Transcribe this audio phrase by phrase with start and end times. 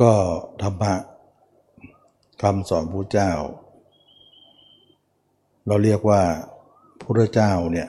[0.00, 0.12] ก็
[0.62, 0.94] ธรรมะ
[2.42, 3.32] คำสอนพระเจ้า
[5.66, 6.22] เราเรียกว่า
[7.00, 7.88] พระเจ้าเนี่ย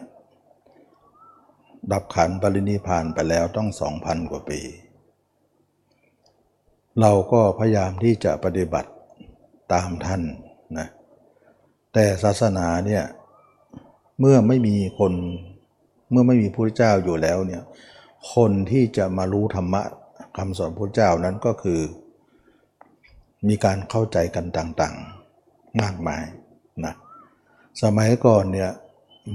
[1.92, 4.62] ดับขันปรินิพานไปแล้วต้องสองพันกว่าปี
[7.00, 8.92] เราก็พยายามที่จะปฏิบัติ
[9.74, 10.22] ตามท่าน
[10.78, 10.88] นะ
[11.94, 13.04] แต่ศาสนาเนี่ย
[14.20, 15.14] เมื่อไม่มีคน
[16.12, 17.62] เมื่อไม่มีพระเจ้าอยู่แล้วเนี่ย
[18.34, 19.84] คนที่จะมารู้ธรรมะ
[20.38, 21.82] คำสอนพระเจ้านั้นก็คือ
[23.48, 26.24] มีการเข้าใจกันต่างๆ มากมาย
[26.86, 26.94] นะ
[27.84, 28.72] สมัยก่อนเนี่ย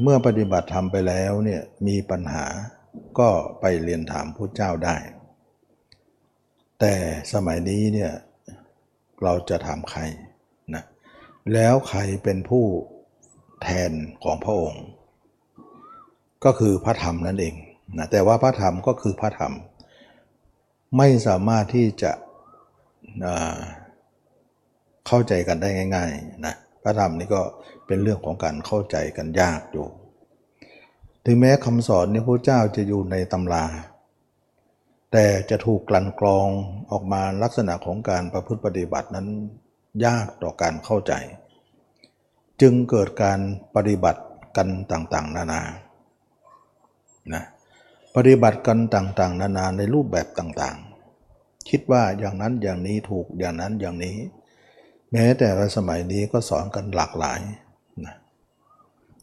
[0.02, 2.46] เมื่อปฏิบัติธรรมไปแล้วเนี่ยมีปัญหา
[3.18, 3.28] ก็
[3.60, 4.96] ไปเรียนถามพระเจ้าได้
[6.80, 6.94] แต่
[7.32, 8.12] สมัยนี้เนี่ย
[9.22, 10.00] เราจะถามใคร
[10.74, 10.84] นะ
[11.52, 12.64] แล้วใครเป็นผู้
[13.62, 13.90] แทน
[14.24, 14.84] ของพระองค์
[16.44, 17.54] ก็คือพระธรรมนั่นเอง
[17.98, 19.52] นะแต่ว่าพระธรรมก็คือพระธรรม
[20.96, 22.12] ไม่สามารถที่จะ
[25.06, 27.42] เข้าใจกันได้ง่ายๆนะพระธรรมนี่ก็
[27.86, 29.86] เป็นเรื่องของการเข้าใจกันยากอยู่
[31.24, 33.64] ถึงแม้คำสอนนี้พระเจ้าจะอยู่ในตำรา
[35.12, 36.48] แต่จะถูกกลั่นกรอง
[36.90, 39.26] ออกมาลักษณะของการประพฤติปฏิบัตินั้น
[40.04, 41.12] ยากต่อการเข้าใจ
[42.60, 43.40] จึงเกิดการ
[43.76, 44.22] ปฏิบัติ
[44.56, 45.62] กันต่างๆ นานา
[47.34, 47.44] นะ
[48.16, 50.85] ปฏิบัติกันต่างๆ นานาในรูปแบบต่างๆ
[51.68, 54.16] คิดว่าอย่างนั้นอย่างนี้ถูกอย่างนั้นอย่างนี้
[55.12, 57.40] แม้แต่ในสมัยนี้ก็สอนกันหลากหลาย
[58.06, 58.16] นะ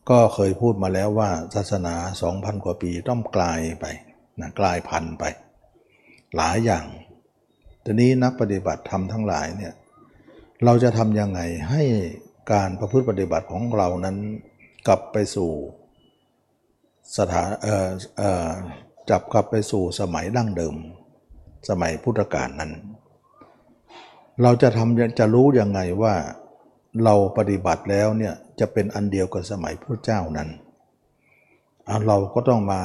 [0.10, 1.96] ก็เคยพูดมาแล้วว่าศาสนา
[2.30, 3.86] 2,000 กว่าปีต้องกลายไป
[4.40, 5.24] นะกลายพันธุ์ไป
[6.36, 6.86] หลายอย่าง
[7.84, 9.74] ทีนี้นักปฏิบัติธรรมทั้งหลายเนี่ย
[10.66, 11.84] เราจะทำยังไงให้
[12.54, 14.18] การประพฤติปฏิบัติของเรานั้น
[14.88, 15.52] กลับไปสู่
[17.18, 18.50] สถานเอ่อเอ่อ
[19.10, 20.76] จับกลับไปสู่สมัยดั้งเดิม
[21.70, 22.72] สมัยพุทธกาลนั้น
[24.42, 26.16] เราจะทำจะรู้ยังไงว่า
[27.04, 30.50] เราปฏิบัติแล้วเนี่ยจะเป็นอันเดียวกับสมัยพระเจ้านั้น
[32.08, 32.82] เราก็ต้องมา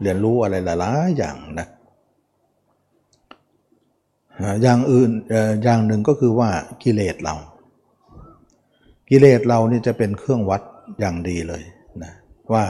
[0.00, 1.68] เรียนรู้อะไรหลายๆอย่างนะ
[4.62, 5.10] อย่างอื่น
[5.64, 6.50] อย่างหนึ่งก็คือว่า
[6.82, 7.34] กิเลสเรา
[9.10, 10.62] กิเลสเรานี่จะเป็นเครื่องวัด
[11.00, 11.62] อย่างดีเลย
[12.02, 12.12] นะ
[12.52, 12.64] ว่า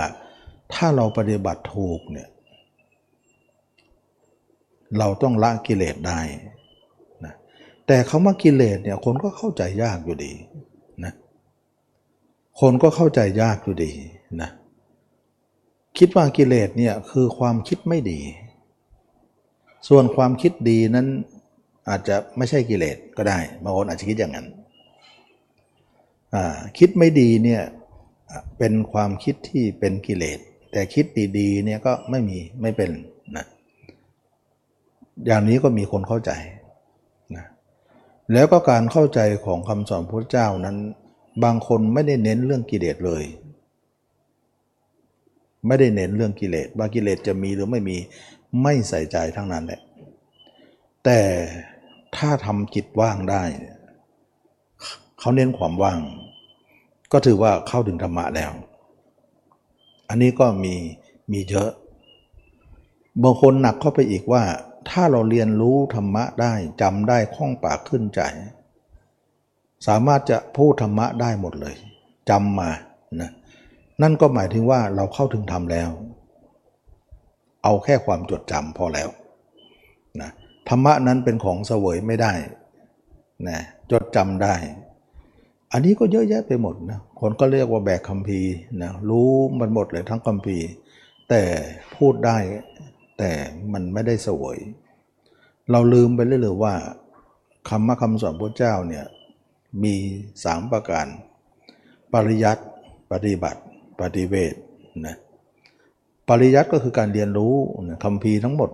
[0.73, 2.29] ถ้าเราปฏิบัติถูกเนี่ย
[4.99, 6.21] เราต้องละกิเลสได้
[7.25, 7.35] นะ
[7.87, 10.33] แต่คาว่ากิเลสเนี่ยคนก็เข้าใจยากอยู่ดี
[11.05, 11.13] นะ
[12.61, 13.93] คนก็เข้าใจยากอยู่ดี
[14.43, 14.51] นะ
[15.99, 18.21] คิดว่ากิเลสเนี่ยคือความคิดไม่ดี
[19.89, 21.07] ส่วนความคิดดีนั้น
[21.89, 24.47] อาจจะไม่ใช่กิเลสก็ได้บางคนอาจจะคิดอย่างนั้น
[26.79, 27.63] คิดไม่ดีเนี่ย
[28.59, 30.39] เป็นความคิดที่เป็นกิเลส
[30.73, 31.05] แต่คิด
[31.39, 32.91] ดีๆเนี่ยก็ไม่มีไม่เป็น
[35.27, 36.31] อย่างนี้ก็มีคนเข้าใจ
[37.37, 37.47] นะ
[38.33, 40.77] แล้วก็การเข้าใจของคำสอนพระเจ้านั้น
[41.45, 43.25] บางคนไม่ได้เน้นเรื่องกิเลสเลย
[45.67, 47.97] ไม่ได้เน้นเรื่องกิเลสว่ากิเลสจะมีหรือไม่มี
[48.63, 49.81] ไม่ใส่ใจทั้งนั้นแหละ
[51.05, 51.21] แต่
[52.17, 53.43] ถ้าทำจิตว่างได้
[55.19, 55.99] เขาเน้นความว่าง
[57.13, 58.53] ก็ถือว่าเข้าถึงธรรมะแล้ว
[60.09, 60.75] อันนี้ก็มี
[61.33, 61.71] มีเยอะ
[63.23, 64.43] บางคนหนักเข้าไปอีกว่า
[64.91, 68.21] ถ้าเราเรียนรู้ธรรมะได้จำได้คล่องปากขึ้นใจ
[69.87, 71.77] สามารถจะพูดธรรมะได้หมดเลย
[72.31, 72.71] จำมา
[73.21, 73.31] นะ
[74.03, 75.91] นั่นก็หมายถึงว่าเราเข้าถึงธรรมแล้ว
[77.65, 79.09] เอาแค่ความจดจำพอแล้ว
[80.21, 80.31] นะ
[80.69, 82.33] ธรรมะนั้นเป็นของเสวยไม่ได้
[83.49, 83.59] นะ
[83.91, 84.55] จดจำได้
[85.73, 90.67] อันนี้ก็เยอะแยะไปหมดนะคนก็เรียกว่าแบกคัมภีร์นะรู้มันหมดเลยทั้งคัมภีร์
[91.29, 91.43] แต่
[91.97, 92.37] พูดได้
[93.19, 93.33] แต่
[93.73, 94.59] มันไม่ได้เสวย
[95.71, 96.75] เราลืมไปเรื่อยๆว่า
[97.69, 99.07] คำมาคำสอนพระเจ้าเนี่ย
[99.83, 99.95] มี
[100.45, 101.07] สามประการ
[102.13, 102.63] ปริยัติ
[103.13, 103.61] ปฏิบัติ
[104.01, 104.55] ปฏิเวท
[105.07, 105.17] นะ
[106.29, 107.55] ปริยัติก็คือการเรียนรู้
[108.05, 108.71] คำพีทั้งหมด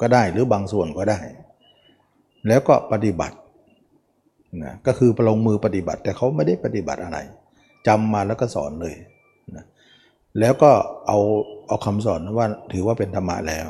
[0.00, 1.18] ก็ได้หรือบางส่วนก็ได้
[2.48, 3.36] แล้วก็ปฏิบัติ
[4.62, 7.18] นะก็คือประลงมือปฏิบัติ แต่เขาไม่ได้ปฏิบัติอะไร
[7.86, 8.94] จำมาแล้วก็สอนเลย
[9.56, 9.64] นะ
[10.38, 10.70] แล้วก็
[11.06, 11.18] เอา
[11.68, 13.68] เอาคำสอนว่าถือว่าเป็นธรรมะแล้ว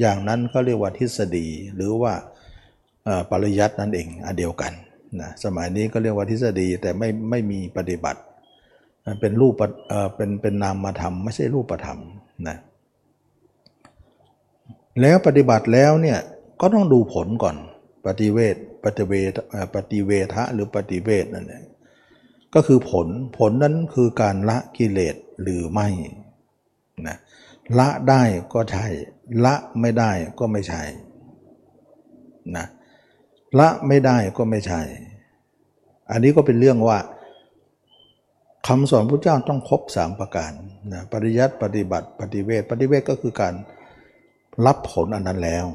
[0.00, 1.46] อย่างนั้นก็เรียกว่าทฤษฎี
[1.76, 2.12] หรือว่า
[3.30, 4.72] ปริยัตินั่นเองอันเดียวกัน
[5.20, 8.20] นะสมัยนี้ก็เรียกว่าทฤษฎีแต่ไม่ไม่มีปฏิบัติ
[9.20, 9.54] เป็นรูป
[10.16, 11.98] เป็นเป็นนามธรรมไม่ใช่รูปธรรม
[12.48, 12.56] นะ
[15.00, 16.18] แล้วปฏิบัติแล้วเนี่ย
[16.60, 17.56] ก็ต้องดูผลก่อน
[18.06, 19.32] ปฏิเวทปฏิเวท
[19.74, 21.64] ปฏิเวทะหรือปฏิเวทนั่นเอง
[22.54, 23.08] ก็คือผล
[23.38, 25.88] ผลนั้นคือการละกิเลสหรือไม่
[27.08, 27.16] นะ
[27.78, 28.22] ละได้
[28.52, 28.86] ก็ใช่
[29.44, 30.82] ละไม่ได้ก็ไม่ใช่
[32.56, 32.66] นะ
[33.58, 34.80] ละไม่ได้ก็ไม่ใช่
[36.10, 36.98] อันนี้ก็เป็นเรื่องว่า
[38.66, 40.52] คำสอนพระเจ้าต้องครบสามประการ
[40.92, 43.54] นะปริยัติปฏิบัติปฏิเวทปฏิเวทก็คือการ
[44.66, 45.66] รับผลอันนั้นแล้ว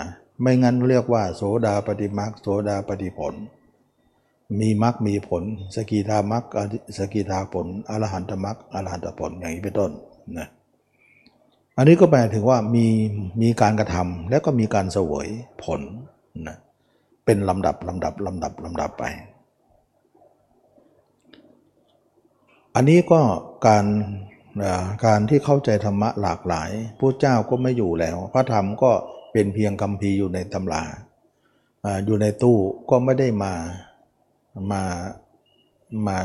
[0.00, 0.08] นะ
[0.40, 3.34] ไม่งั้นเรียกว่า โสดาปฏิมักโสดาปฏิผล
[4.60, 5.42] มีมักมีผล
[5.74, 6.44] สกิทามัก
[6.98, 9.90] สกิทาผลอรหันตมักอรหันตผลอย่างนี้เป็นต้น
[10.38, 10.48] นะ
[11.76, 12.86] อันนี้ก็แปลถึงว่ามี
[13.42, 15.28] มีการกระทำแล้วก็มีการเสวย
[15.62, 15.80] ผล
[16.48, 16.58] นะ
[17.24, 19.04] เป็นลำดับลำดับลำดับลำดับไป
[22.74, 23.20] อันนี้ก็
[23.66, 23.86] การ
[25.04, 28.90] การที่เข้าใจธรรมะหลากหลายพระเจ้าก็ไม่อยู่แล้ว พระธรรมก็
[29.32, 30.82] เป็นเพียงคำพีอยู่ในตำรา
[32.06, 32.58] อยู่ในตู้
[32.90, 33.52] ก็ไม่ได้มา
[34.70, 34.82] มา
[36.06, 36.18] มา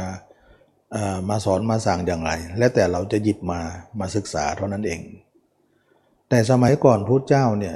[1.29, 3.59] มาสอนมาสั่งอย่างไร และแต่เราจะหยิบมา
[3.99, 4.99] มาศึกษาเท่านั้นเอง
[6.29, 7.75] แต่สมัยก่อนพุทธเจ้าเนี่ย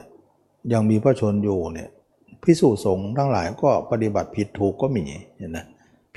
[0.74, 1.89] ยังมีพระชนอยู่เนี่ย
[2.44, 5.06] พิสูจสงฆ์ทั้งหลายก็ปฏิบัติผิดถูกก็มี
[5.38, 5.59] เห็นไหม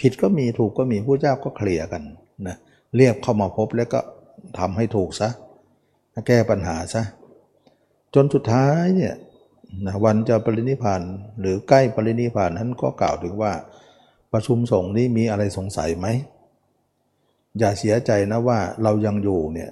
[0.00, 2.02] ผิดก็มีถูกก็มีผู้เจ้าก็เคลียร์กัน
[2.48, 2.56] นะ
[2.96, 4.00] เรียกเข้ามาพบแล้วก็
[4.58, 5.28] ทำให้ถูกซะ
[6.26, 7.02] แก้ปัญหาซะ
[8.14, 9.14] จนสุดท้ายเนี่ย
[9.86, 11.02] นะวันจะปรินิพาน
[11.40, 13.52] หรือใกล้ปรินิพานนั้นก็กล่าวถึงว่า
[14.32, 16.06] ประชุมสงฆ์นี้มีอะไรสงสัยไหม
[17.58, 19.70] อย่าเสียใจนะว่าเรายังอยู่เนี่ย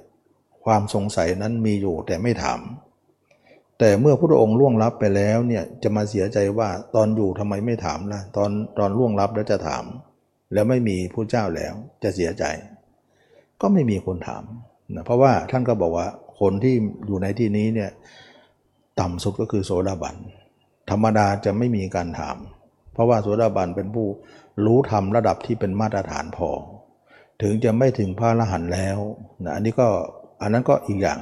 [0.64, 2.60] ความสงสัยนั้นมีอยู่แต่ไม่ถาม
[3.78, 9.84] แต่เมื่อพระองค์ล่วงลับไปแล้วเนี่ยจะมาเสียใจว่าตอนอยู่ทำไมไม่ถามล่ะตอนตอนล่วงลับแล้วจะถาม
[10.52, 12.44] แล้วไม่มีผู้เจ้าแล้วจะเสียใจ
[13.60, 14.44] ก็ไม่มีคนถาม
[14.94, 16.06] นะเพราะว่าท่านก็บอกว่า
[16.40, 16.74] คนที่
[17.06, 17.90] อยู่ในที่นี้เนี่ย
[19.00, 20.16] ต่ำสุดก็คือโสดาบัน
[20.90, 22.36] ธรรมดาจะไม่มีการถาม
[22.92, 24.06] เพราะว่าโสดาบันเป็นผู้
[24.64, 26.50] รู้ธรรมระดับที่เป็นมาตรฐานพอ
[27.42, 28.98] ถึงจะไม่ถึงพระอรหันต์แล้ว
[29.44, 29.88] นะอันนี้ก็
[30.42, 31.18] อันนั้นก็อีกอย่าง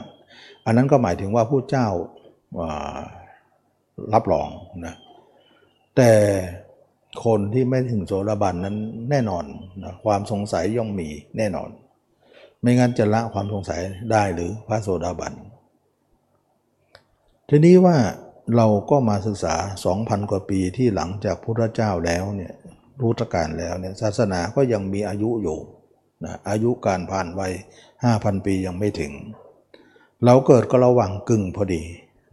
[0.67, 1.89] อันนั้นก็หมายถึงว่าผู้เจ้า
[4.15, 4.49] รับรอง
[4.87, 4.95] นะ
[5.97, 6.13] แต่
[7.25, 8.77] คนที่ไม่ถึงโสดาบันนั้น
[9.11, 9.45] แน่นอน
[9.85, 11.09] นะความสงสัยย่อมมี
[11.39, 11.69] แน่นอน
[12.61, 13.81] ไม่งั้นจะละความสงสัย
[14.13, 15.33] ได้หรือพระโสดาบัน
[17.49, 17.97] ทีนี้ว่า
[18.57, 19.55] เราก็มาศึกษา
[19.93, 22.55] 2,000 กว่าปีที่หลังจากพุทธเจ้าแล้วเนี่ย
[23.01, 25.59] รู้ตการแล้วเนี่ยศาสนาก็ยังมีอายุอยู่
[26.25, 27.43] นะอายุการผ่านไว
[28.05, 29.13] 5,000 ปียังไม่ถึง
[30.25, 31.83] เราเกิดก็ระหว่างกึ่งพอดี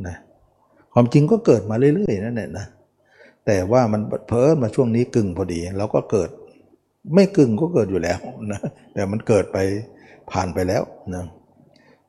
[0.08, 0.16] นะ
[0.94, 2.66] ความจริงก็เกิดมาเรื่อยๆนั่นแหละนะ
[3.46, 6.30] แต่ว่ามันเพิ่มมาช่วงนี้กึ่งพอดีเราก็เกิด
[7.14, 8.19] ไม่กึ่งก็เกิดอยู่แล้ว
[8.52, 8.60] นะ
[8.94, 9.58] แต่มันเกิดไป
[10.31, 10.84] ผ่านไปแล้ว
[11.14, 11.25] นะ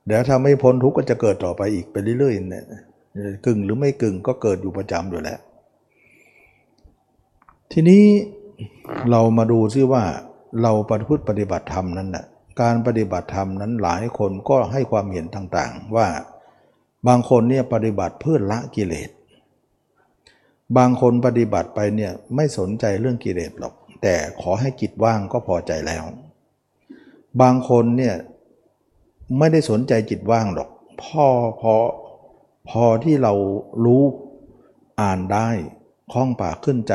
[0.07, 2.65] เดี๋ยวถ้าไม่พ้นทุกข์ก็จะเกิดต่อไปอีกไปเรื่อยๆเนี่ย
[3.47, 5.39] กึ่งหรือไม่กึ่งก็เกิดอยู่ประจำอยู่แล้ว
[7.73, 8.03] ทีนี้
[9.11, 10.03] เรามาดูซิว่า
[10.63, 12.25] เราปฏิพฤติปฏิบัติธรรมนั้นนะ่ะ
[12.61, 16.09] การปฏิบัติธรรมนั้นหลายคนก็ให้ความเห็นต่างๆ ว่า
[17.07, 19.11] บางคนเนี่ยปฏิบัติเพื่อละกิเลส
[20.77, 26.05] บางคนปฏิบัติไปเนี่ยไม่สนใจเรื่องกิเลสหรอก แต่ขอให้จิตว่างก็พอใจแล้ว
[27.41, 28.15] บางคนเนี่ย
[29.39, 30.69] ไม่ได้สนใจจิตว่างหรอก
[31.03, 31.27] พอ
[31.61, 31.75] พอ
[32.69, 33.33] พอที่เรา
[33.85, 34.03] รู้
[35.01, 35.49] อ่านได้
[36.13, 36.95] คล่องปากขึ้นใจ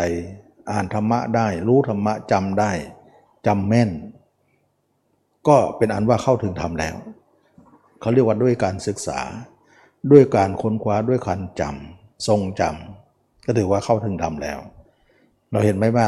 [0.72, 2.72] อ่านธรรมะได้ รู้ธรรมะจำได้
[3.48, 3.90] จำแม่น
[5.48, 6.96] ก็เป็นอันว่าเข้าถึงธรรมแล้ว
[8.02, 9.20] เขาเรียกว่าด้วยการศึกษา
[10.12, 14.60] ด้วยการค้นคว้าด้วยการจำทรงจำก็ถือว่าเข้าถึงธรรมแล้ว
[15.52, 16.08] เราเห็นไหมว่า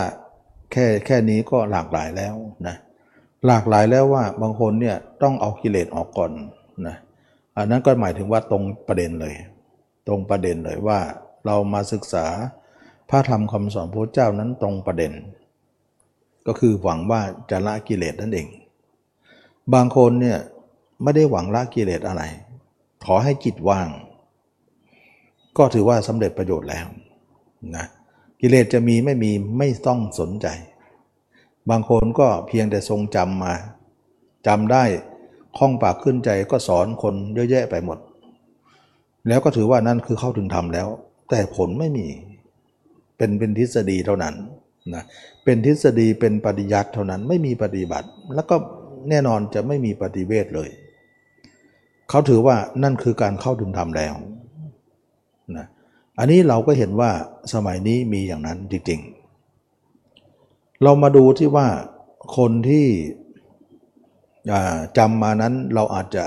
[0.71, 2.35] แค่แค่นี้ก็หลากหลายแล้ว
[2.67, 2.75] นะ
[3.47, 6.31] หลากหลายแล้วว่าบางคนเนี่ยต้องเอากิเลสออกก่อน
[6.87, 6.95] นะ
[7.57, 9.35] อันนั้นก็หมายถึงว่าตรงประเด็นเลย
[10.07, 10.99] ตรงประเด็นเลยว่า
[11.45, 12.25] เรามาศึกษา
[13.09, 15.11] พระธรรมคำสอนพระเจ้านั้นตรงประเด็น
[16.47, 18.47] ก็คือหวังว่าจะละกิเลสนั่นเอง
[19.73, 20.39] บางคนเนี่ย
[21.03, 22.23] ไม่ได้หวังละกิเลสอะไร
[23.05, 23.87] ขอให้จิตว่าง
[25.57, 26.85] ก็ถือว่าสำเร็จประโยชน์แล้ว
[27.75, 27.85] นะ
[28.41, 30.47] กิเลสจะมีไม่มีไม่ต้องสนใจ
[31.69, 33.53] บางคนก็เพียงแต่ทรงจำมา
[34.47, 34.83] จำได้
[35.57, 37.97] คล่องปากขึ้นใจก็สอนคนเยอะแยะไปหมด
[39.27, 40.87] แล้วก็ถือว่านั่นคือเข้าถึงธรรมแล้ว
[41.29, 42.07] แต่ผลไม่มี
[43.17, 44.35] เป็นเป็นทฤษฎีเท่านั้น
[44.93, 45.03] นะ
[45.43, 48.55] เป็นทฤษฎีเป็นปฏิยัติเท่านั้นไม่มีปฏิบัติ แล้วก็
[49.09, 50.69] แน่นอนจะไม่มีปฏิเวทเลย
[52.09, 54.13] เขาถือว่านั่นคือการเข้าถึงธรรมแล้ว
[55.57, 55.67] นะ
[56.19, 57.11] อันนี้เราก็เห็นว่า
[57.53, 61.67] สมัยนี้มีอย่างนั้นจริงๆ เรามาดูที่ว่า
[62.37, 62.87] คนที่
[64.97, 66.25] จำมานั้นเราอาจจะ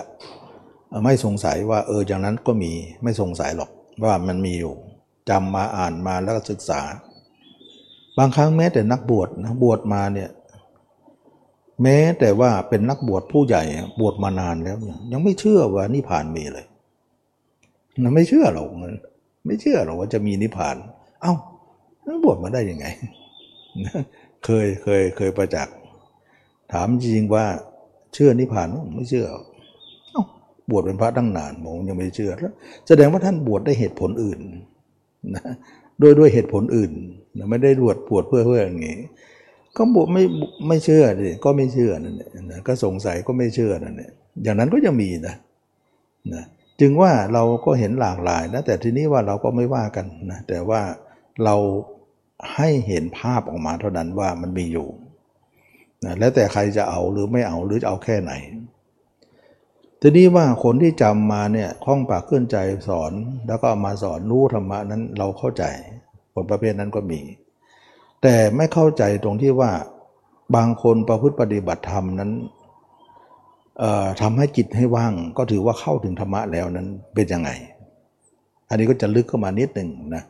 [1.04, 3.70] ไม่สงสัยว่าเอออย่างนั้นก็มีไม่สงสัยหรอก
[4.04, 4.74] ว่ามันมีอยู่
[5.30, 6.80] จำมาอ่านมาแล้วก็ศึกษา
[8.18, 10.28] บางครั้งแม้แต่นักบวชนะบวชมาเนี่ย
[11.82, 13.62] แม้แต่ว่าเป็นนักบวชผู้ใหญ่
[14.00, 14.76] บวชมานานแล้ว
[15.12, 16.66] ยังไม่เชื่อว่านิพพานมีเลย
[18.02, 18.66] นะไม่เชื่อหรอก
[19.46, 20.76] ไม่เชื่อหรอกว่าจะมีนิพพาน
[21.22, 22.86] เอา้าบวชมาได้ยังไง
[24.44, 25.74] เคยเคยเคยประจักษ์
[26.72, 27.46] ถามจริงว่า
[28.14, 28.66] เชื่อนิพพาน
[28.96, 29.26] ไม่เชื่อ
[30.10, 30.22] เอ้า
[30.70, 32.54] บวชเป็นพระตั้งนานผมยังไม่เชื่อแล้ว
[32.88, 34.40] แสดงว่าท่านบวชได้เหตุผลอื่น
[35.34, 35.42] นะ
[36.02, 36.92] ด้วยด้วยเหตุผลอื่น
[37.50, 38.98] ไม่ได้บวชบวชเพื่อเพื่ออย่างนี้
[39.78, 40.24] ก็บวชไม่
[40.68, 44.10] ไม่เชื่อดิก็ไม่เชื่อนั่นแหละนะก็สงสัยก็ไม่เชื่อนั่นแหละ
[44.42, 45.36] อย่างนั้นก็ยังมีนะ
[46.34, 46.44] นะ
[46.80, 50.82] จึงว่าเราก็เห็นหลากหลายนะแต่ทีนี้ว่าเราก็ไม่ว่ากันนะแต่ว่า
[51.44, 51.56] เรา
[52.54, 54.88] ให้เห็นภาพออกมาเท่านั้นว่ามันมีอยู่
[56.04, 58.32] นะแล้วแต่ใครจะเอาหรือไม่เอาหรือจะเอาแค่ไหน
[60.00, 62.56] ทีนี้ว่าคนที่จำมาเนี่ยคล่องปากเคลื่อนใจ
[62.88, 63.12] สอน
[63.46, 65.64] แล้วก็ามาสอนรู้ธรรมะนั้นเราเข้าใจ
[66.32, 67.20] คนประเภทนั้นก็มี
[68.22, 69.70] แต่ไม่เข้าใจตรงที่ว่า
[70.56, 72.30] บางคนประพฤติปฏิบัติธรรมนั้น
[74.20, 77.50] ทำให้จิตให้ว่าง ก็ถือว่าเข้าถึงธรรมะแล้วนั้นเป็นยังไง
[78.68, 80.24] อันนี้ก็จะลึกเข้ามานิดหนึ่งนะ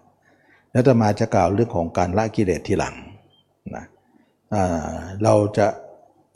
[0.73, 2.95] แล้วจะมาจะกล่าวเรื่องของการละกิเลสทีหลัง
[3.77, 3.85] นะ
[5.25, 5.67] เราจะ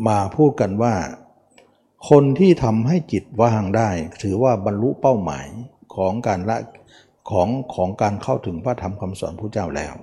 [0.08, 0.94] มาพูดกันว่า
[2.10, 3.88] คนที่ทำให้จิตว่างได้
[4.22, 5.46] ถือว่าบรรลุเป้าหมาย
[5.96, 6.56] ของการละ
[7.30, 9.94] ของของการเข้าถึงพระธรรมคำสอนพระเจ้าแล้ว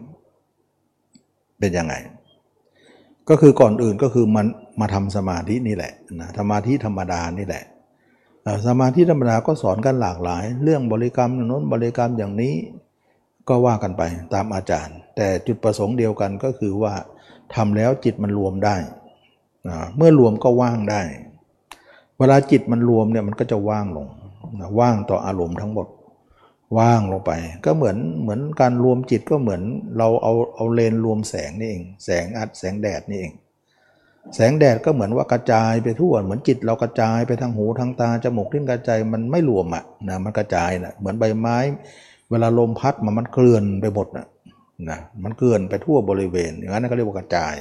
[1.59, 1.95] เป็นยังไง
[3.29, 4.45] ก็คือก่อนอื่นก็คือมัน
[4.79, 7.63] มาทำสมาธินี่แหละนะสมาธิธรรมดานี่แหละ
[8.67, 12.55] สมาธิธรรมดาก็สอนกันหลากหลาย เรื่องบริกรรมน้นบริกรรมอย่างนี้
[13.47, 14.01] ก็ว่ากันไป
[14.33, 16.93] ตามอาจารย์ แต่จุดประสงค์เดียวกันก็คือว่า
[17.55, 18.75] ทำแล้วจิตมันรวมได้
[19.95, 21.01] เมื่อรวมก็ว่างได้
[22.17, 24.07] เวลาจิตมันรวมเนี่ยมันก็จะว่างลง
[24.79, 25.87] ว่างต่ออารมณ์ทั้งหมด
[26.77, 27.31] ว่างลงไป
[27.65, 29.61] ก็เหมือนเหมือนการรวมจิตก็เหมือน
[29.97, 33.33] เราเอาเอาเลนรวมแสงนี่เอง แสงอัดแสงแดดนี่เอง
[34.35, 41.57] แสงแดดก็เหมือนว่ากระจายไปทั่วเหมือนจิตเรากระจายไปทางหูทางตาจมูกทิ้งกระจายมันไม่รวมอะนะมันกระจายนะเหมือนใบไม้
[42.29, 44.27] เวลาลมพัดมามันเกลื่อนไปหมดนะ
[44.89, 47.55] นะมันเกลื่อนไปทั่วบริเวณอย่างนั้นก็เรียกว่ากระจาย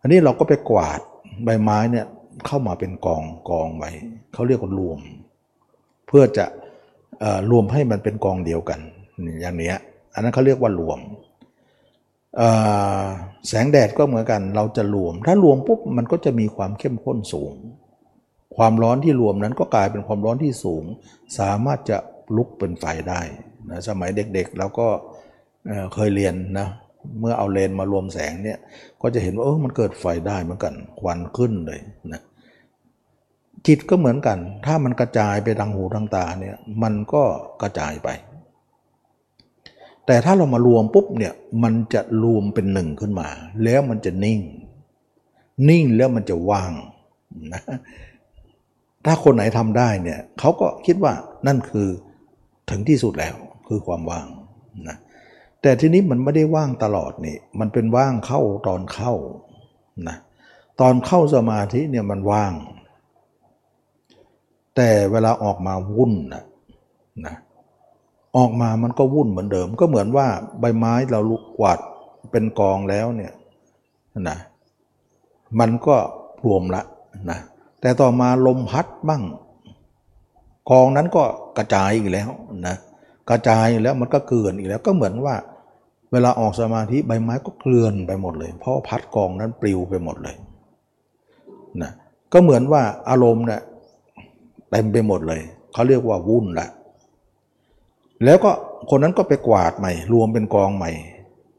[0.00, 1.00] อันนี้เราก็ไปกวาด
[1.44, 2.06] ใบไม้เนี่ย
[2.46, 3.90] เข้ามาเป็นกองกองไว้
[4.32, 5.00] เขาเรียกว่ารวม
[6.06, 6.46] เพื่อจะ
[7.50, 8.80] รวมให้มันเป็นกองเดียวกัน
[9.40, 9.74] อย่างนี้
[10.14, 11.00] อันนั้นเขาเรียกว่ารวม
[13.48, 17.54] แสงแดดก็เหมือนกัน เราจะรวม ถ้ารวมปุ๊บมันก็จะมีความเข้มข้นสูง
[18.56, 20.84] ความร้อนที่รวมนั้นก็กลายเป็นความร้อนที่สูง
[21.38, 21.98] สามารถจะ
[22.36, 23.20] ลุกเป็นไฟได้
[23.70, 24.88] นะสมัยเด็กๆเราก็
[25.94, 26.68] เคยเรียนนะ
[27.20, 28.58] เมื่อเอาเลนมารวมแสงเนี่ย
[29.02, 31.80] ก็จะเห็นว่าเออมันเกิดไฟได้เหมือนกัน ควันขึ้นเลย
[32.12, 32.22] นะ
[33.66, 37.22] จิตก็เหมือนกัน ถ้ามันกระจายไปทางหูทางตาเนี่ยมันก็
[37.62, 38.08] กระจายไป
[40.06, 41.32] แต่ถ้าเรามารวมปุ๊บเนี่ย
[41.62, 43.28] มันจะรวมเป็นหนึ่งขึ้นมา
[43.64, 44.40] แล้วมันจะนิ่ง
[45.68, 46.72] นิ่งแล้วมันจะว่าง
[47.52, 47.62] นะ
[49.04, 51.12] ถ้าคนไหนทำได้เนี่ยเขาก็คิดว่า
[51.46, 51.88] นั่นคือ
[52.70, 53.34] ถึงที่สุดแล้ว
[53.68, 54.26] คือความว่าง
[54.88, 54.96] นะ
[55.62, 59.12] แต่ทีนี้มันไม่ได้ว่างตลอดนี่มันเป็นว่างเข้าตอนเข้า
[60.08, 60.16] นะ
[60.80, 62.52] ตอนเข้าสมาธิเนี่ยมันว่าง
[64.76, 66.44] แต่เวลาออกมาวุ่นนะ
[67.26, 67.34] นะ
[68.36, 70.26] ออกมามันก็วุ่นเหมือนเดิม ก็เหมือนว่า
[70.60, 71.78] ใบไม้เราลุกกวาด
[72.32, 73.32] เป็นกองแล้วเนี่ย
[74.28, 74.38] นะ
[75.60, 75.96] มันก็
[76.44, 76.82] รวมละ
[77.30, 77.38] นะ
[77.80, 79.22] แต่ต่อมาลมพัดบ้าง
[80.70, 81.24] กองนั้นก็
[81.58, 82.28] กระจายอีกแล้ว
[82.66, 82.76] นะ
[83.30, 85.34] กระจายแล้วมันก็เกลื่อนอีกแล้วก็เหมือนว่า
[86.12, 90.36] เวลาออกสมาธิใบไม้ก็เกลื่อนไปหมดเลย เพราะพัดกองนั้นปลิวไปหมดเลย
[91.82, 91.90] นะ
[92.32, 93.60] ก็เหมือนว่าอารมณ์เนี่ย
[94.76, 95.42] ต็มไปหมดเลย
[95.72, 96.68] เขาเรียกว่าวุ่นละ
[98.24, 98.50] แล้วก็
[98.90, 100.90] คนนั้นก็ไปกวาดใหม่ รวมเป็นกองใหม่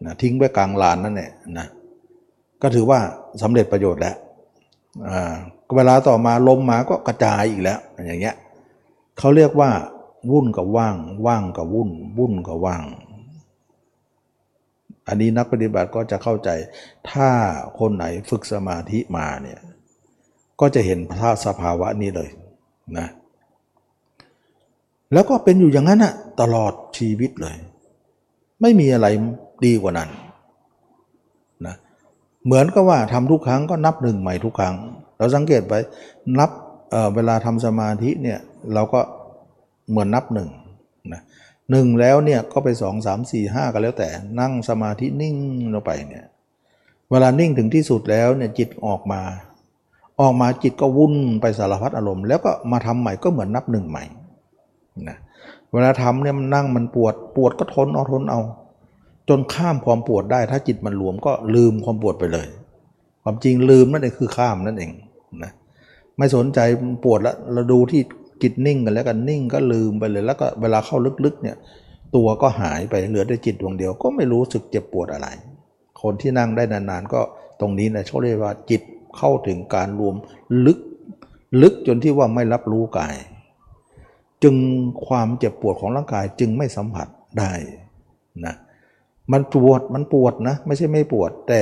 [0.06, 1.68] นะทิ้งไว้กลางลานนั่นแหละนะ
[2.62, 3.00] ก็ถือว่า
[3.42, 4.16] สำเร็จประโยชน์แล้ว
[5.76, 8.36] เวลาต่อมาลมมาก็กระจายอีกแล้ว อย่างเงี้ย
[9.20, 9.72] เขาเรียกว่า
[10.32, 10.96] วุ่นกับว่าง
[11.28, 12.84] ว่างกับวุ่น วุ่นกับว่าง
[15.08, 16.50] อันนี้นักปฏิบัติก็จะเข้าใจ
[17.12, 17.30] ถ้า
[17.80, 19.60] คนไหนฝึกสมาธิมาเนี่ย
[20.60, 22.30] ก็จะเห็นพระสภาวะนี้เลย
[22.98, 23.08] นะ
[25.14, 27.56] แล้วก็เป็นอยู่อย่างนั้นอะตลอดชีวิตเลย
[28.62, 29.08] ไม่มีอะไร
[29.66, 30.10] ดีกว่านั้น
[31.66, 31.76] นะ
[32.46, 34.76] เหมือนกับว่าทำทุกครั้งก็นับหนึ่งใหม่ทุกครั้ง
[35.18, 35.74] เราสังเกตไป
[36.40, 36.50] นับ
[36.92, 38.40] เเวลาทำสมาธิเนี่ย
[38.74, 39.00] เราก็
[39.90, 40.50] เหมือนนับหนึ่ง
[41.14, 41.22] นะ
[41.72, 45.36] หนึ่งแล้วเนี่ยก็ไปสองสามสี่ห้าก็แล้วแต่นั่งสมาธินิ่ง
[45.74, 46.26] ลงไปเนี่ย
[47.12, 49.22] เวลานิ่งถึงที่สุดแล้วเนี่ยจิตออกมา
[50.22, 54.04] ออกมาจิตก็วุ่นไปสารพัดอารมณ์ แล้วก็มาทำใหม่ก็เหมือนนับหนึ่งใหม่
[55.10, 55.18] นะ
[55.74, 58.42] เวลาทำเนี่ยมันนั่งมันปวดปวดก็ทนเอาทนเอา
[59.30, 62.48] จนข้ามความปวดได้ ถ้าจิตมันรวมก็ลืมความปวดไปเลย
[63.24, 64.92] ความจริงลืมนั่นเองคือข้ามนั่นเอง
[65.44, 65.52] นะ
[66.18, 66.60] ไม่สนใจ
[67.04, 68.02] ปวดแล้วเราดูที่
[68.42, 71.58] จิตนิ่งกันแล้วกันนิ่งก็ลืมไปเลย แล้วก็เวลาเข้าลึกๆเนี่ย
[72.16, 75.28] ตัวก็หายไปเหลือแต่จิตดวงเดียวก็ไม่รู้สึกเจ็บปวดอะไร
[76.02, 77.22] คนที่นั่งได้นานๆ ก็
[77.60, 78.82] ตรงนี้นะเขาเรียกว่าจิต
[79.18, 80.16] เข้าถึงการรวม
[80.66, 80.80] ลึก
[81.62, 83.16] ลึกจนที่ว่าไม่รับรู้กาย
[84.44, 84.56] จึง
[85.08, 87.08] ความเจ็บปวดของร่างกายจึงไม่สัมผัส
[87.40, 87.52] ได้
[88.46, 88.56] นะ
[89.32, 91.62] มันปวดมันปวดนะ ไม่ใช่ไม่ปวด แต่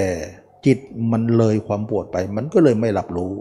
[0.66, 0.78] จิต
[1.12, 3.34] มันเลยความปวดไป มันก็เลยไม่รับรู้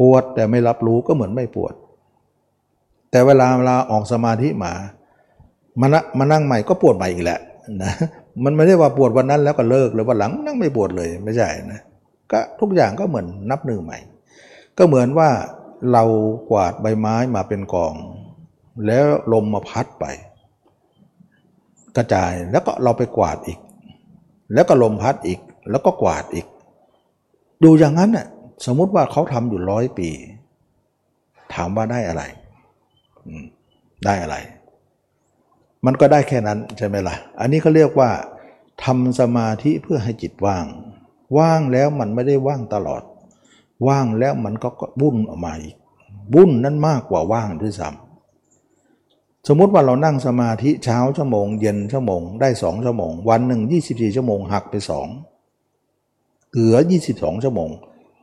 [0.00, 1.74] ปวดแต่ไม่รับรู้ก็เหมือนไม่ปวด
[3.10, 4.72] แต่เวลาเวลาออกสมาธิมา
[5.80, 5.86] มา
[6.18, 7.40] มานั่งใหม่ก็ปวดใหม่อีกแหละ
[7.82, 7.92] นะ
[8.44, 11.80] มันไม่ได้ว่าปวดวันนั้นแล้วก็เลิกหรือวันหลังนั่งไม่ปวดเลยไม่ใช่นะ
[12.32, 13.98] ก็ทุกอย่างก็เหมือนนับหนึ่งใหม่
[14.78, 15.30] ก็เหมือนว่า
[15.92, 16.04] เรา
[16.50, 17.94] กวาดใบไม้มาเป็นกอง
[18.86, 20.04] แล้วลมมาพัดไป
[21.96, 23.58] กระจายแล้วก็เราไปกวาดอีก
[24.54, 26.46] แล้วก็ลมพัดอีก แล้วก็กวาดอีก
[27.64, 28.26] ดูอย่างนั้นน่ะ
[28.66, 30.08] สมมุติว่าเขาทำอยู่ร้อยปี
[31.54, 32.22] ถามว่าได้อะไร
[34.04, 34.36] ได้อะไร
[35.86, 38.10] มันก็ได้แค่นั้นใช่ไหมละ่ะ อันนี้เขาเรียกว่า
[38.84, 40.64] ทำสมาธิเพื่อให้จิตว่าง
[41.38, 43.02] ว่างแล้วมันไม่ได้ว่างตลอด
[43.88, 44.68] ว่างแล้วมันก็
[45.00, 45.76] บุ่นออกมาอีก
[46.34, 55.08] บุ่นนั้นมากกว่าว่างด้วยซ้ำสมมติว่าเรานั่งสมาธิเช้าชั่วโมง เย็นชั่วโมงได้สองชั่วโมง วันหนึ่ง24 ชั่วโมงหักไปสอง
[56.50, 56.76] เหลือ
[57.10, 57.70] 22 ชั่วโมง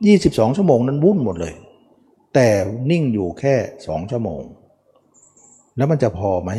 [0.02, 1.54] 22 ชั่วโมงนั้นวุ่นหมดเลย
[2.34, 2.48] แต่
[2.90, 3.54] นิ่งอยู่แค่
[3.86, 4.42] สองชั่วโมง
[5.76, 6.50] แล้วมันจะพอไหม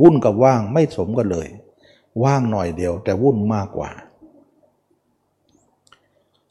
[0.00, 1.48] วุ่นกับว่างไม่สมกันเลย
[2.24, 3.90] ว่างหน่อยเดียวแต่วุ่นมากกว่า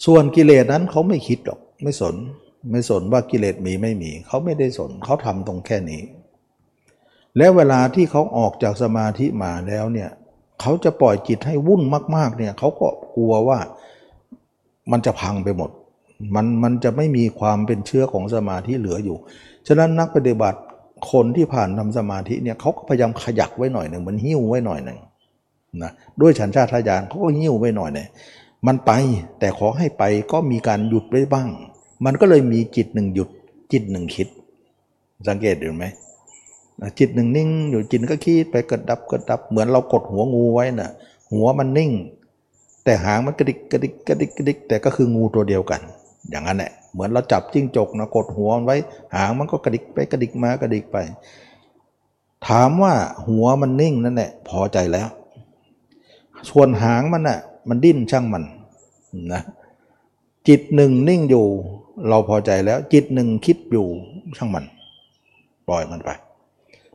[0.05, 2.15] ส่วนกิเลสนั้นเขาไม่คิดหรอกไม่สน
[2.71, 6.01] ไม่สนว่ากิเลสมีไม่มี เขาไม่ได้สนเขาทำตรงแค่นี้
[7.37, 10.09] แล้วเวลาที่เขาออกจากสมาธิมาแล้วเนี่ย
[10.61, 11.81] เขาจะปล่อยจิตให้วุ่น
[12.15, 13.59] มาก ๆ เนี่ยเขาก็กลัวว่า
[14.91, 15.69] มันจะพังไปหมด
[16.35, 19.17] มันมันจะไม่มีความเป็นเชื้อของสมาธิเหลืออยู่
[19.67, 20.59] ฉะนั้นนักปฏิบัติ
[21.11, 24.99] คนที่ผ่านทำสมาธิเนี่ยเขาก็พยายามขยักไว้หน่อยหนึ่งมันหิ้วไว้หน่อยหนึ่ง
[25.83, 25.91] นะ
[26.21, 28.07] ด้วยฉันชาติทายานเขาก็หิ้วไว้หน่อยเนี่ย
[28.67, 28.91] มันไป
[29.39, 31.49] แต่ขอให้ไปก็มีการหยุดไว้บ้าง
[32.05, 33.29] มันก็เลยมีจิตหนึ่งหยุด
[33.71, 34.27] จิตหนึ่งคิด
[35.27, 35.85] สังเกตดูไหม
[36.99, 40.89] จิตหนึ่งนิ่งอยู่จิตก็คิดไปกระดับกระดับเหมือนเรากดหัวงูไว้น่ะ
[41.33, 41.91] หัวมันนิ่ง
[42.83, 45.81] แต่หางมันกระดิกกระดิกกระดิกกระดิกแต่ก็คืองูตัวเดียวกัน
[46.29, 48.75] อย่างนั้นแหละเหมือนเราจับจิ้งจกนะกดหัวไว้
[49.15, 50.97] หางมันก็กระดิกไปกระดิกมากระดิกไป
[52.47, 52.93] ถามว่า
[53.27, 55.07] หัวมันนิ่งนั่นแหละพอใจแล้ว
[56.49, 58.43] ส่วนหางมันน่ะมันดิ้นช่างมัน
[59.33, 59.41] นะ
[60.47, 61.45] จิตหนึ่งนิ่งอยู่
[62.09, 63.87] เราพอใจแล้ว จิตหนึ่งคิดอยู่
[64.37, 64.65] ช่างมัน
[65.67, 66.09] ปล่อยมันไป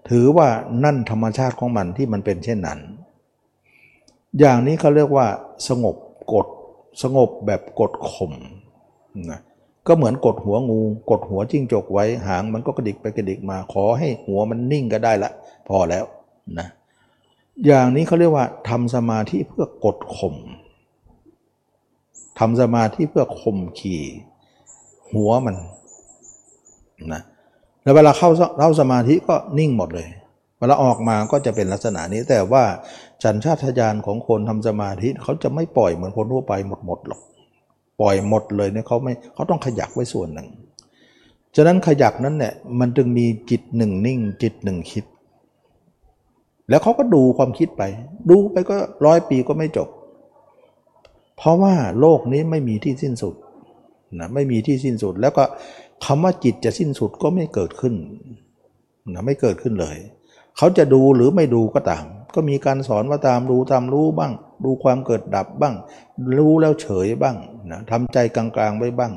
[0.08, 0.48] ถือว่า
[0.84, 2.78] นั่นธรรมชาติของมันที่มันเป็นเช่นนั้น
[4.38, 5.26] อย่างนี้เขาเรียกว่า
[5.68, 5.96] สงบ
[6.32, 6.46] กด
[7.02, 8.32] สงบแบบกดข่ม
[9.30, 9.40] นะ
[9.86, 15.30] ก็เหมือนกดหัวงู กดหัวจิ้งจกไว้หางมันก็กระดิกไปกระดิกมา ขอให้หัวมันนิ่งก็ได้ละ
[15.68, 16.04] พอแล้ว
[16.58, 16.68] นะ
[17.66, 20.36] อย่างนี้เขาเรียกว่าทำสมาธิเพื่อกดข่ม
[22.38, 24.02] ทำสมาธิเพื่อข่มขี่
[25.12, 25.56] หัวมัน
[27.12, 27.22] นะ
[27.82, 30.08] แล้วเวลาเข้าเข้าสมาธิก็นิ่งหมดเลย
[30.58, 32.64] เวลาออกมาก็จะเป็นลักษณะนี้ แต่ว่า
[33.22, 37.20] จันชาตญาณของคนทำสมาธิเขาจะไม่ปล่อยเหมือนคนทั่วไปหมดหมดหรอก
[38.00, 40.48] ปล่อยหมดเลยเนี่ยเขาไม่เขาต้องขยักไว้ส่วนหนึ่ง
[41.56, 45.04] ฉะนั้นขยักนั้นเนี่ยมันจึงมีจิตหนึ่งนิ่ง จิตหนึ่งคิด
[46.70, 47.82] แล้วเขาก็ดูความคิดไป
[48.30, 49.88] ดูไปก็ร้อยปีก็ไม่จบ
[51.36, 53.34] เพราะว่าโลกนี้ไม่มีที่สิ้นสุด
[54.18, 55.44] นะไม่มีที่สิ้นสุดแล้วก็
[56.04, 57.94] คำว่าจิตจะสิ้นสุดก็ไม่เกิดขึ้น
[59.14, 59.96] นะไม่เกิดขึ้นเลย
[60.56, 64.32] เขาจะดูหรือไม่ดูก็ตาม ก็มีการสอนว่าตามดูตามรู้บ้าง
[64.64, 65.74] ดูความเกิดดับบ้าง
[66.38, 67.36] รู้แล้วเฉยบ้าง
[67.70, 69.12] นะทำใจกลางๆไว้บ้าง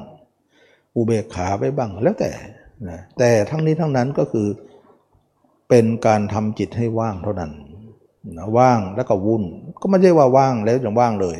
[0.96, 2.32] อุเบกขาไว้บ้างแล้วแต่
[2.90, 4.48] นะแต่ทั้งนี้ทั้งนั้นก็คือ
[5.70, 7.52] เป็นการทำจิตให้ว่างเท่านั้น
[8.38, 9.44] นะว่างแล้วก็วุ่น
[9.82, 11.38] ก็ไม่ใช่ว่าว่างแล้วจะว่างเลย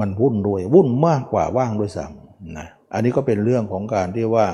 [0.00, 4.46] มันวุ่นด้วยวุ่นมากกว่าว่างด้วยซ้ำนะอันนี้ก็เป็นเรื่องของการที่ว่า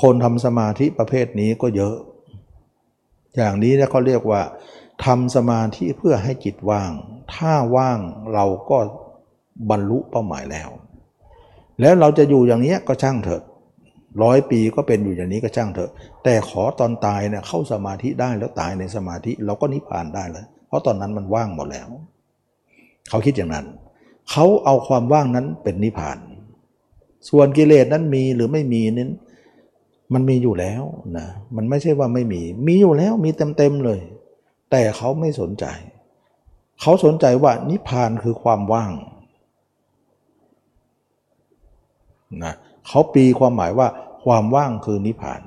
[0.00, 1.96] คนทำสมาธิประเภทนี้ก็เยอะ
[3.36, 4.42] อย่างนี้นะเขาเรียกว่า
[5.04, 6.90] ทำสมาธิเพื่อให้จิตว่าง
[7.34, 7.98] ถ้าว่าง
[8.34, 8.78] เราก็
[9.70, 10.70] บรรลุเป้าหมายแล้ว
[11.80, 13.42] แล้วเราจะอยู่อย่างนี้ก็ช่างเถอะ
[14.22, 15.90] ร้อยปีก็เป็นอยู่อย่างนี้ก็ช่างเถอะ
[16.24, 21.88] แต่ขอตอนตายเนี่ยเข้าสมาธิได้แล้วตายในสมาธิเราก็นิพพานได้เลยเพราะตอนนั้นมันว่างหมดแล้ว
[23.08, 23.66] เขาคิดอย่างนั้น
[24.30, 26.18] เขาเอาความว่างนั้นเป็นนิพพาน
[27.28, 29.12] ส่วนกิเลสนั้นมีหรือไม่มีนั้น
[30.14, 30.82] มันมีอยู่แล้ว
[31.16, 34.00] นะมันไม่ใช่ว่าไม่มี มีอยู่แล้วมีเต็มๆเลย
[34.70, 35.64] แต่เขาไม่สนใจ
[36.80, 38.92] เขาสนใจว่านิพพานคือความว่าง
[42.44, 42.54] นะ
[42.88, 43.88] เขาปีความหมายว่า
[44.24, 45.40] ความว่างคือนิพพาน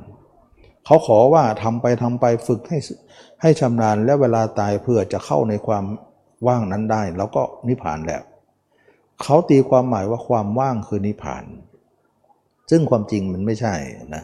[0.85, 2.77] เขาขอว่าทำไปทำไปฝึกให้
[3.41, 5.83] ให้ชำนาญและเวลาตายเพื่อจะเข้าในความ
[6.47, 8.21] ว่างนั้นได้ แล้วก็นิพพานแล้ว
[9.21, 11.43] เขาตีความหมายว่าความว่างคือนิพพาน
[12.69, 13.75] ซึ่งความจริงมันไม่ใช่
[14.15, 14.23] นะ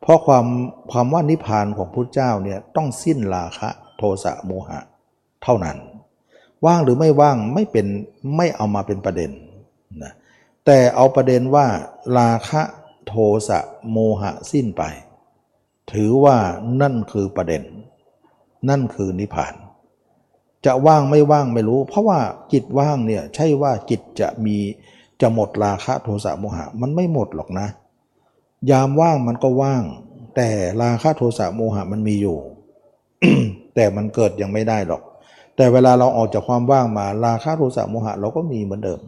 [0.00, 0.46] เพราะความ
[0.90, 4.80] ความว่านิพพานของพุทธเจ้าเนี่ยต้องสิ้นราคะโทสะโมหะ
[5.42, 5.78] เท่านั้น
[6.66, 7.86] ว่างหรือไม่ว่างไม่เป็น
[8.36, 9.30] ไม่เอามาเป็นประเด็น
[10.02, 10.12] นะ
[10.66, 11.66] แต่เอาประเด็นว่า
[12.18, 12.62] ราคะ
[13.06, 13.14] โท
[13.48, 13.58] สะ
[13.90, 14.82] โมหะสิ้นไป
[15.92, 16.36] ถือว่า
[16.80, 17.62] นั่นคือประเด็น
[18.68, 19.54] นั่นคือนิพพาน
[20.66, 22.18] จะว่างไม่ว่างไม่รู้ เพราะว่า
[22.52, 24.56] จิตว่างเนี่ยใช่ว่าจิตจะมี
[25.20, 27.68] จะหมดราคะโทสะโมหะ มันไม่หมดหรอกนะ
[28.70, 29.82] ยามว่างมันก็ว่าง
[30.36, 30.48] แต่
[30.82, 32.38] ราคะโทสะโมหะมันมีอยู่
[33.74, 35.02] แต่มันเกิดยังไม่ได้หรอก
[35.56, 39.00] แต่เวลาเราออกจากความว่างมาราคะโทสะโมหะเราก็มีเหมือนเดิม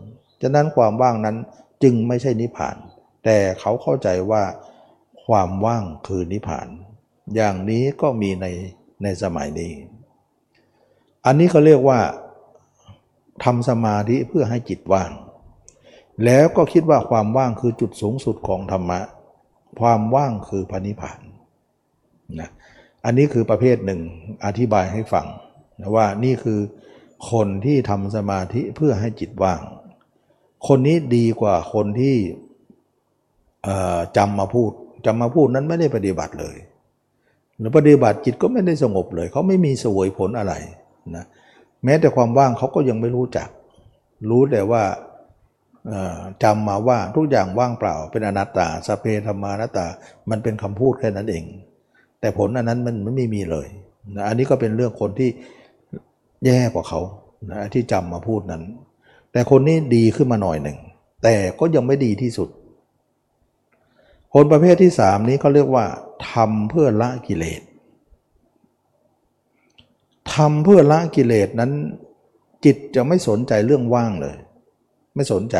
[0.43, 1.37] ฉะนั้นความว่างนั้น
[1.83, 2.77] จึงไม่ใช่นิพพาน
[3.25, 4.43] แต่เขาเข้าใจว่า
[5.27, 6.69] ความว่างคือนิพพาน
[7.35, 8.47] อย่างนี้ก็มีใน
[9.03, 9.73] ในสมัยนี้
[11.27, 12.01] อันนี้เขาเรียกว่า
[13.45, 15.11] ทำสมาธิเพื่อให้จิตว่าง
[16.25, 19.01] แล้วก็คิดว่าความว่างคือจุดสูงสุดของธรรมะ
[19.81, 21.19] ความว่างคือพระนิพพาน
[22.41, 22.51] นะ
[23.05, 24.01] อันนี้คือประเภทหนึ่ง
[24.45, 25.27] อธิบายให้ฟัง
[25.81, 26.61] นะว่านี่คือ
[27.31, 29.61] คนที่ทำสมาธิเพื่อให้จิตว่าง
[30.69, 32.17] คนนี้ดีกว่าคนที่
[34.17, 34.71] จำมาพูด
[35.07, 36.57] จำมาพูดนั้นไม่ได้ปฏิบัติเลย
[37.59, 40.55] หรือปฏิบัติจิตก็ไม่ได้สงบเลย เขาไม่มีสวยผลอะไร
[41.17, 41.27] นะ
[41.85, 43.49] แม้แต่ความว่างเขาก็ยังไม่รู้จัก
[44.31, 44.83] รู้แต่ว่า
[46.43, 49.87] จำมาว่าทุกอย่างว่างเปล่า เป็นอนัตตาสเพธรรมานัตตา
[50.31, 51.45] มันเป็นคำพูดแค่นั้นเอง
[52.21, 53.67] แต่ผลอันนั้นมันไม่มีเลย
[54.17, 55.31] นะอันนี้ก็เป็นเรื่องคนที่
[56.47, 57.01] แย่กว่าเขา
[57.51, 58.63] นะที่จำมาพูดนั้น
[59.33, 60.79] แต่คนนี้ดีขึ้นมาหน่อยหนึ่ง
[61.23, 62.49] แต่ก็ยังไม่ดีที่สุด
[64.35, 65.85] คนประเภทที่สามนี้เขาเรียกว่า
[66.31, 67.63] ทำเพื่อละกิเลส
[70.35, 71.73] ทำเพื่อละกิเลสนั้น
[72.65, 74.37] จิตจะไม่สนใจเรื่องว่างเลย
[75.15, 75.57] ไม่สนใจ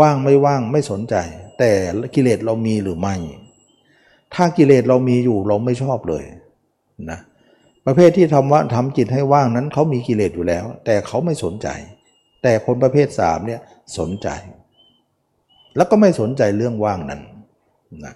[0.00, 1.16] ว่างไม่ว่างไม่สนใจ
[1.58, 1.70] แต่
[2.14, 3.14] กิเลสเรามีหรือไม่
[4.34, 6.24] ถ้ากิเลสเรามีอยู่เราไม่ชอบเลย
[7.10, 7.18] นะ
[7.86, 11.68] ประเภทที่ทำว่าทำจิตให้ว่างนั้นเขามีกิเลสอยู่แล้ว แต่เขาไม่สนใจ
[12.42, 13.60] แต่คนประเภทสามเนี่ย
[13.98, 14.28] สนใจ
[15.76, 17.20] แล้วก็ไม่สนใจเรื่องว่างนั้น
[18.04, 18.14] นะ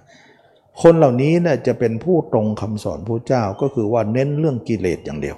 [0.82, 5.36] คนเหล่านี้เนี่ยจะเป็นผู้ตรงคำสอนพระเจ้าก็คือว่าเน้นเรื่องกิเลสอย่างเดียว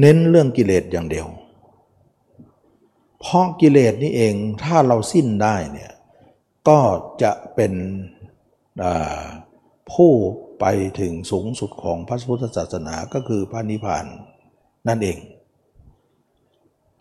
[0.00, 1.26] เน้นเรื่องกิเลสอย่างเดียว
[3.20, 5.92] เพราะกิเลสนี่เองถ้าเราสิ้นได้เนี่ย
[6.68, 6.80] ก็
[7.22, 7.72] จะเป็น
[9.92, 10.12] ผู้
[10.60, 10.64] ไป
[11.00, 14.04] ถึงสูงสุดของพระพุทธศาสนาก็คือพระนิพพาน
[14.88, 15.18] นั่นเอง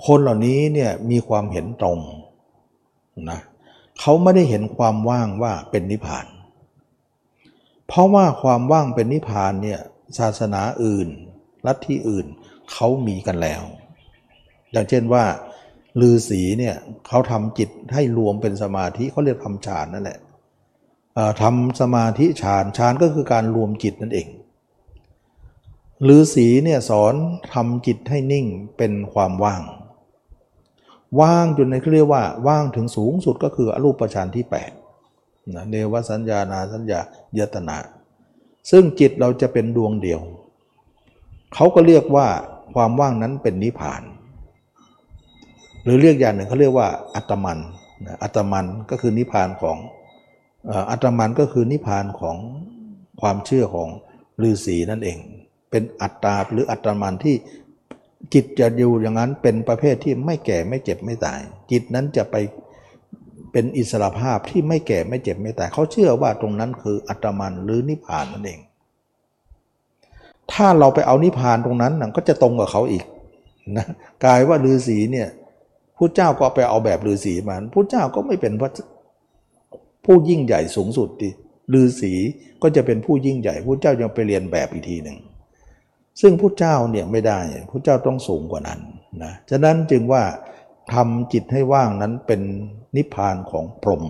[0.05, 1.99] คนเหล่านี้เนี่ยมีความเห็นตรง
[3.31, 3.39] นะ
[3.99, 6.25] เขาไม่ได้เห็นความว่างว่าเป็นนิพพาน
[7.87, 9.79] เพราะว่าความว่างเป็นนิพพานเนี่ย
[10.19, 11.09] ศาสนาอื่น
[11.65, 12.27] ลัทธิอื่น
[12.73, 13.61] เขามีกันแล้ว
[14.71, 15.23] อย่างเช่นว่า
[16.01, 16.75] ลือศีเนี่ย
[17.07, 20.19] เขาทำจิตให้รวมเป็นสมาธิเขาเรียกทำฌานนั่นแหละ
[21.41, 24.27] ทำสมาธิฌานฌานก็คือการรวมจิตนั่นเอง
[26.07, 27.13] ลือศีเนี่ยสอน
[27.53, 28.45] ทำจิตให้นิ่ง
[28.77, 29.61] เป็นความว่าง
[31.21, 34.45] ว่างจนในเขาเรียกว่าว่างถึงสูงสุดก็คืออรูปฌานที่
[34.99, 36.99] 8นะเนวสัญญานาสัญญา
[37.37, 37.77] ยตนา
[38.71, 40.21] ซึ่งจิตเราจะเป็นดวงเดียว
[41.53, 42.27] เขาก็เรียกว่า
[42.75, 44.01] ความว่างนั้นเป็นนิพพาน
[45.83, 47.59] หรือเรียกอย่างหนึ่งเขาเรียกว่าอัตมัน
[48.23, 49.77] อัตมันก็คือนิพพานของ
[50.91, 52.37] อัตมันก็คือนิพพานของ
[53.21, 53.89] ความเชื่อของ
[54.43, 55.17] ฤาษีนั่นเอง
[55.71, 57.35] เป็นอัตตาหรืออัตมันที่
[58.33, 61.39] จิตจะอยู่อย่างนั้นเป็นประเภทที่ไม่แก่ไม่เจ็บไม่ตาย
[61.71, 62.35] จิตนั้นจะไป
[63.51, 68.59] เป็นอิสระภาพที่ไม่แก่ไม่เจ็บไม่ตายเขาเชื่อว่าตรงนั้นคืออัตมันหรือนิพพานนั่นเอง
[70.53, 73.05] ถ้าเราไปเอานิพพานตรงนั้นก็จะตรงกับเขาอีก
[73.77, 73.87] นะ
[74.23, 75.27] กลายว่าฤาษีเนี่ย
[75.97, 78.69] ผู้เจ้าก็ไปเอาแบบฤาษีมาผู้เจ้าก็ไม่เป็นพระ
[80.05, 81.29] ผู้ยิ่งใหญ่สูงสุดดิ
[81.73, 82.13] ฤาษี
[82.61, 85.17] ก็จะเป็นผู้ยิ่งใหญ่ผู้เจ้ายังไปเรียนแบบอีกทีหนึ่ง
[86.21, 88.79] ซึ่งพุทธเจ้าเนี่ยไม่ได้พุทธเจ้าต้องสูงกว่านั้น
[89.23, 90.23] นะฉะนั้นจึงว่า
[90.93, 92.41] ทำจิตให้ว่างนั้นเป็น
[92.95, 94.03] นิพพานของพรหม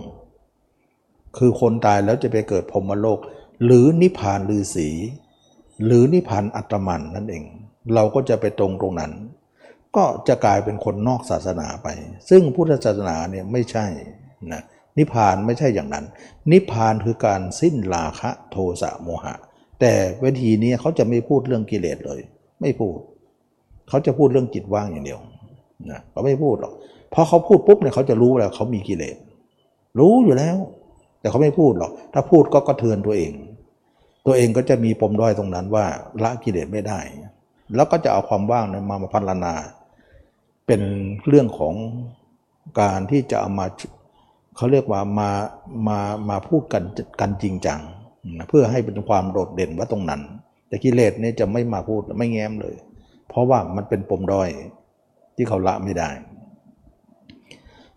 [1.38, 3.18] คือคนตายแล้วจะไปเกิดพรหมโลก
[3.64, 4.88] หรือนิพพานฤาษี
[5.84, 7.44] หรือนิพพานอัตมันนั่นเอง
[7.94, 9.12] เราก็จะไปตรงตรงนั้น
[9.96, 11.88] ก็จะกลายเป็นคนนอกศาสนาไป
[12.30, 13.86] ซึ่งพุทธศาสนาเนี่ยไม่ใช่
[14.52, 14.62] นะ
[14.98, 16.04] นิพพานไม่ใช่อย่างนั้น
[16.52, 19.34] นิพพานคือการสิ้นราคะโทสะโมหะ
[19.80, 22.20] แต่วิธีนี้เขาจะไม่พูดเรื่องกิเลสเลย
[22.60, 22.98] ไม่พูด
[23.88, 25.20] เขาจะพูดเรื่องจิตว่างอย่างเดียว
[25.90, 26.72] นะเขาไม่พูดหรอก
[27.10, 29.16] เพราะเขาพูดปุ๊บเนี่ยเขาจะรู้แล้วเขามีกิเลส
[29.98, 30.56] รู้อยู่แล้ว
[31.20, 33.32] แแต่เขาไม่พูดหรอกถ้าพูดก็กระเทือนตัวเอง
[34.26, 35.86] ตัวเองก็จะมีปมด้อยตรงนั้นว่า
[36.22, 37.00] ละกิเลสไม่ได้
[37.74, 39.54] แล้วก็จะเอาความว่างนั้นมามาพัฒนา
[40.66, 40.82] เป็น
[41.26, 41.74] เรื่องของ
[42.80, 43.66] การที่จะเอามา
[44.56, 45.30] เขาเรียกว่ามา
[45.88, 46.82] มามาพูดกัน
[47.20, 47.80] กันจริงจัง
[48.38, 50.20] นะเพื่อให้เป็นความโดดเด่นว่าตรงนั้น
[50.68, 52.74] แต่กิเลสเนี่ยจะไม่มาพูดไม่แง้มเลย
[53.28, 54.48] เพราะว่ามันเป็นปมด้อย
[55.36, 56.10] ที่เขาละไม่ได้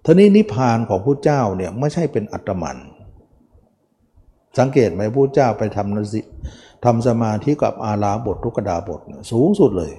[0.05, 2.77] ทีนี้นิพพานของพระเจ้าเนี่ยไม่ใช่เป็นอัตมัน
[4.59, 6.21] สังเกตไหมพระเจ้าไปทำนสิ
[6.85, 8.99] ทำสมาธิกับอาลาบททุกดาบท
[9.31, 9.93] สูงสุดเลย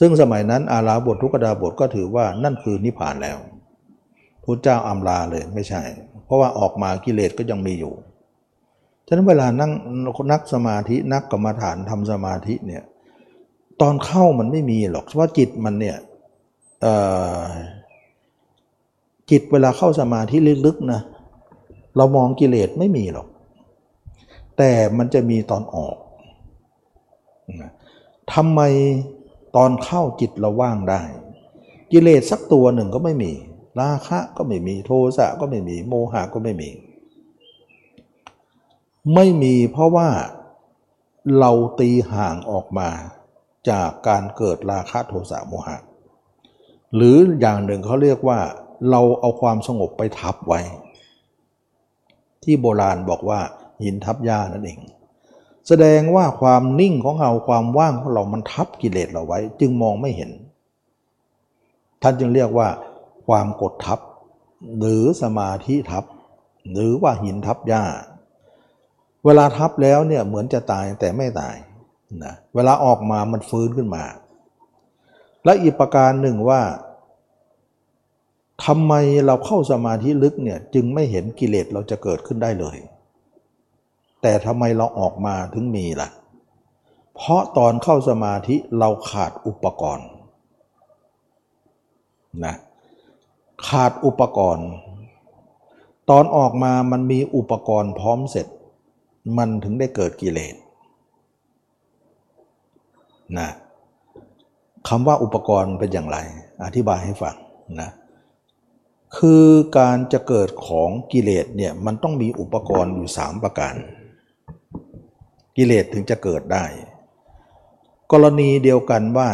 [0.00, 3.38] ซึ่งสมัยนั้นอาลาบททุกดาบทก็ถือว่านั่นคือนิพพานแล้ว
[4.44, 5.82] พระเจ้าอำลาเลยไม่ใช่
[6.24, 7.92] เพราะว่าออกมากิเลสก็ยังมีอยู่
[9.06, 9.72] ฉะนั้นเวลานั่ง
[10.32, 12.82] นักสมาธินักกรรมฐานทำสมาธิเนี่ย
[13.80, 15.96] ตอนเข้ามันไม่มีหรอกเพราะจิตมันเนี่ย
[19.30, 21.00] จิตเวลาเข้าสมาธิลึกๆนะ
[21.96, 23.28] เรามองกิเลสไม่มีหรอก
[24.58, 25.96] แต่มันจะมีตอนออก
[28.32, 28.60] ทำไม
[29.56, 31.02] ตอนเข้าจิตเราว่างได้
[31.92, 33.32] กิเลสสักตัวหนึ่งก็ไม่มี
[33.80, 36.70] ราคะก็ไม่มีโทสะก็ไม่มีโมหะก็ไม่มี
[39.14, 40.08] ไม่มีเพราะว่า
[41.38, 42.90] เราตีห่างออกมา
[43.70, 45.76] จากการเกิดราคะโทสะโมหะ
[46.94, 48.38] หรืออย่างหนึ่งเขาเรียกว่า
[48.90, 50.60] เราเอาความสงบไปทับไว้
[52.44, 53.40] ที่โบราณบอกว่า
[53.84, 54.78] หินทับหญ้านั่นเอง
[55.68, 60.30] แสดงว่าความนิ่งของเราความว่างของเรามันทับกิเลสเราไว้ จึงมองไม่เห็น
[62.02, 62.68] ท่านจึงเรียกว่า
[63.26, 63.98] ความกดทับ
[64.78, 66.04] หรือสมาธิทับ
[66.72, 67.84] หรือว่าหินทับหญ้า
[69.24, 71.56] เวลาทับแล้วเนี่ยเหมือนจะตายแต่ไม่ตาย
[72.24, 74.04] นะเวลาออกมามันฟื้นขึ้นมา
[75.44, 76.60] และอีกประการหนึ่งว่า
[78.66, 78.92] ทำไม
[79.26, 82.76] เราเข้าสมาธิลึกเนี่ยจึงไม่เห็นกิเลสเราจะเกิดขึ้นได้เลย
[84.22, 86.08] แต่ทำไมเราออกมาถึงมีล่ะ
[87.14, 90.08] เพราะตอนเข้าสมาธิเราขาดอุปกรณ์
[92.44, 92.54] นะ
[93.68, 94.68] ขาดอุปกรณ์
[96.10, 98.46] ตอนออกมามันมีอุปกรณ์พร้อมเสร็จ
[99.36, 100.54] มันถึงได้เกิดกิเลส
[103.38, 103.50] นะ
[104.88, 106.18] คำว่าอุปกรณ์เป็นอย่างไร
[106.64, 107.36] อธิบายให้ฟัง
[107.80, 107.90] นะ
[109.16, 109.46] คือ
[109.78, 113.74] การจะเกิดของกิเลสเนี่ยมันต้องมีอุปกรณ์อยู่สามประการ
[115.56, 116.64] กิเลสถึงจะเกิดได้
[118.12, 119.30] กรณีเดียวกันว่า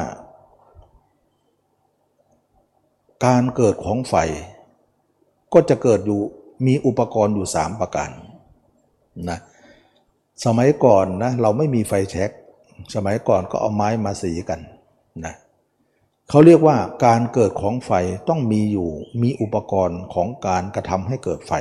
[3.27, 4.15] การเกิดของไฟ
[5.53, 6.21] ก็จะเกิดอยู่
[6.67, 8.11] มีอุปกรณ์อยู่สามประการ
[9.31, 9.39] นะ
[10.45, 12.31] สมัยก่อนนะเราไม่มีไฟแช็ก
[12.95, 14.61] สมัยก่อนก็เอาไม้มาสีกัน
[15.25, 17.91] นะเขาเรียกว่าการเกิดของไฟ
[18.29, 18.89] ต้องมีอยู่
[19.23, 21.53] มีอุปกรณ์ของการกระทำให้เกิดไฟ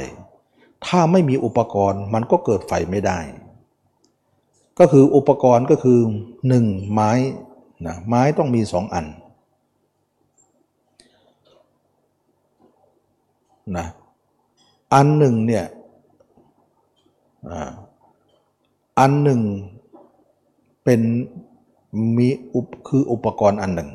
[0.85, 3.19] ถ้าไม่มีอุปกรณ์มันก็เกิดไฟไม่ได้
[4.79, 5.99] ก็คืออุปกรณ์ก็คือ
[6.47, 7.11] หนึ่งไม้
[7.87, 9.05] นะไม้ต้องมีสองอัน
[13.77, 13.87] นะ
[14.93, 15.65] อันหนึ่งเนี่ย
[18.99, 19.41] อันหนึ่ง
[20.83, 21.01] เป็น
[22.17, 23.89] มีอุปคืออุปกรณ์อันหนึ่ง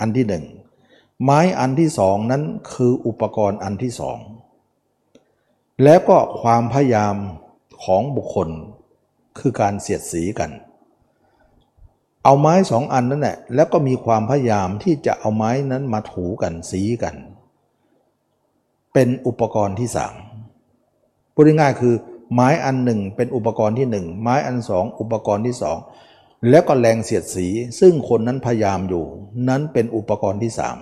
[0.00, 0.44] อันที่หนึ่ง
[1.24, 4.18] ไม้อันที่สองนั้นคืออุปกรณ์อันที่สอง
[5.84, 7.14] แล้วก็ความพยายาม
[7.84, 8.48] ของบุคคล
[9.38, 10.50] คือการเสียดสีกัน
[12.24, 17.16] เอาไม้สองอันนั้นแหละแล้วก็มีความพยายามที่จะเอาไม้นั้นมาถูกันสีกัน
[18.92, 20.14] เป็นอุปกรณ์ที่สาม
[21.34, 21.94] พูดง่ายๆคือ
[22.34, 25.76] ไม้อันหนึ่งเป็นอุปกรณ์ที่หนึ่งไม้อันสองอุปกรณ์ที่สอง
[26.48, 27.46] แล้วก็แรงเสียดสี
[27.80, 29.04] ซึ่งคนนั้นพยายามอยู่
[29.48, 30.76] นั้นเป็นอุปกรณ์ที่สาม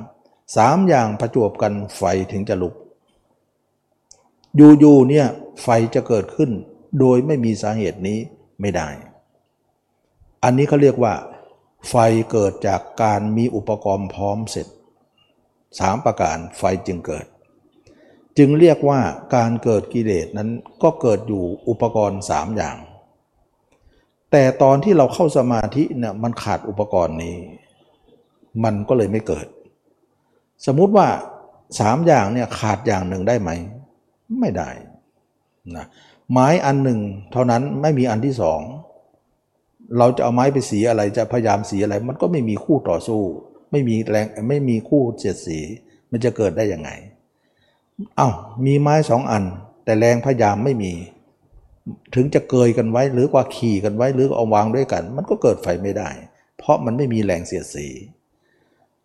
[0.57, 2.75] สามอย่างประจวบกันไฟถึงจะลุก
[4.57, 5.27] อยู่ๆเนี่ย
[5.62, 6.51] ไฟจะเกิดขึ้น
[7.01, 8.18] โดยไม่มีสาเหตุนี้
[8.61, 8.88] ไม่ได้
[10.44, 11.14] อันนี้เขาเรียกว่า
[11.88, 11.94] ไฟ
[12.31, 14.66] เกิดจากการมีอุปกรณ์พร้อมเสร็จ
[15.79, 17.27] สามประการไฟจึงเกิด
[18.38, 19.01] จึงเรียกว่า
[19.35, 20.51] การเกิดกิเลสนั้น
[20.83, 22.77] ก็เกิดอยู่อุปกรณ์สามอย่าง
[24.33, 27.37] แต่ตอนที่เราเข้าสมาธิเนี่ยมันขาดอุปกรณ์นี้
[28.64, 29.47] มันก็เลยไม่เกิด
[30.67, 31.09] สมมุติว่า
[31.81, 33.51] สามอย่างเนี่ยขาดอย่างหนึ่งได้ไหม
[34.41, 34.71] ไม่ได้
[35.77, 35.87] นะ
[36.33, 37.01] ไม้อันหนึ่ง
[37.33, 38.61] เท่านั้นไม่มีอันที่สอง
[39.99, 43.23] เราจะเอาไม้ไปสีอะไรจะพยายามสีอะไร มันก็ไม่มีคู่ต่อสู้
[43.71, 45.59] ไม่มีแรงไม่มีคู่เสียดสี
[46.11, 46.91] มันจะเกิดได้ยังไง
[48.19, 48.31] อา้า
[48.64, 49.45] มีไม้สองอัน
[49.85, 50.93] แต่แรงพยายามไม่มี
[52.14, 56.11] ถึงจะเกยกันไว้หรือว่าขี่กันไว้หรือเอาวางด้วยกัน มันก็เกิดไฟไม่ได้
[56.59, 57.88] เพราะมันไม่มีแรงเสียดสี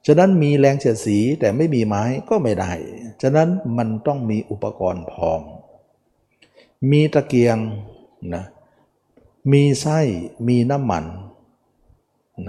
[0.08, 2.72] ฉะนั้นมีแรงเสียดสีแต่ไม่มีไม้ก็ไม่ได้
[3.22, 5.42] ฉะนั้นมันต้องมีอุปกรณ์พร้อม
[6.92, 7.58] มีตะเกียง
[8.36, 8.44] นะ
[9.52, 10.00] มีไส้
[10.48, 11.06] มีน้ำมัน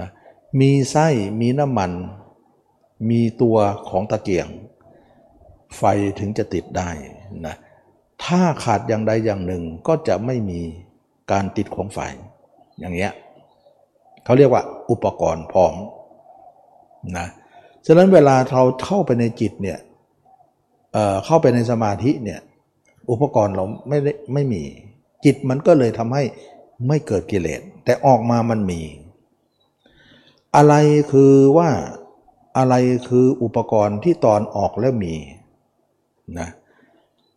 [0.01, 0.09] นะ
[0.61, 1.09] มีไส้
[1.41, 1.93] มีน้ำมัน
[3.11, 3.57] มีตัว
[3.89, 4.49] ของตะเกียง
[5.77, 5.83] ไฟ
[6.19, 6.91] ถึงจะติดได้
[7.47, 7.55] นะ
[8.27, 10.61] ถ้าขาดอย่างใดอย่างหนึ่งก็จะไม่มี
[11.33, 11.99] การติดของไฟ
[12.79, 13.13] อย่างเงี้ย
[14.25, 15.75] เขาเรียกว่าอุปกรณ์พร้อม
[17.17, 17.27] นะ
[17.87, 19.79] ฉะนั้นเวลาเราเข้าไปในจิตเนี่ย
[20.93, 22.41] เเข้าไปในสมาธิเนี่ย
[23.11, 24.63] อุปกรณ์เราไม่ได้ไม่มี
[25.25, 26.23] จิตมันก็เลยทำให้
[26.89, 28.81] ไม่เกิดกิเลสแต่ออกมามันมี
[30.57, 30.75] อะไร
[31.13, 31.71] คือว่า
[32.59, 32.75] อะไร
[33.09, 35.15] คืออุปกรณ์ที่ตอนออกแล้วมี
[36.39, 36.64] นะเ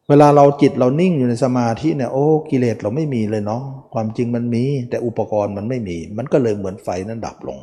[0.09, 7.59] เวลาเราจิตเรานิ่งอยู่ในสมาธิเนี่ยโอ้กิเลสเราไม่มีเลยเนาะความจริงมันมี แต่อุปกรณ์มันไม่มี มันก็เลยเหมือนไฟนั้นดับลง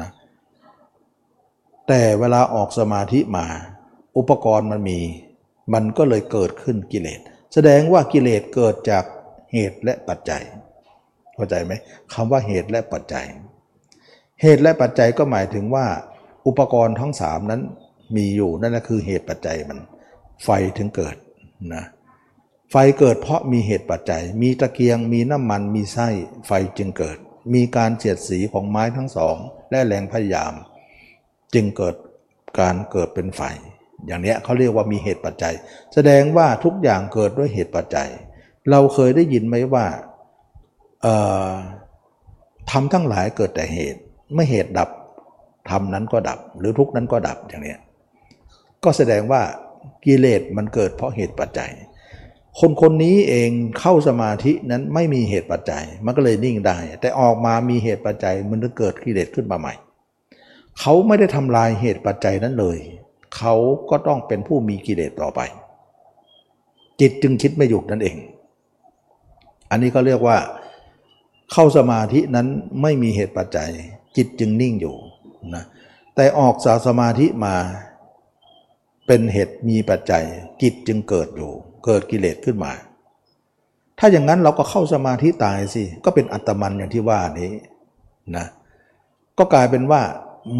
[0.00, 0.10] นะ
[1.88, 3.46] แต่เวลาออกสมาธิมา
[4.18, 4.98] อุปกรณ์มันมี
[5.74, 7.20] มันก็เลยเกิดขึ้นกิเลส
[7.54, 9.04] แสดงว่ากิเลสเกิดจาก
[9.52, 10.42] เหตุและปัจจัย
[11.34, 11.72] เข้าใจไหม
[12.14, 13.26] คำว่าเหตุและปัจจัย
[14.42, 15.86] เหตุและปัจจัยก็หมายถึงว่า
[16.46, 17.62] อุปกรณ์ทั้งสามนั้น
[18.16, 19.78] มีอยู่นั่นแหละคือเหตุปัจจัยมัน
[20.44, 21.16] ไฟถึงเกิด
[21.74, 21.84] นะ
[22.70, 26.08] ไฟเกิดเพราะมีเหตุปัจจัย มีตะเกียง มีน้ำมัน มีไส้
[26.46, 27.16] ไฟจึงเกิด
[27.54, 29.36] มีการเสียดสีของไม้ทั้งสอง
[29.70, 30.52] และแรงพยายาม
[31.54, 31.94] จึงเกิด
[32.60, 33.42] การเกิดเป็นไฟ
[34.06, 35.54] อย่างนี้เขาเรียกว่ามีเหตุปัจจัย
[35.94, 38.08] แสดงว่าทุกอย่างเกิดด้วยเหตุปัจจัย
[38.70, 39.86] เราเคยได้ยินไหมว่า
[42.70, 44.00] ทำทั้งหลายเกิดแต่เหตุ
[44.34, 44.90] ไม่เหตุดับ
[45.70, 47.76] ทำนั้นก็ดับ หรือทุกนั้นก็ดับอย่างนี้
[48.84, 49.42] ก็แสดงว่า
[50.04, 51.72] กิเลสมันเกิดเพราะเหตุปัจจัย
[52.60, 59.74] คนคนนี้เองเข้าสมาธินั้นไม่มีเหตุปัจจัย มันก็เลยนิ่งได้ แต่ออกมามีเหตุปัจจัยมันจะเกิดกิเลสขึ้นมาใหม่
[60.80, 62.78] เขาไม่ได้ทำลายเหตุปัจจัยนั้นเลย
[63.36, 63.54] เขา
[63.90, 65.40] ก็ต้องเป็นผู้มีกิเลสต่อไป
[67.00, 68.16] จิตจึงคิดไม่หยุดนั่นเอง
[69.70, 70.38] อันนี้ก็เรียกว่า
[71.52, 72.46] เข้าสมาธินั้น
[72.82, 73.70] ไม่มีเหตุปัจจัย
[74.16, 74.96] จิตจึงนิ่งอยู่
[75.54, 75.64] นะ
[76.16, 77.56] แต่ออกจากสมาธิมา
[79.06, 80.24] เป็นเหตุมีปัจจัย
[80.62, 81.52] จิตจึงเกิดอยู่
[81.86, 82.72] เกิดกิเลสขึ้นมา
[83.98, 87.52] ถ้าอย่างนั้นเราก็เข้าสมาธิตายสิ ก็เป็นอัตมันอย่างที่ว่านี้
[88.36, 88.46] นะ
[89.38, 90.02] ก็กลายเป็นว่า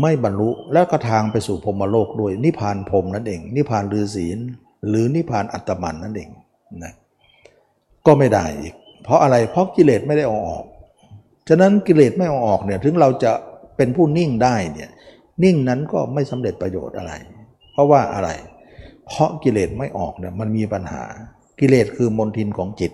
[0.03, 4.27] ไม่บรรลุแล้วก็ทางไปสู่พรมโลกด้วย นิพพานพรมนั่นเอง นิพพานฤาษี
[4.89, 6.31] หรือนิพพานอัตมันนั่นเอง
[6.85, 6.93] นะ
[8.07, 10.65] ก็ไม่ได้อีก เพราะอะไรเพราะกิเลสไม่ได้เอาออก
[11.49, 13.33] ฉะนั้นกิเลสไม่เอาออกเนี่ยถึงเราจะ
[13.77, 14.91] เป็นผู้นิ่งได้เนี่ย
[15.45, 17.13] นิ่งนั้นก็ไม่สำเร็จประโยชน์อะไร
[17.77, 18.31] เพราะว่าอะไร
[19.07, 21.03] เพราะกิเลสไม่ออกเนี่ยมันมีปัญหา
[21.61, 22.93] กิเลสคือมนทินของจิต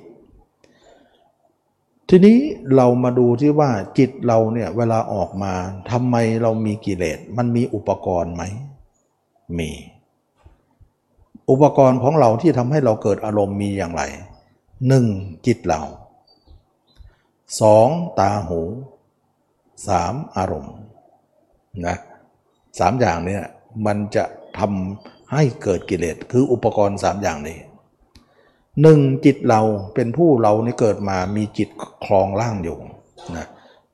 [2.09, 2.39] ทีนี้
[2.77, 5.53] เรามาดูที่ว่าจิตเราเนี่ยเวลาออกมา
[5.91, 8.43] ทำไมเรามีกิเลส มันมีอุปกรณ์ไหม
[9.59, 9.71] มี
[11.51, 14.03] อุปกรณ์ของเราที่ทำให้เราเกิดอารมณ์มีอย่างไร
[14.89, 15.07] หนึ่ง
[15.47, 15.83] จิตเรา
[17.61, 18.61] สองตาหู
[19.89, 20.77] สามอารมณ์
[21.87, 21.97] นะ
[22.79, 23.43] สามอย่างเนี่ย
[23.87, 24.25] มันจะ
[24.59, 27.59] ทำให้เกิดกิเลสคืออุปกรณ์สามอย่างนี้
[28.83, 29.61] หนึ่งจิตเรา
[29.95, 31.69] เป็นผู้เราในเกิดมามีจิต
[32.05, 32.79] คลองร่างอยู่
[33.37, 33.47] นะ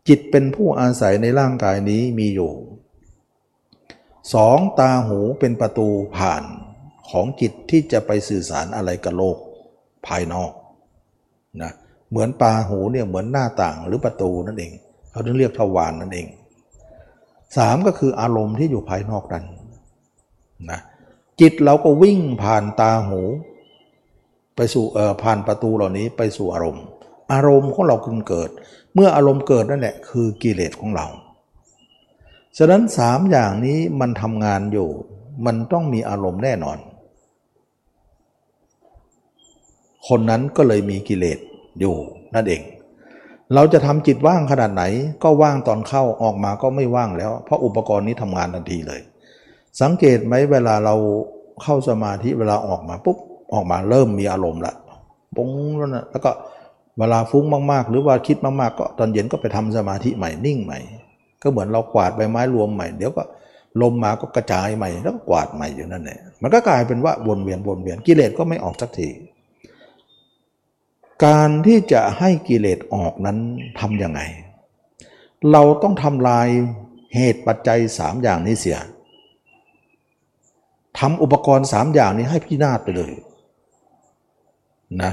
[0.09, 2.51] จิตเป็นผู้อาศัยในร่างกายนี้มีอยู่
[4.35, 6.43] สองตาหูเป็นประตูผ่าน
[7.11, 9.37] ของจิตที่จะไปสื่อสารอะไรกับโลก
[10.07, 10.53] ภายนอก
[11.63, 11.73] นะ
[12.11, 14.73] เหมือนปาหูเนี่ยเหมือนหน้าต่างหรือประตูนั่นเอง
[15.11, 16.27] เขาถึงเรียกทวารนนั่นเอง
[17.57, 19.45] สามก็คืออารมณ์ที่อยู่ภายนอกนั้น
[20.71, 20.81] นะ
[21.41, 23.21] จิตเราก็วิ่งผ่านตาหู
[24.57, 26.85] ไปสู่เอ่อผ่านประตูเหล่านี้ไปสู่อารมณ์
[27.33, 28.51] อารมณ์ของเราคึงเกิด
[28.95, 31.07] เมื่ออารมณ์เกิดนั่นแหละคือกิเลสของเรา
[32.59, 34.89] ฉะนั้นสามอย่างนี้มันทำงานอยู่
[35.47, 36.79] มันต้องมีอารมณ์แน่นอน
[40.09, 41.39] คนนั้นก็เลยมีกิเลส
[41.81, 41.97] อยู่
[42.35, 42.63] นั่นเอง
[43.55, 44.85] เราจะทำจิตว่างขนาดไหน
[45.23, 49.01] ก็ว่างตอนเข้าออกมาก็ไม่ว่างแล้ว เพราะอุปกรณ์นี้ทำงานทันทีเลย
[49.81, 50.95] สังเกตไหมเวลาเรา
[51.63, 53.19] เข้าสมาธิเวลาออกมาปุ๊บ
[53.55, 54.75] ออกมาเริ่มมีอารมณ์ละ
[55.37, 56.31] ปุ้งแล้วนะแล้วก็
[56.99, 60.79] เวลาฟุ้งมากๆ หรือว่าคิดมากๆ ก็ตอนเย็นก็ไปทำสมาธิใหม่นิ่งใหม่
[61.43, 63.23] ก็เหมือนเรากวาดใบไม้รวมใหม่ เดี๋ยวก็
[63.83, 69.09] ลมมาก็กระจายใหม่แล้วก็กวาดใหม่อยู่นั่นแหละมันก็กลายเป็นว่าวนเวียนวนเวียนกิเลสก็ไม่ออกสักที
[71.25, 73.39] การที่จะให้กิเลสออกนั้น
[73.81, 74.21] ทำยังไง
[75.53, 76.49] เราต้องทำลาย
[77.15, 78.79] เหตุปัจจัยสามอย่างนี้เสีย
[80.99, 83.13] ทำอุปกรณ์สามอย่างนี้ให้พินาศไปเลย
[85.03, 85.13] นะ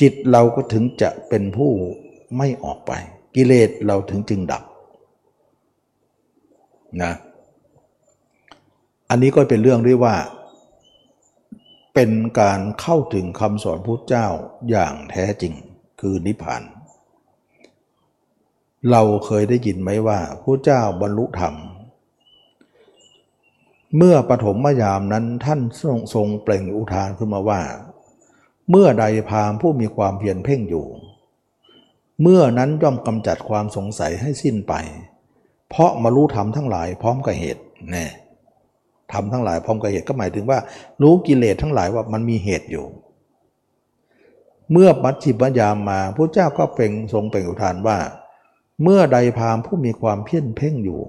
[0.00, 1.72] จิตเราก็ถึงจะเป็นผู้
[2.36, 2.92] ไม่ออกไป
[3.34, 4.62] กิเลสเราถึงจึงดับ
[7.02, 7.12] นะ
[9.10, 10.16] อันนี้ก็เป็นเรื่องด้วยว่า
[11.94, 12.10] เป็น
[12.40, 14.26] การเข้าถึงคำสอนพุทธเจ้า
[14.70, 15.54] อย่างแท้จริง
[16.00, 16.62] คือนิพพาน
[18.90, 21.54] เราเคยได้ยินไหมว่าพระเจ้าบรรลุธรรม
[23.96, 27.60] เมื่อปฐมยามนั้นท่านทรงทรงเปล่งอุทานขึ้นมาว่า
[28.70, 30.86] เมื่อใดพามผู้มีความเพียรเพ่งอยู่
[32.22, 34.74] เมื่อนั้นย่อมกำจัดความสงสัยให้สิ้นไป
[35.68, 38.06] เพราะมารู้ธรรมทั้งหลายพร้อมกับเหตุแน่
[39.12, 40.58] ทำทั้งหลายพร้อมกับเหตุก็หมายถึงว่า
[41.02, 42.86] รู้กิเลสทั้งหลายว่ามันมีเหตุอยู่
[44.72, 47.98] เมื่อมัชฌิมยามมาพระเจ้าก็เป็นทรงเป็นอุทานว่า
[48.82, 51.00] เมื่อใดพามผู้มีความเพียรเพ่งอยู่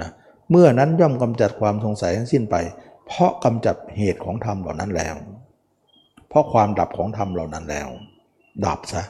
[0.00, 0.10] นะ
[0.50, 2.56] เมื่อนั้นย่อมกำจัดความสงสัยทั้งสิ้นไป
[3.06, 5.14] เพราะกำจัดเหตุของธรรมเหล่านั้นแล้ว
[6.28, 7.88] เพราะความดับของธรรมเหล่านั้นแล้ว
[8.66, 9.02] ดับซะ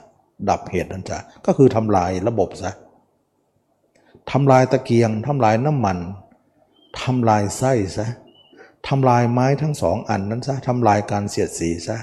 [0.50, 2.72] ดับเหตุนั้นจะก็คือทำลายระบบซะ
[4.30, 5.98] ทำลายตะเกียงทำลายน้ำมัน
[7.02, 8.08] ทำลายไส้ซะ
[8.88, 11.96] ทำลายไม้ทั้งสองอันนั้นซะทำลายการเสียดสีซะ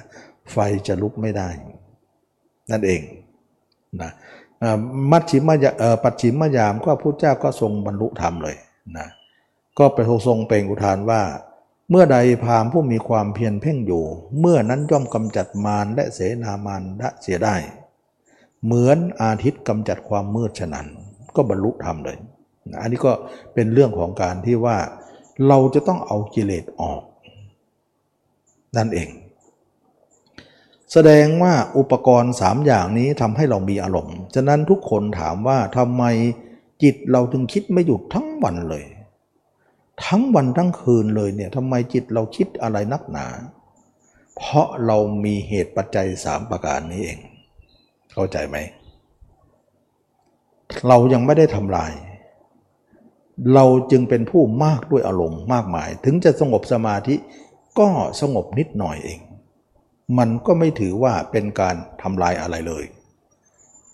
[0.51, 0.57] ไฟ
[0.87, 1.49] จะลุกไม่ได้
[2.71, 3.01] นั่นเอง
[4.01, 4.11] นะ
[5.11, 5.71] มัชชิมยา
[6.03, 8.55] ปัจฉิมยามก็พระเจ้าก็ทรงบรรลุธรรมเลย
[8.97, 9.07] นะ
[9.79, 9.97] ก็ไป
[10.27, 11.21] ทรงเป็นอุทานว่า
[11.89, 14.03] เมื่อใดพามผู้มีความเพียรเพ่งอยู่
[14.39, 17.55] เมื่อนั้นย่อมกำจัดมารและเสนามารละเสียได้
[18.63, 20.87] เหมือนอาทิตย์กำจัดความมืดฉะนั้น
[21.35, 22.17] ก็บรรลุธรรมเลย
[22.81, 23.11] อันนี้ก็
[23.53, 24.77] เป็นเรื่องของการที่ว่า
[25.47, 27.01] เราจะต้องเอากิเลสออก
[28.77, 29.09] นั่นเอง
[30.91, 36.03] แสดงว่าอุปกรณ์สามอย่างนี้ทำให้เรามีอารมณ์ ฉะนั้นทุกคนถามว่าทำไม
[36.83, 38.83] จิตเราถึงคิดไม่หยุดทั้งวันเลย
[40.03, 43.27] ทั้งวันทั้งคืนเลยเนี่ยทำไมจิตเราคิดอะไรนักหนา
[44.37, 47.19] เพราะเรามีเหตุปัจจัยสามประการนี้เอง
[48.13, 48.57] เข้าใจไหม
[50.87, 51.91] เรายังไม่ได้ทำลาย
[53.53, 57.15] เราจึงเป็นผู้มากด้วยอารมณ์มากมาย ถึงจะสงบสมาธิ
[57.79, 57.87] ก็
[58.21, 59.19] สงบนิดหน่อยเอง
[60.17, 62.83] มันก็ไม่ถือว่าเป็นการทำลายอะไรเลย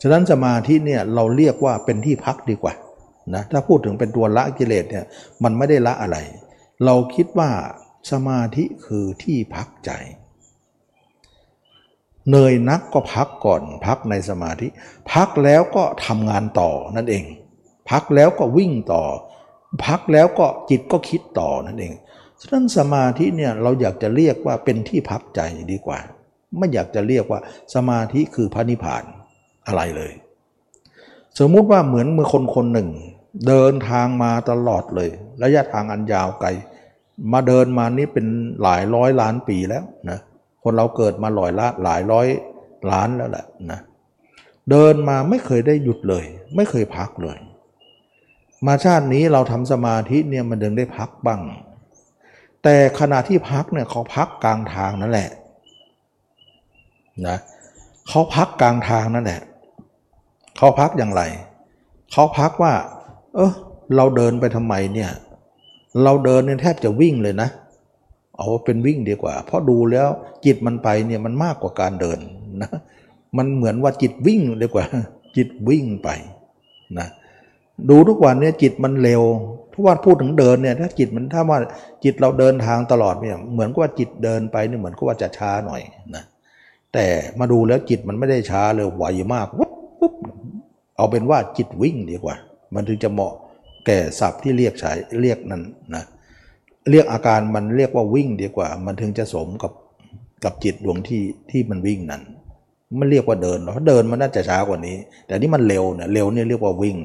[0.02, 2.74] ฉะนั้นสมาธิเนี่ยเราเรียกว่าเป็นที่พักดีกว่า
[3.34, 5.06] นะถ้าพูดถึงเป็นตัวละกิเลสเนี่ย
[5.44, 6.18] มันไม่ได้ละอะไร
[6.86, 7.50] เราคิดว่า
[8.12, 9.92] สมาธิคือที่พักใจ
[12.32, 14.68] เนยนักก็พักก่อนพักในสมาธิ
[15.14, 17.26] พักแล้วก็ทำงานต่อนั่นเอง
[17.90, 19.04] พักแล้วก็วิ่งต่อ
[19.86, 21.94] พักแล้วก็จิตก็คิดต่อนั่นเอง
[22.42, 25.42] ฉะนั้นสมาธิเนี่ยเราอยากจะเรียกว่าเป็นที่พักใจ
[25.72, 26.00] ดีกว่า
[26.58, 27.40] ไม่อยากจะเรียกว่า
[27.76, 29.04] สมาธิคือพระนิพพาน
[29.68, 30.14] อะไรเลย
[31.40, 32.90] สมมุติว่าเหมือนเมื่อคนคนหนึ่ง
[33.48, 35.10] เดินทางมาตลอดเลย
[35.42, 36.50] ระยะทางอันยาวไกล
[37.34, 38.26] มาเดินมานี่เป็น
[38.62, 40.20] หลายร้อยล้านปีแล้วนะ
[40.64, 42.28] คนเราเกิดมาหลายละหลายร้อย
[42.92, 43.80] ล้านแล้วแหละนะ
[44.70, 46.26] เดินมาไม่เคยได้หยุดเลย
[46.56, 47.38] ไม่เคยพักเลย
[48.68, 51.42] มาชาตินี้เราทำสมาธิเนี่ยมันดึงได้พักบ้าง
[52.64, 55.30] แต่ขณะที่พักเนี่ยเขาพักกลางทางนั่นแหละ
[57.28, 57.38] นะ
[58.10, 59.42] เขาพักกลางทางนั่นแหละ
[60.58, 61.22] เขาพักอย่างไร
[62.12, 62.74] เขาพักว่า
[63.36, 63.52] เออ
[63.96, 65.10] เราเดินไปทำไมเนี่ย
[66.04, 67.50] เราเดินเนี่ยแทบจะวิ่งเลยนะ
[68.38, 70.10] เอาเป็นวิ่งดีกว่า เพราะดูแล้ว
[70.46, 72.20] จิตมันไปเนี่ยมันมากกว่าการเดิน
[72.62, 72.70] นะ
[73.38, 74.86] มันเหมือนว่าจิตวิ่งดีกว่า
[75.38, 76.10] จิตวิ่งไป
[77.00, 77.08] นะ
[77.90, 79.24] ดูทุกวันเนี่ยจิตมันเร็ว
[79.74, 81.60] ทุกวันพูดถึงเดินเนี่ยถ้าจิตมันถ้าว่า
[82.04, 85.82] จิตเราเดินทางตลอดเนี่ยเหมือนกับว่าจิตเดินไปเนี่ยเหมือนกับว่าจะช้าหน่อย
[86.16, 86.24] นะ
[86.94, 87.06] แต่
[87.40, 89.70] มาดูแล้วจิตมันไม่ได้ช้าเลยไวมากปุ๊
[90.12, 90.14] บ
[90.98, 92.36] เอาเป็นว่าจิตวิ่งดีกว่า
[92.74, 93.34] มันถึงจะเหมาะ
[93.86, 94.92] แก่ศัพท์ที่เรียกใช้
[95.22, 95.64] เรียกนั้น
[95.96, 96.04] นะ
[96.92, 99.74] เรียกอาการมันเรียกว่าวิ่งดีกว่า มันถึงจะสมกับ
[100.44, 102.22] กับจิตดวงที่ที่มันวิ่งนั้น
[103.00, 104.98] มันเรียกว่าเดินเพราะเดินมันน่าจะช้ากว่านี้
[105.28, 106.98] แต่นี่มันเร็วเนี่ยเร็วเนี่ยเรียกว่าวิ่ง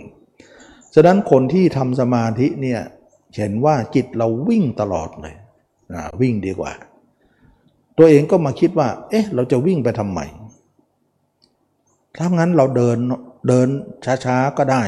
[0.95, 2.81] ฉะนั้นคนที่ทำสมาธิเนี่ย
[3.37, 5.35] เห็นว่าจิตเราวิ่งตลอดเลย
[5.95, 6.73] นะวิ่งดีกว่า
[7.99, 10.21] ตัวเองก็มาคิดว่า เอ๊ะ เราจะวิ่งไปทำไม
[12.19, 12.99] ถ้างั้นเราเดิน
[13.49, 13.69] เดิน
[14.25, 14.83] ช้าๆก็ได้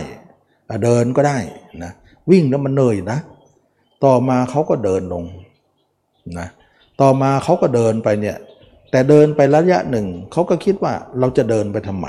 [0.84, 1.38] เดินก็ได้
[1.82, 1.92] นะ
[2.30, 3.18] วิ่งแล้วมันเหนื่อยนะ
[4.04, 5.24] ต่อมาเขาก็เดินลง
[6.38, 6.48] นะ
[7.00, 8.36] ต่อมาเขาก็เดินไปเนี่ย
[8.90, 12.06] แต่เดินไประยะหนึ่งเขาก็คิดว่าเราจะเดินไปทำไม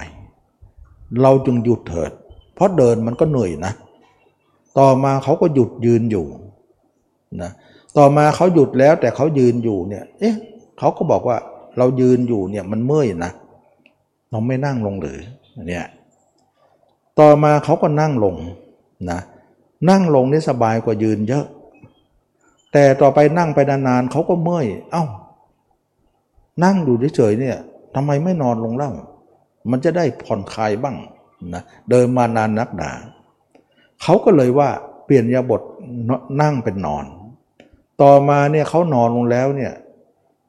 [1.21, 2.11] เราจึงหยุดเถิด
[2.55, 3.73] เพราะเดินมันก็เหนื่อยนะ
[4.79, 6.25] ต่อมาเขาก็หยุดยืนอยู่
[7.41, 7.51] นะ
[7.97, 10.35] ต่อมาเขาหยุดแล้วแต่เขายืนอยู่เนี่ยเอ๊ะ
[10.79, 11.37] เขาก็บอกว่า
[11.77, 13.31] เรายืนอยู่เนี่ยมันเมื่อยนะ
[14.31, 15.19] เราไม่นั่งลงหรือ
[15.67, 15.85] เนี่ย
[17.19, 18.35] ต่อมาเขาก็นั่งลง
[19.11, 19.19] นะ
[19.89, 21.45] นั่งลงนี่สบายกว่ายืนเยอะ
[22.73, 25.05] แต่ต่อไปนั่งไปนานๆเขาก็เมื่อยเอา้า
[26.63, 27.57] นั่งดูเฉยๆเนี่ย
[27.95, 28.91] ทำไมไม่นอนลงเล่า
[29.71, 30.95] มันจะได้ผ่อนคลายบ้าง
[31.53, 32.91] นะเดินมานานนักหนา
[34.01, 34.69] เขาก็เลยว่า
[35.05, 35.61] เปลี่ยนยาบท
[36.41, 37.05] นั่งเป็นนอน
[38.01, 39.73] ต่อมาเนี่ยเขานอนลงแล้วเนี่ย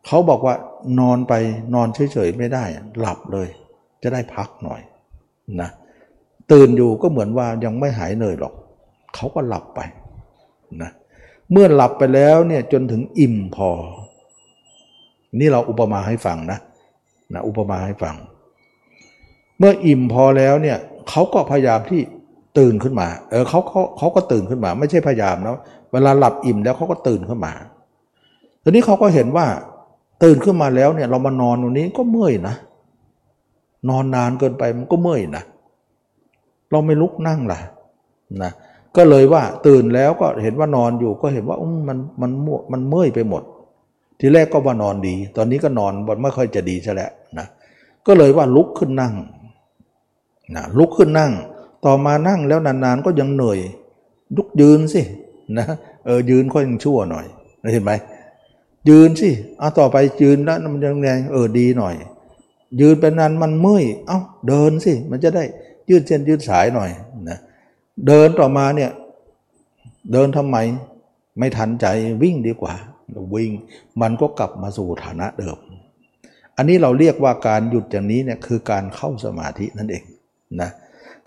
[0.06, 0.54] เขาบอกว่า
[1.00, 1.32] นอนไป
[1.74, 2.64] นอนเฉยๆไม่ได้
[2.98, 3.48] หลับเลย
[4.02, 4.80] จะได้พักหน่อย
[5.60, 5.70] นะ
[6.52, 8.54] ตื่นอยู่ก็เหมือนว่ายังไม่หายเหนื่อยหรอก
[9.14, 9.80] เขาก็หลับไป
[10.82, 10.90] นะ
[11.52, 13.70] เมื่อหลับไปแล้วเนี่ยจนถึงอิ่มพอ
[15.40, 16.58] นี่เราอุปมาให้ฟังนะ
[17.34, 18.16] นะอุปมาให้ฟัง
[19.58, 20.78] เมื่ออิ่มพอแล้วเนี่ย
[21.08, 22.00] เขาก็พยายามที่
[22.58, 25.58] ตื่นขึ้นมา เออเขาเขาเขาก็ตื่นขึ้นมา ไม่ใช่พยายามนะ
[25.92, 27.52] เวลาหลับอิ่มแล้วเขาก็ตื่นขึ้นมา
[28.62, 29.46] ทีนี้เขาก็เห็นว่า
[30.22, 32.54] ตื่นขึ้นมาแล้วเนี่ยเรามานอนตรงนี้ก็เมื่อยนะ
[33.88, 35.44] นอนนานเกินไปมันก็เมื่อยนะ
[36.70, 37.58] เราไม่ลุกนั่งล่ะ
[38.42, 38.52] นะ
[38.96, 41.56] ก็เลยว่าตื่นแล้วก็เห็นว่านอนอยู่ก็เห็นว่า
[41.88, 42.30] มันมัน
[42.72, 43.42] มันเมื่อยไปหมด
[44.20, 47.46] ทีแรกก็ว่านอนดี ตอนนี้ก็นอนบนไม่ค่อยจะดีใช่แล้วนะ
[48.06, 49.14] ก็เลยว่าลุกขึ้นนั่ง
[50.56, 51.32] นะลุกขึ้นนั่ง
[51.84, 53.58] ต่อมานั่งแล้วนานๆก็ยังเหนื่อย
[54.36, 55.02] ลุกยืนสิ
[55.58, 55.66] นะ
[56.06, 57.26] เออยืนก็ยังชั่วหน่อย
[57.72, 57.92] เห็นไหม
[58.88, 61.94] ยืนสิเอาต่อไปยืนแล้วมันยังไงเออดีหน่อย
[62.80, 64.18] ยืนไปนานมันเมื่อย เอ้า
[64.48, 65.44] เดินสิมันจะได้
[65.90, 66.90] ยืดเส้นยืดสายหน่อย
[67.28, 67.38] นะ
[68.06, 68.90] เดินต่อมาเนี่ย
[70.12, 70.56] เดินทำไม
[71.38, 71.86] ไม่ทันใจ
[72.22, 72.74] วิ่งดีกว่า
[73.34, 73.50] วิ่ง
[74.00, 75.58] มันก็กลับมาสู่ฐานะเดิม
[76.56, 80.04] อันนี้เราเรียกว่าการหยุดอย่างนี้เนี่ยคือการเข้าสมาธินั่นเอง
[80.60, 80.70] นะ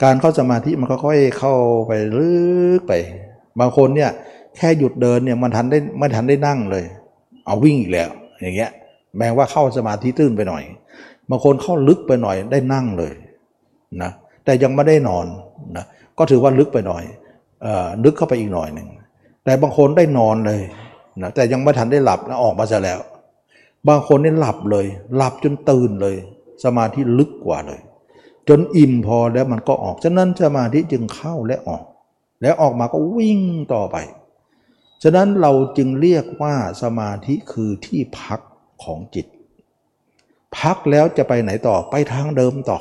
[0.03, 1.53] การเข้าสมาธิมันก็ค่อยเข้า
[1.87, 2.31] ไปลึ
[2.79, 2.93] กไป
[3.59, 4.11] บางคนเนี่ย
[4.57, 6.85] แค่หยุดเดินเนี่ยมันทันได้ไม่ทันได้นั่งเลย
[7.45, 8.09] เอาวิ่งอีกแล้ว
[8.41, 8.71] อย่างเงี้ย
[9.17, 10.63] แม้ว่าเข้าสมาธิตื้นไปหน่อย
[11.29, 13.13] บางคนเข้าลึกไปหน่อยได้นั่งเลย
[14.03, 14.11] นะ
[14.45, 15.25] แต่ยังไม่ได้นอน
[15.77, 15.85] นะ
[16.17, 17.03] ก็ถือว่าลึกไปหน่อย
[17.65, 17.67] อ
[18.03, 18.87] ลึกเข้าไปอีกหน่อยหนึ่ง
[19.43, 20.61] แต่บางคนได้นอนเลย
[21.21, 22.99] นะแต่ยังไม่ทันได้หลับแล้วออกมาซะแล้ว
[23.87, 24.85] บางคนนี่หลับเลย
[25.15, 26.15] หลับจนตื่นเลย
[26.63, 27.79] สมาธิลึกกว่าเลย
[28.49, 31.83] จนอิ่มพอแล้วมันก็ออกฉะนั้นสมาธิจึงเข้าและออก
[32.41, 33.39] แล้วออกมาก็วิ่ง
[33.73, 33.97] ต่อไป
[35.03, 38.39] ฉะนั้นเราจึงเรียกว่าสมาธิคือที่พัก
[38.83, 39.25] ของจิต
[40.57, 42.79] พักแล้วจะไปไหนต่อไปทางเดิมต่อ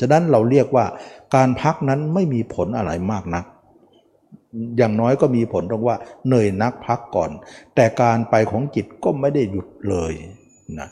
[0.00, 0.84] ฉะนั้นเราเรียกว่า
[1.34, 3.44] การพักนั้นไม่มีผลอะไรมากนัก
[4.76, 5.96] อย่างน้อยก็มีผลตรงว่า
[6.26, 7.30] เหนื่อยนักพักก่อน
[7.74, 10.12] แต่การไปของจิตก็ไม่ได้หยุดเลย
[10.78, 10.88] นะ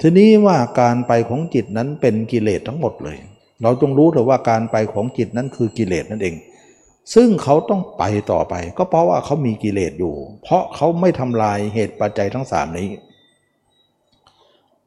[0.00, 3.16] ทีนี้ว่าการไปของจิตนั้นเป็นกิเลสทั้งหมดเลย
[3.62, 6.36] เราต้องรู้เถอะว่าการไปของจิตนั้นคือกิเลสนั่นเอง
[7.14, 12.88] ซึ่งเขาต้องไปต่อไป ก็เพราะว่าเขามีกิเลสอยู่ เพราะเขาไม่ทำลายเหตุปัจจัยทั้งสามนี้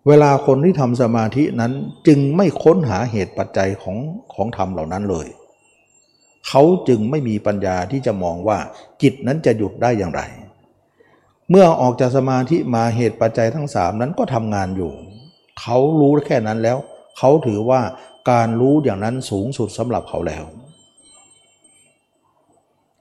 [0.07, 1.73] เวลาคนที่ทำสมาธินั้น
[2.07, 3.97] จึงไม่ค้นหาเหตุปัจจัยของ
[4.33, 5.27] ของธรรมเหล่านั้นเลย
[6.47, 8.57] เขาจึงไม่มีปัญญาที่จะมองว่า
[9.01, 10.21] จิตนั้นจะหยุดได้อย่างไร
[11.49, 14.91] เมื่อออกจากสมาธิมาเหตุปัจจัยทั้งสามนั้นก็ทำงานอยู่
[15.61, 16.77] เขารู้แค่นั้นแล้ว
[17.17, 17.81] เขาถือว่า
[18.31, 20.43] การรู้อย่างนั้นสูงสุดสำหรับเขาแล้ว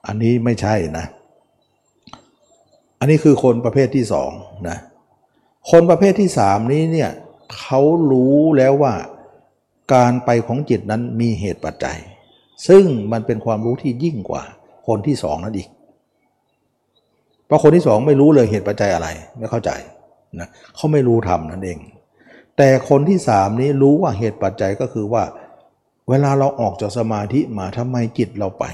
[0.07, 1.05] อันนี้ไม่ใช่นะ
[2.99, 4.31] อันนี้คือคนประเภทที่สอง
[4.69, 4.77] นะ
[5.71, 7.11] คนประเภทที่สามนี้เนี่ย
[7.59, 8.93] เขารู้แล้วว่า
[9.93, 11.97] การไปของจิตนั้นมีเหตุปัจจัย
[12.67, 14.43] ซึ่งมันเป็นความรู้ที่ยิ่งกว่า
[14.87, 15.69] คนที่สองนั่นอีก
[17.45, 19.07] เพราะคนที่สองไม่รู้เลยเหตุปัจจัยอะไร
[19.37, 19.71] ไม่เข้าใจ
[20.39, 21.79] นะเขาไม่รู้ทำนั่นเอง
[22.57, 25.23] แต่คนที่สามนี้รู้ว่าเหตุปัจจัยก็คือว่า
[26.09, 28.65] เวลาเราออกจากสมาธิมาทำไมจิตเราไป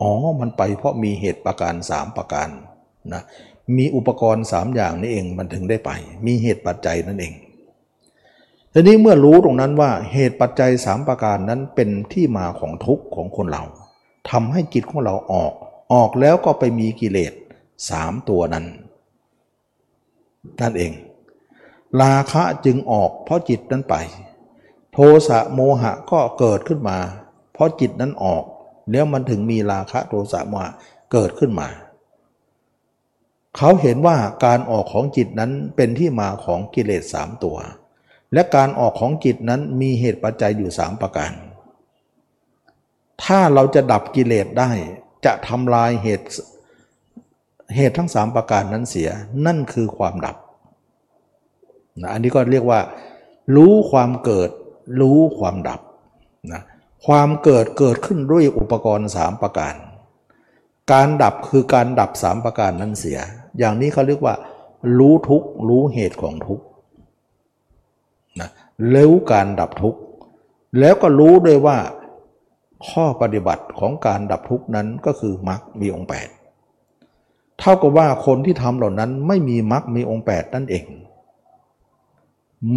[0.00, 2.48] อ๋อ มันไปเพราะมีเหตุประการสามประการ
[3.14, 3.22] นะ
[3.76, 5.90] มีอุปกรณ์สามอย่างนี้เองมันถึงได้ไป
[6.26, 7.32] มีเหตุปัจจัยนั่นเอง
[8.72, 13.64] ทีนี้เมื่อรู้ตรงนั้นว่าเหตุปัจจัยสามประการนั้นเป็นที่มาของทุกข์ของคนเรา
[14.30, 15.52] ทำให้จิตของเราออก
[15.92, 17.32] ออกแล้วก็ไปมีกิเลส
[17.90, 18.64] สามตัวนั้น
[20.60, 20.92] นั่นเอง
[22.02, 23.94] ราคะจึงออกเพราะจิตนั้นไป
[24.92, 24.98] โท
[25.28, 26.98] สะโมหะก็เกิดขึ้นมา
[27.52, 28.44] เพราะจิตนั้นออก
[28.90, 30.72] แล้วมันถึงมีราคะโทสะโมหะ
[31.12, 31.68] เกิดขึ้นมา
[33.56, 37.56] เขาเห็นว่าการออกของจิตนั้นเป็นที่มาของกิเลสสามตัว
[38.32, 41.32] และการออกของจิตนั้นมีเหตุปัจจัยอยู่สามประการ
[43.24, 44.70] ถ้าเราจะดับกิเลสได้
[45.24, 46.26] จะทำลายเหตุ
[47.76, 49.08] เหตุทั้งสามประการนั้นเสีย
[49.46, 50.36] นั่นคือความดับ
[52.00, 52.80] นะอันนี้ก็เรียกว่า
[53.56, 54.50] รู้ความเกิด
[55.00, 55.80] รู้ความดับ
[56.52, 56.62] นะ
[57.06, 59.74] ความเกิดเกิดขึ้นด้วยอุปกรณ์สามประการ
[60.92, 63.20] การดับคือการดับสามประการนั้นเสีย
[63.58, 64.34] อย่างนี้เขาเรียกว่า
[64.98, 66.60] รู้ทุกรู้เหตุของทุก
[68.40, 68.50] นะ
[68.90, 69.96] เรู้การดับทุก
[70.80, 71.78] แล้วก็รู้ด้วยว่า
[72.88, 76.08] ข้อปฏิบัติของการดับทุกนั้นก็คือมรรคมีองค์
[76.82, 80.86] 8เท่ากับว่าคนที่ทำเหล่านั้นไม่มีมรรคมีองค์8นั่นเอง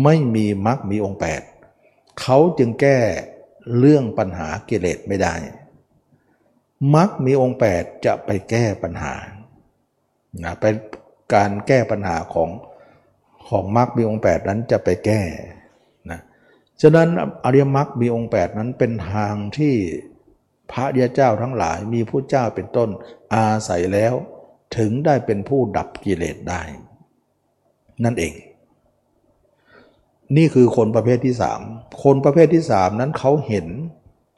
[0.04, 1.20] ไม่มีมรรคมีองค์
[1.66, 3.00] 8เขาจึงแก้
[3.78, 5.36] เรื่องปัญหากิเลสไม่ได้
[6.96, 9.14] มรรคมีองค์8จะไปแก้ปัญหา
[10.44, 10.66] นะไป
[11.34, 12.50] การแก้ปัญหาของ
[13.48, 15.22] ของมรรคมีองค์แปดนั้นจะไปแก้
[16.12, 16.20] นะ
[16.82, 17.08] ฉะนั้น
[17.44, 19.74] อริยมรรคมีองค์แปดนั้นเป็นทางที่
[20.72, 22.90] พระเดียเจ้าทั้งหลายมีผู้เจ้าเป็นต้น
[23.36, 24.14] อาศัยแล้ว
[24.78, 26.62] ถึงได้เป็นผู้ดับกิเลสได้
[28.04, 28.34] นั่นเอง
[30.38, 31.62] นี่คือคนประเภทที่สาม
[32.04, 33.68] คนประเภทที่สามนั้นเขาเห็น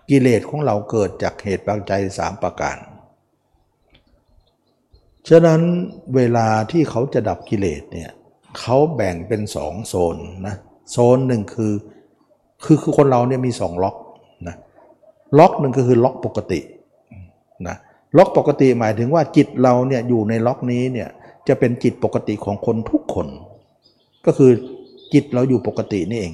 [0.10, 2.78] กิเลสของเราเกิดจากเหตุปัจจัยสามประการ
[5.28, 5.62] ฉะนั้น
[6.16, 8.12] เวลาที่เขาจะดับกิเลสเนี่ย
[8.60, 10.18] เขาแบ่งเป็นสองโซน
[10.48, 10.56] นะ
[10.92, 11.74] โซนหนึ่งคือ
[12.64, 13.96] คือคือคนเราเนี่ยมีสองล็อก
[14.48, 14.56] นะ
[15.40, 16.60] ล็อกหนึ่งก็คือล็อกปกติ
[17.68, 17.76] นะ
[18.18, 21.10] ล็อกปกติหมายถึงว่าจิตเราเนี่ยอยู่ในล็อกนี้เนี่ย
[21.48, 23.28] จะเป็นจิตปกติของคนทุกคน
[24.26, 24.52] ก็คือ
[25.14, 26.34] จิตเราอยู่ปกตินี่เอง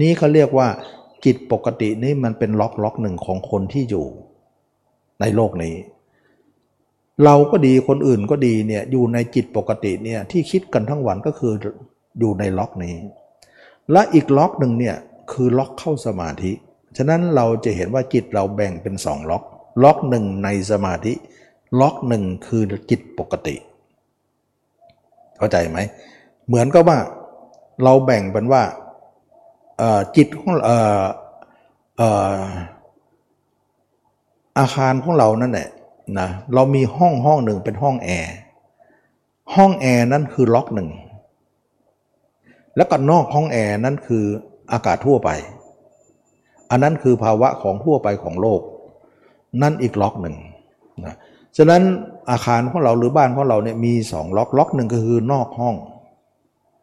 [0.00, 0.68] นี้เขาเรียกว่า
[1.24, 4.06] จิตปกตินี่มันเป็นล็อกล็อกหนึ่งของคนที่อยู่
[5.20, 5.74] ในโลกนี้
[7.24, 11.52] เราก็ดีคนอื่นก็ดีเนี่ยอยู่ในจิตปกติเนี่ยที่คิดกันทั้งวันก็คือ
[12.20, 12.94] อยู่ในล็อกนี้
[13.92, 14.96] และอีกล็อกหนึ่งเนี่ย
[15.32, 16.52] คือล็อกเข้าสมาธิ
[16.96, 19.42] ฉะนั้นเราจะเห็นว่าจิตเราแบ่งเป็นสองล็อก
[19.82, 21.12] ล็อกหนึ่งในสมาธิ
[21.80, 23.56] ล็อกหนึ่งคือจิตปกติ
[25.38, 25.78] เข้าใจไหม
[26.46, 26.98] เหมือนกับว่า
[27.84, 28.62] เราแบ่งเป็นว่า
[30.16, 30.54] จิตของ
[34.58, 35.68] อาคารของเรานั่นแหละ
[36.18, 38.34] นะเรามีห้องห้องหนึ่งเป็นห้องแอร์
[39.54, 40.88] ห้องแอร์นั่นคือล็อกหนึ่ง
[42.76, 44.24] แล้วก็นอกห้องแอร์นั่นคือ
[44.72, 45.30] อากาศทั่วไป
[46.70, 48.60] อันนั้นคือภาวะของทั่วไปของโลก
[49.62, 50.36] นั่นอีกล็อกหนึ่ง
[51.04, 51.14] นะ
[51.56, 51.82] ฉะนั้น
[52.30, 55.74] อาคารของเราหรือบ้านของเราเนี่ยมีสองล็อกล็อกหนึ่งก็คือนอกห้อง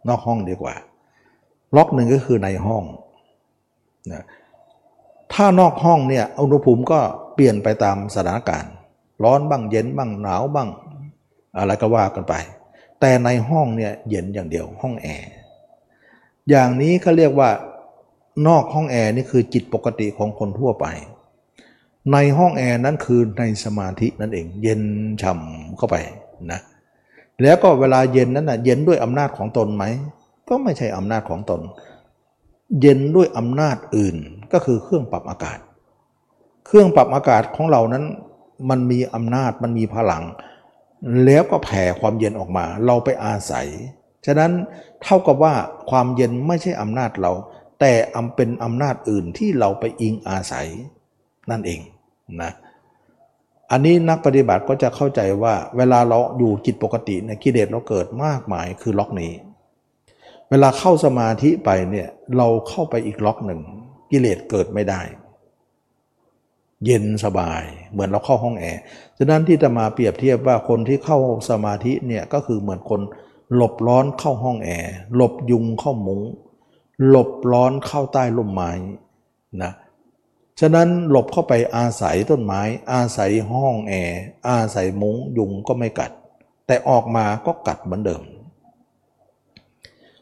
[0.07, 0.75] นอกห้องดีกว่า
[1.75, 2.83] ล็อกหนึ่งก็คือในห้อง
[4.11, 4.23] นะ
[5.33, 6.99] ถ้านอกห้องเนี่ยอุณหภูมิก็
[7.33, 8.73] เปลี่ยนไปตามสถานการณ์
[9.23, 10.69] ร้อนบ้างเย็นบ้างหนาวบ้าง
[11.57, 12.33] อะไรก็ว่ากันไป
[12.99, 15.29] แต่ในห้องเนี่ยเย็นอย่างเดียวห้องแอร์
[16.49, 17.49] อย่างนี้เขาเรียกว่า
[18.47, 20.85] นอกห้องแอร์นี่คือจิตปกติของคนทั่วไป
[22.11, 24.81] ในห้องแอร์นั้นคือในสมาธินั่นเอง เย็น
[25.21, 25.95] ฉ่ำเข้าไป
[26.51, 26.59] นะ
[27.41, 29.83] แล้วก็เวลาเย็นนั้นนะเย็นด้วยอำนาจของตนไหม
[30.49, 31.61] ก็ไม่ใช่อำนาจของตน
[32.81, 34.15] เย็นด้วยอำนาจอื่น
[34.53, 35.59] ก็คือเครื่องปรับอากาศ
[36.65, 38.03] เครื่องปรับอากาศของเรานั้น
[38.69, 40.23] มันมีอำนาจมันมีพลัง
[41.25, 43.67] แล้วก็แผ่ความเย็นออกมา เราไปอาศัย
[44.25, 44.51] ฉะนั้น
[45.03, 45.53] เท่ากับว่า
[45.89, 47.31] ความเย็นไม่ใช่อำนาจเรา
[47.79, 50.67] แต่อำเป็นอำนาจอื่นที่เราไปอิงอาศัย
[51.51, 51.79] นั่นเอง
[52.41, 52.51] นะ
[53.71, 59.31] อันนี้นักปฏิบัติก็จะเข้าใจว่าเวลาเราอยู่จิตปกติเนี่ยกิเลสเราเกิดมากมายคือล็อกนี้
[60.49, 62.07] เวลาเข้าสมาธิไปเนี่ย
[62.37, 63.61] เราเข้าไปอีกโลกหนึ่ง
[64.11, 65.01] กิเลสเกิดไม่ได้
[66.85, 68.81] เย็นสบาย เหมือนเราเข้าห้องแอร์
[69.17, 71.17] ฉะนั้นที่จะมาเปรียบเทียบว่าคนที่เข้า
[71.49, 73.01] สมาธิเนี่ยก็คือเหมือนคน
[73.55, 76.21] หลบร้อนเข้าห้องแอร์หลบยุงเข้ามุ้ง
[77.09, 78.71] หลบร้อนเข้าใต้ร่มไม้
[79.63, 79.71] นะ
[80.59, 82.61] ฉะนั้นหลบเข้าไปอาศัยต้นไม้
[82.91, 86.11] อาศัยห้องแอร์อาศัยมุ้งยุงก็ไม่กัด
[86.67, 88.21] แต่ออกมาก็กัดเหมือนเดิม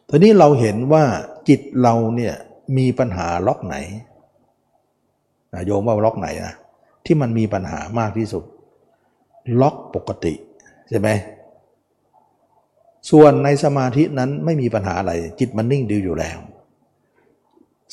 [0.08, 1.04] ทีนี้เราเห็นว่า
[1.48, 2.34] จิตเราเนี่ย
[2.76, 3.76] มีปัญหาล็อกไหน
[5.66, 6.54] โยมว่าล็อกไหนนะ
[7.04, 8.44] ที่มันมีปัญหามากที่สุด
[9.60, 10.34] ล็อกปกติ
[10.88, 11.08] ใช่ไหม
[13.10, 16.38] ส่วนในสมาธินั้นไม่มีปัญหาอะไร จิตมันนิ่งดีอยู่แล้ว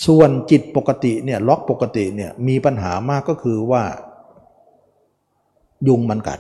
[0.06, 3.84] ส่วนจิตปกติเนี่ยล็อกปกติเนี่ยมีปัญหามากก็คือว่า
[5.88, 6.40] ยุงมันกัด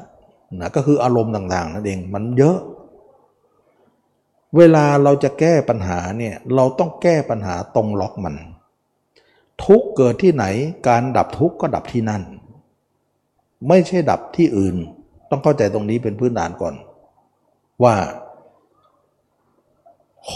[0.61, 2.57] นะก็คืออารมณ์ต่างๆนั่นเองมันเยอะ
[4.57, 8.35] เวลาเราจะแก้ปัญหาเนี่ยเราต้องแก้ปัญหาตรงล็อกมัน
[9.65, 10.45] ทุกเกิดที่ไหน
[10.87, 12.23] การดับทุกก็ดับที่นั่น
[13.67, 14.75] ไม่ใช่ดับที่อื่น
[15.29, 16.75] ต้องเข้าใจตรงนี้เป็นพื้นฐานก่อน
[17.83, 17.95] ว่า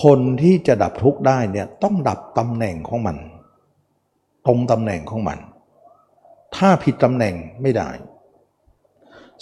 [0.02, 3.18] คนที่จะดับทุกได้เนี่ยต้องดับตำแหน่งของมัน
[4.46, 5.40] ตรงตำแหน่งของมัน
[6.56, 7.90] ถ้าผิดตำแหน่งไม่ได้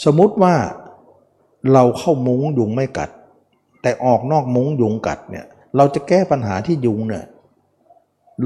[0.03, 0.55] สมมติว่า
[1.73, 3.09] เราเข้ามุ้งยุงไม่กัด
[3.81, 5.45] แต่ออกนอกมุ้งยุงกัดเนี่ย
[5.77, 7.25] เราจะแก้ปัญหาที่ยุงเนี่ย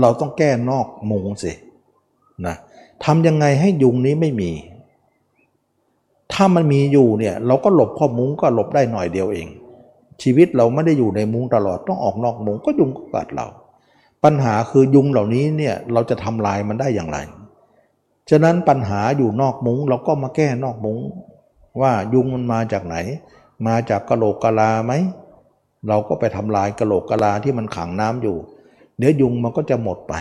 [0.01, 1.51] เราต้องแก้นอกมุงสิ
[2.45, 2.55] นะ
[3.05, 4.51] ทำยังไงให้ยุงนี้ไม่มี
[6.31, 9.47] ถ้ามันมีอยู่เนี่ยเราก็หลบข้อมุ้งก็หลบได้หน่อยเดียวเอง
[10.21, 13.47] ชีวิตเราไม่ได้อยู่ในมุ้งตลอดต้องออกนอกมุ้งก็ยุงก็กัดเรา
[14.23, 17.17] ปัญหาคือยุงเหล่านี้เนี่ยเราจะทำลายมันได้อย่างไร
[18.29, 20.99] ฉะนั้นปัญหาอยู่นอกมุ้งเราก็มาแก้นอกมุ้ง
[21.81, 22.95] ว่ายุงมันมาจากไหน
[23.67, 24.93] มาจากกะโหลกกะลาไหม
[25.87, 28.37] เราก็ไปทำลายกระโหลกกะลาที่มันขังน้ำอยู่
[28.97, 30.13] เดี๋ยวยุงมันก็จะหมดไป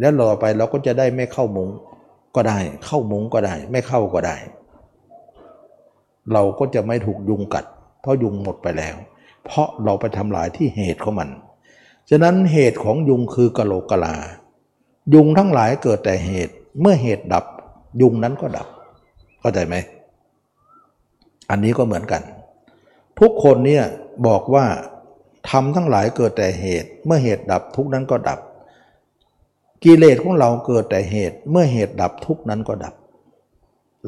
[0.00, 1.68] แล้วรอไปเราก็จะได้ไม่เข้ามุง
[2.34, 4.36] ก็ได้ เข้ามุงก็ได้ ไม่เข้าก็ได้
[6.32, 7.64] เราก็จะไม่ถูกยุงกัด
[8.00, 8.96] เพราะยุงหมดไปแล้ว
[9.44, 11.28] เพราะเราไปทำลายที่เหตุของมัน
[12.10, 14.14] ฉะนั้นเหตุของยุงคือกะโหลกกะลา
[15.14, 17.44] ยุงทั้งหลายเกิดแต่เหตุเมื่อเหตุดับ
[18.00, 18.68] ยุงนั้นก็ดับ
[19.40, 19.74] เข้าใจไหม
[21.50, 22.22] อันนี้ก็เหมือนกัน
[23.20, 23.84] ทุกคนเนี่ย
[24.26, 24.64] บอกว่า
[25.48, 28.40] ทำทั้งหลายเกิดแต่เหตุ เมื่อเหตุดับทุกนั้นก็ดับ
[29.84, 32.94] กิเลสของเราเกิดแต่เหตุ เมื่อเหตุดับทุกนั้นก็ดับ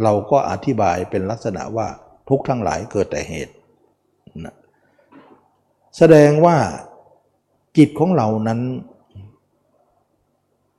[0.03, 1.89] เราก็อธิบายเป็นลักษณะว่า
[2.29, 3.55] ทุกทั้งหลายเกิดแต่เหตุ
[4.45, 4.55] นะ
[5.97, 6.57] แสดงว่า
[7.77, 8.61] จิตของเรานั้น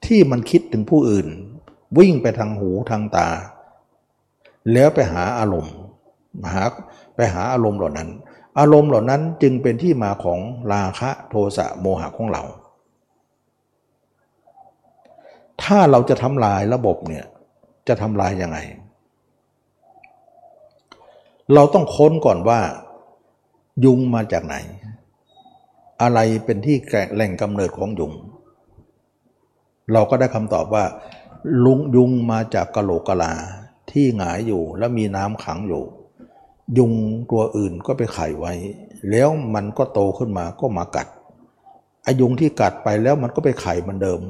[0.06, 1.28] ที่มันคิดถึงผู้อื่น
[1.98, 3.28] วิ่งไปทางหูทางตา
[4.74, 5.76] แล้วไปหาอารมณ์
[6.54, 6.64] หา
[7.16, 8.10] ไปหาอารมณ์เหล่านั้น
[8.60, 10.40] อารมณ์เหล่านั้นจึงเป็นที่มาของ
[10.74, 12.44] ราคะโทสะโมหะของเรา
[15.64, 17.26] ถ้าเราจะทำลายระบบเนี่ย
[17.88, 18.58] จะทำลายยังไง
[21.54, 22.60] เราต้องค้นก่อนว่า
[23.86, 24.56] ยุงมาจากไหน
[26.02, 26.76] อะไรเป็นที่
[27.14, 28.14] แหล่งกำเนิดของยุง
[29.94, 30.86] เราก็ได้คำตอบว่า
[31.66, 33.34] ลุงยุงมาจากกะโหลกกะลา
[33.92, 35.84] ที่หงายอยู่แล้วมีน้ำขังอยู่
[36.78, 36.92] ยุง
[37.32, 38.54] ตัวอื่นก็ไปไข่ไว้
[39.10, 41.08] แล้วมันก็โตขึ้นมาก็มากัด
[42.08, 44.22] อายุงที่กัดไปแล้วมันก็ไปไข่เหมือนเดิม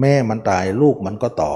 [0.00, 1.52] แม่มันตายลูกมันก็ต่อ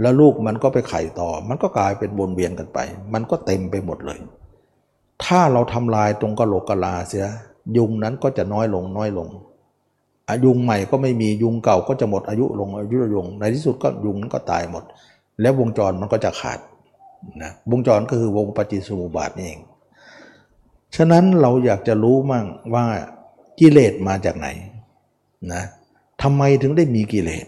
[0.00, 2.78] แล้วลูกมันก็ไปไข่ต่อ มันก็กลายเป็นวนเวียนกันไป
[3.12, 4.20] มันก็เต็มไปหมดเลย
[5.24, 7.26] ถ้าเราทำลายตรงกะโหลกกะลาเสีย
[7.76, 9.28] ยุงนั้นก็จะน้อยลงน้อยลง
[10.30, 14.84] อายุงใหม่ก็ไม่มียุงเก่าก็จะหมดอายุลงอายุลงในที่สุดก็ยุงนั้นก็ตายหมด
[15.40, 16.58] แล้ววงจรมันก็จะขาด
[17.42, 19.60] นะวงจรก็คือวงปฏิสมุบาทนี่เอง
[20.96, 22.84] ฉะนั้นเราอยากจะรู้มั่งว่า
[23.60, 24.48] กิเลสมาจากไหน
[25.52, 25.62] นะ
[26.22, 27.46] ทำไมถึงได้มีกิเลส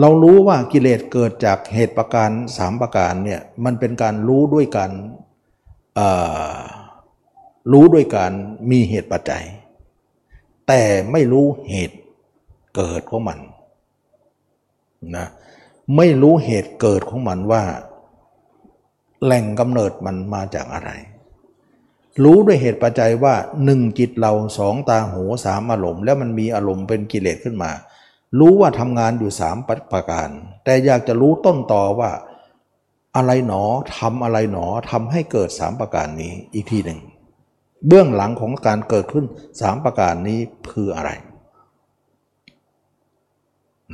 [0.00, 4.92] เรารู้ว่ากิเลสเกิดจากเหตุประการสามประการเนี่ยมันเป็นการรู้ด้วยการ
[7.72, 8.32] รู้ด้วยการ
[8.70, 9.44] มีเหตุปัจจัย
[10.68, 11.98] แต่ไม่รู้เหตุ
[12.76, 13.38] เกิดของมัน
[15.16, 15.26] นะ
[15.96, 17.62] ไม่รู้เหตุเกิดของมันว่า
[19.24, 20.90] แหล่งกำเนิดมันมาจากอะไร
[22.24, 27.70] รู้ด้วยเหตุปัจจัยว่าหนึ่งจิตเราสองตาหูสามอารมณ์แล้วมันมีอารมณ์เป็นกิเลสขึ้นมา
[28.38, 29.56] รู้ว่าทำงานอยู่สาม
[29.92, 30.28] ประการ
[30.64, 32.10] แต่อยากจะรู้ต้นต่อว่า
[33.16, 33.62] อะไรหนอ
[33.96, 37.00] ทำอะไรหนอทำให้เกิดสามประการนี้อีกทีหนึ่ง
[37.86, 39.24] เบื้องหลังของการเกิดขึ้น
[39.60, 40.38] สามประการนี้
[40.72, 41.10] คืออะไร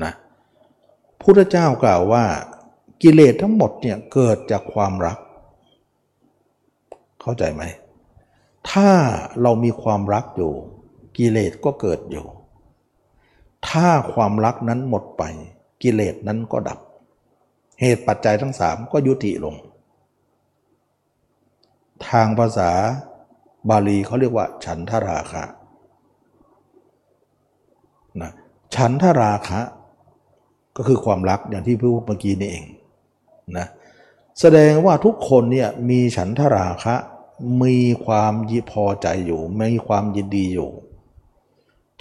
[0.03, 0.12] นะ
[1.22, 2.25] พุทธเจ้ากล่าวว่า
[3.03, 5.19] กิเลสทั้งหมดเนี่ยเกิดจากความรัก
[7.21, 7.63] เข้าใจไหม
[8.71, 8.91] ถ้า
[9.43, 10.53] เรามีความรักอยู่
[11.19, 12.27] กิเลสก็เกิดอยู่
[13.69, 15.23] ถ้าความรักนั้นหมดไป
[15.83, 16.79] กิเลสนั้นก็ดับ
[17.81, 19.55] เหตุปัจจัยทั้งสามก็ยุติลง
[22.09, 22.71] ทางภาษา
[23.69, 25.45] บาลีเขาเรียกว่า ฉันทราคะ
[28.21, 28.33] นะ
[28.75, 29.61] ฉันทราคะ
[30.77, 32.65] ก็คือความรักอย่างที่พูดเมื่อกี้นี่เอง
[33.59, 33.67] นะ
[34.41, 36.97] แสดงว่าทุกคนเนี่ยมีฉันทราคะ
[37.63, 40.71] มีความยิพอใจอยู่ มีความยินดีอยู่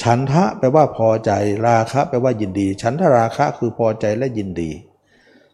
[0.02, 1.32] ฉันทะแปลว่าพอใจ
[1.68, 4.72] ราคะแปลว่ายินดี ฉันทราคะคือพอใจและยินดี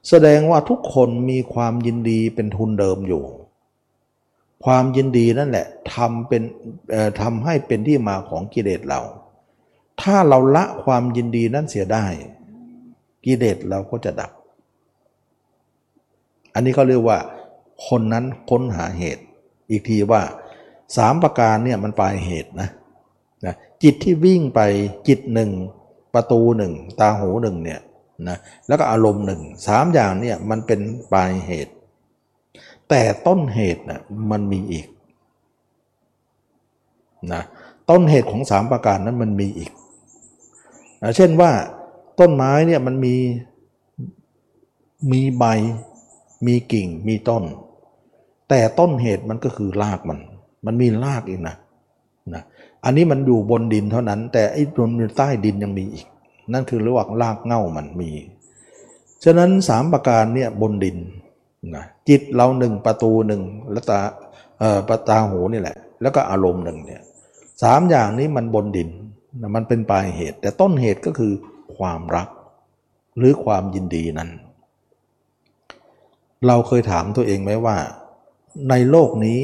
[0.10, 3.24] แสดงว่าทุกคนมีความยินดีเป็นทุนเดิมอยู่
[4.66, 6.44] ความยินดีนั่นแหละทำเป็น
[7.22, 9.02] ทำให้เป็นที่มาของกิเลสเรา
[10.02, 12.06] ถ้าเราละความยินดีนั้นเสียได้
[13.26, 14.32] กิเลสเราก็จะดับ
[16.60, 17.20] อันนี้เขาเรียกว่า
[17.88, 19.24] คนนั้นค้นหาเหตุ
[19.70, 20.22] อีกทีว่า
[20.98, 22.70] สามประการเนี่ยมันปลายเหตุนะ
[23.46, 24.60] นะจิตที่วิ่งไป
[25.08, 25.52] จิตหนึ่ง
[26.14, 27.80] ประตูหนึ่งตาหูหนึ่งเนี่ย
[28.28, 28.38] นะ
[28.68, 30.80] แล้วก็อารมณ์หนึ่งสามอย่างเนี่ยมันเป็น
[31.12, 31.74] ปลายเหตุ
[32.90, 34.02] แต่ต้นเหตุนะ่ะ
[34.32, 34.88] มันมีอีก
[37.34, 37.42] นะ
[37.90, 39.72] ต้นเหตุของสามประการนั้นมันมีอีก
[41.04, 41.52] นะเช่นว่า
[42.20, 43.16] ต้นไม้เนี่ยมันมี
[45.12, 45.46] มีใบ
[46.48, 47.44] มีกิ่งมีต้น
[48.50, 50.20] แต่ต้นเหตุมันก็คือรากมัน
[50.66, 51.56] มันมีรากอีกนะ
[52.34, 52.44] นะ
[52.84, 56.08] อันนี้มันอยู่บนดินเท่านั้น แต่ไอ้บนใต้ดินยังมีอีก
[56.54, 58.12] นั่นคือระหว่างรากเง่ามันมี
[59.24, 60.98] ฉะนั้นสามประการเนี่ยบนดิน
[61.76, 64.00] นะจิตเราหนึ่งประตูหนึ่งแล้วตา
[64.60, 67.02] เอ่อประตาหูนี่แหละ แล้วก็อารมณ์หนึ่งเนี่ย
[67.64, 68.90] สามอย่างนี้มันบนดิน
[69.56, 71.34] มันเป็นปลายเหตุ แต่ต้นเหตุก็คือ
[71.78, 72.30] ความรัก
[73.18, 74.30] หรือความยินดีนั้น
[76.48, 77.78] เราเคยถามตัวเองไหมว่า
[78.70, 79.40] ในโลกนี้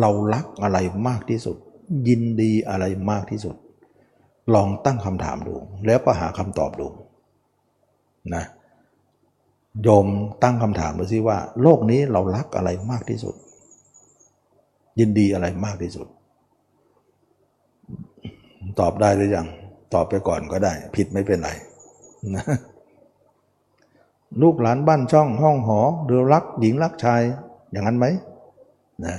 [0.00, 0.78] เรารักอะไร
[1.08, 1.56] มากที่สุด
[2.08, 3.56] ยินดีอะไรมากที่สุด
[4.54, 5.54] ลองตั้งคำถามดู
[5.86, 6.88] แล้วก็หาคำตอบดู
[8.34, 8.44] นะ
[9.82, 10.06] โยม
[10.42, 13.34] ตั้งคำถามดูสิว่า โลกนี้เรารักอะไรมากที่สุด
[15.00, 16.06] ยินดีอะไรมากที่สุด
[18.80, 19.46] ตอบได้หรือยัง
[19.94, 21.50] ตอบไปก่อนก็ได้ ผิดไม่เป็นไร
[22.36, 22.44] นะ
[24.42, 27.22] ลูกหลานบ้านช่องห้องหอหรือรักหญิงรักชาย
[27.70, 28.06] อย่างนั้นไหม
[29.04, 29.16] นะ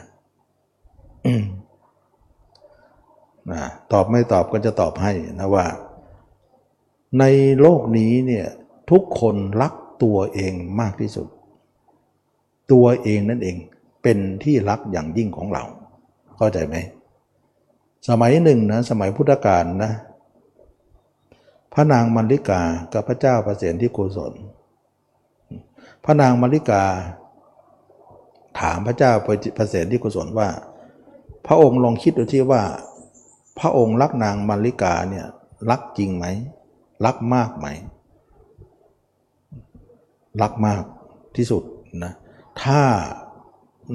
[3.51, 5.65] นะตอบไม่ตอบก็จะตอบให้นะว่า
[7.19, 7.23] ใน
[7.61, 8.47] โลกนี้เนี่ย
[8.91, 11.27] ทุกคนรักตัวเองมากที่สุด
[12.71, 13.57] ตัวเองนั่นเอง
[14.03, 15.63] เป็นที่รักอย่างยิ่งของเรา
[16.37, 16.75] เข้าใจไหม
[18.09, 19.91] สมัยหนึ่งนะสมัยพุทธกาลนะ
[21.73, 22.61] พระนางมัลลิกา
[22.93, 24.33] กับพระเจ้าประเสนที่โกศล
[26.09, 26.83] พระนางมัลลิกา
[28.59, 29.11] ถามพระเจ้า
[29.57, 30.49] ประเสนที่โกศลว่า
[31.47, 32.63] พระองค์ลองคิดดูที่ว่า
[33.59, 35.25] พระองค์รักนางมัลลิกาเนี่ย
[35.69, 36.25] รักจริงไหม
[37.05, 37.67] รักมากไหม
[40.41, 40.83] รักมาก
[41.35, 41.63] ที่สุด
[42.03, 42.13] นะ
[42.63, 42.81] ถ้า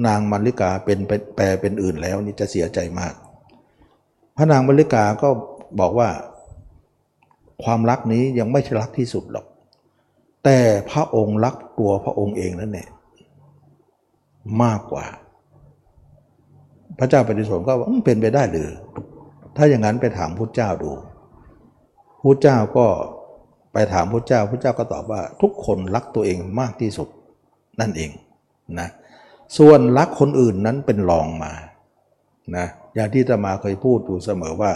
[0.07, 0.99] นางมัลลิกาเป็น
[1.35, 3.13] แปลเป็นอื่นแล้วนี่จะเสียใจมาก
[4.37, 5.29] พระนางมัลลิกาก็
[5.79, 6.09] บอกว่า
[7.63, 9.45] ความรักนี้ยังไม่ใช่รักที่สุดหรอก
[10.43, 10.59] แต่
[10.91, 12.87] พระองค์รักตัวพระองค์เองนั่นแหละ
[14.63, 15.05] มากกว่า
[16.99, 18.69] พระเจ้าปฏิสนก็ว่าเป็นไปได้หรือ
[19.57, 20.91] ถ้าอย่างนั้นไปถามพุทธเจ้าดู
[22.21, 22.85] พุทธเจ้าก็
[23.73, 27.07] ไปถามพุทธเจ้าพุทธเจ้าก็ตอบว่าทุกคนรักตัวเองมากที่สุด
[27.79, 28.11] นั่นเอง
[28.79, 28.89] นะ
[29.57, 31.53] ส่วนรักคนอื่นนั้นเป็นรองมา
[32.55, 32.65] นะ
[32.95, 34.71] อย่างที่ตมาเคยพูดอยู่เสมอว่า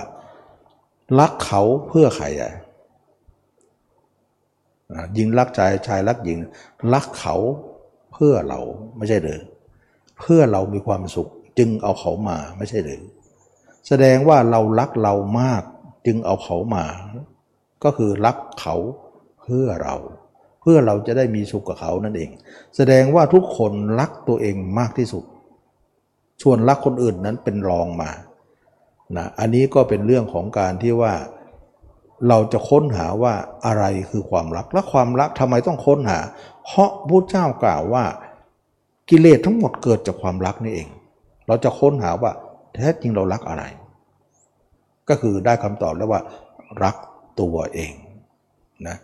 [1.19, 2.51] รักเขาเพื่อใครอะ
[5.17, 6.39] ยิงรักชายชายรักหญิง
[6.93, 7.35] รักเขา
[8.13, 8.59] เพื่อเรา
[8.97, 9.41] ไม่ใช่หรือ
[10.19, 13.01] เพื่อเรามีความสุข จึงเอาเขามาไม่ใช่หรือ
[13.87, 15.63] แสดงว่าเรารักเรามาก
[16.05, 16.85] จึงเอาเขามา
[17.83, 18.75] ก็คือรักเขา
[19.41, 19.95] เพื่อเรา
[20.61, 22.29] เพื่อเราจะได้มีสุขกับเขานั่นเอง
[22.75, 25.23] แสดงว่าทุกคนรักตัวเองมากที่สุด
[26.43, 28.11] ส่วนรักคนอื่นนั้นเป็นรองมา
[29.17, 31.13] นะอันนี้ก็เป็นเรื่องของการที่ว่า
[32.29, 33.33] เราจะค้นหาว่า
[33.65, 36.19] อะไรคือความรัก และความรักทำไมต้องค้นหา
[36.65, 38.03] เพราะพระเจ้ากล่าวว่า
[39.09, 40.87] กิเลสทั้งหมดเกิดจากความรักนี่เอง
[41.47, 42.31] เราจะค้นหาว่า
[42.75, 43.63] แท้จริงเรารักอะไร
[45.09, 46.21] ก็คือได้คำตอบแล้วว่า
[46.83, 46.95] รัก
[47.41, 47.91] ตัวเอง
[48.87, 48.97] นะ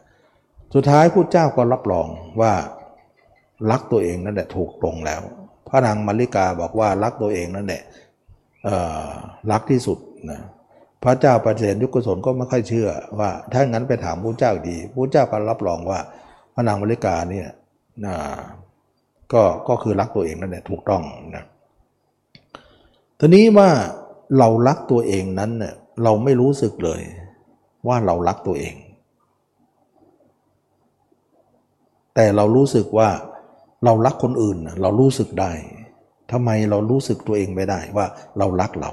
[0.73, 2.07] สุดท้ายผู้เจ้าก็รับรอง
[2.41, 2.53] ว่า
[3.71, 5.21] รักตัวเองนั่นแหละถูกตรงแล้ว
[5.67, 7.83] พระนางมาริกาบอกว่ารักตัวเองนั่นแหละ
[9.51, 9.97] รักที่สุด
[10.31, 10.41] นะ
[11.03, 12.89] พระเจ้าประเสนยุคสนก็ไม่ค่อยเชื่อ
[13.19, 15.99] ว่า ถ้างั้นไปถามผู้เจ้าดีผู้เจ้าก็รับรองว่า
[16.53, 17.47] พระนางมริกาเนี่ย
[18.05, 18.15] นะ
[19.33, 21.03] ก็ก็คือรักตัวเองนั่นแหละถูกต้อง
[21.35, 21.43] นะ
[23.19, 23.69] ทีนี้ว่า
[24.37, 25.73] เรารักตัวเองนั้นเนี่ย
[26.03, 27.01] เราไม่รู้สึกเลย
[27.87, 28.75] ว่าเรารักตัวเอง
[32.15, 33.09] แต่เรารู้สึกว่า
[33.85, 35.51] เรารักคนอื่น เรารู้สึกได้
[36.31, 38.05] ทำไมเรารู้สึกตัวเองไม่ได้ว่า
[38.37, 38.91] เรารักเรา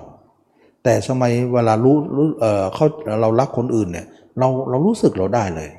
[0.85, 2.87] แต่สมัยเวลารู้รู้เออเขา
[3.21, 4.07] เรารักคนอื่นเนี่ย
[4.39, 5.71] เราเรารู้สึกเราได้เลย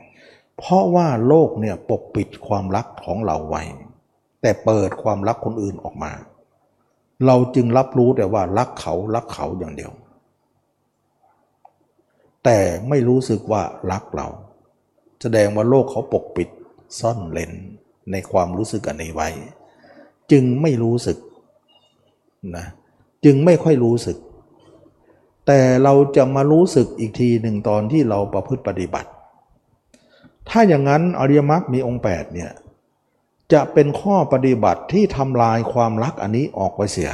[0.57, 3.63] เพราะว่าโลกเนี่ยปกปิดความรักของเราไว้
[4.41, 6.11] แต่เปิดความรักคนอื่นออกมา
[7.25, 9.91] เราจึงรับรู้แต่ว่ารักเขารักเขาอย่างเดียว
[12.45, 14.27] แต่ไม่รู้สึกว่ารักเรา
[15.21, 16.49] แสดงว่าโลกเขาปกปิด
[16.99, 17.51] ซ่อนเลน
[18.11, 19.29] ในความรู้สึกอันนี้ไว้
[20.31, 21.17] จึงไม่รู้สึก
[22.57, 22.65] นะ
[23.25, 24.17] จึงไม่ค่อยรู้สึก
[25.53, 29.09] แต่เราจะมารู้สึกอีกทีหนึ่งตอนที่เราประพฤติปฏิบัติ
[30.49, 32.51] ถ้าอย่างนั้นอริยมรรคมีองค์8เนี่ย
[33.53, 37.11] จะเป็นข้อปฏิบัติที่ทำลายความรักอันนี้ออกไปเสีย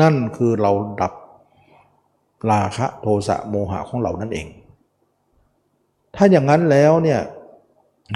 [0.00, 1.12] นั่นคือเราดับ
[2.50, 4.46] ราคะโทสะโมหะของเรานั่นเอง
[6.14, 7.20] ถ้าอย่างนั้นแล้วเนี่ย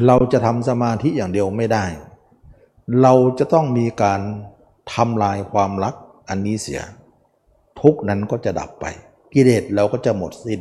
[0.07, 1.85] เราจะทำสมาธิอย่างเดียวไม่ได้
[3.03, 4.21] เราจะต้องมีการ
[4.95, 5.95] ทำลายความรัก
[6.31, 6.83] อันนี้เสีย
[7.83, 8.87] ทุกนั้นก็จะดับไป
[9.33, 10.61] กิเลสเราก็จะหมดสิ้น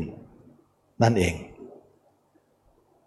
[1.03, 1.35] นั่นเอง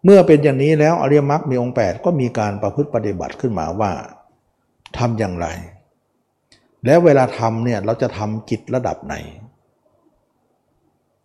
[0.03, 3.91] เมื่อเป็นอย่างนี้แล้วอริยมรรคมีองค์ 8 ก็มีการประพฤติปฏิบัติขึ้นมาว่า
[4.97, 5.47] ทำอย่างไร
[6.85, 9.15] แล้วเวลาทำเนี่ยเราจะทำจิตระดับไหน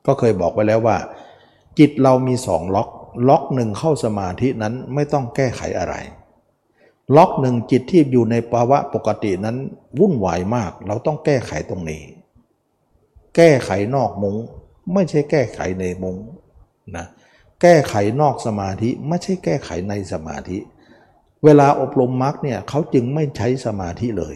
[0.06, 0.96] ก็เคยบอกไว้แล้วว่า
[1.78, 2.88] จิตเรามีสองล็อก
[3.28, 5.94] ล็อกหนึ่งเข้าสมาธินั้นไม่ต้องแก้ไขอะไร
[7.16, 9.56] ล็อกหนึ่งจิตที่อยู่ในภาวะปกตินั้น
[9.98, 12.02] วุ่นวายมาก เราต้องแก้ไขตรงนี้
[13.38, 14.36] แก้ไขนอกมุง้ง
[14.92, 16.16] ไม่ใช่แก้ไขในมุง้ง
[16.96, 17.06] นะ
[17.62, 20.58] แก้ไขนอกสมาธิไม่ใช่แก้ไขในสมาธิ
[21.44, 24.34] เวลาอบรมมรรคเนี่ยเขาจึงไม่ใช้สมาธิเลย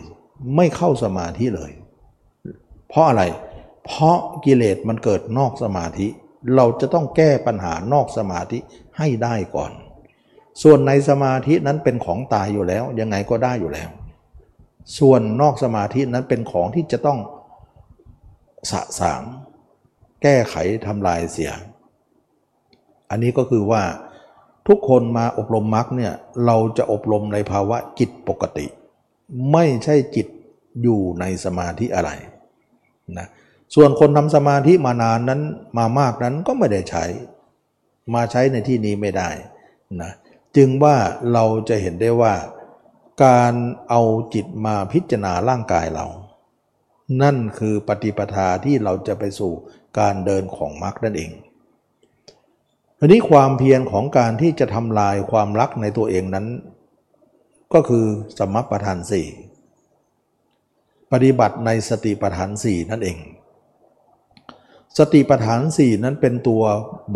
[0.57, 1.73] ไม่เข้าสมาธิเลย
[2.89, 3.23] เพราะอะไร
[3.87, 6.07] เพราะกิเลสมันเกิดนอกสมาธิ
[6.57, 8.59] เราจะต้องแก้ปัญหานอกสมาธิ
[8.99, 9.73] ให้ได้ก่อน
[10.63, 13.91] ส่วนในสมาธินั้นเป็นของตายอยู่แล้ว ยังไงก็ได้อยู่แล้ว
[14.99, 17.19] ส่วนนอกสมาธินั้นเป็นของที่จะต้อง
[18.71, 19.23] สะสาง
[20.23, 20.55] แก้ไข
[20.87, 21.53] ทำลายเสีย
[23.11, 23.83] อันนี้ก็คือว่า
[24.69, 26.13] ทุกคนมาอบรมมรรคเนี่ย
[26.47, 28.67] เราจะอบรมในภาวะจิตปกติ
[29.53, 30.27] ไม่ใช่จิต
[30.83, 32.11] อยู่ในสมาธิอะไร
[33.19, 33.27] นะ
[33.75, 35.41] ส่วนคนทำสมาธิมานานนั้น
[35.79, 37.05] มามากนั้นก็ไม่ได้ใช้
[38.15, 39.31] มาใช้ในที่นี้ไม่ได้
[40.03, 40.13] นะ
[40.57, 40.97] จึงว่า
[41.33, 42.35] เราจะเห็นได้ว่า
[43.25, 43.55] การ
[43.89, 44.03] เอา
[44.35, 46.07] จิตมาพิจารณาร่างกายเรา
[47.21, 49.53] นั่นคือปฏิปทาที่เราจะไปสู่
[49.99, 51.31] การเดินของมรรคนั่นเอง
[52.99, 56.47] อันนี้ความเพียรของการที่จะทำลายความรักในตัวเองนั้น
[57.73, 58.05] ก็คือ
[58.39, 59.27] สมปทานสี่
[61.13, 63.19] ปฏิบัติในสติปัฏฐานสี่นั่นเอง
[64.99, 66.63] สติปัฏฐานสี่นั้นเป็นตัว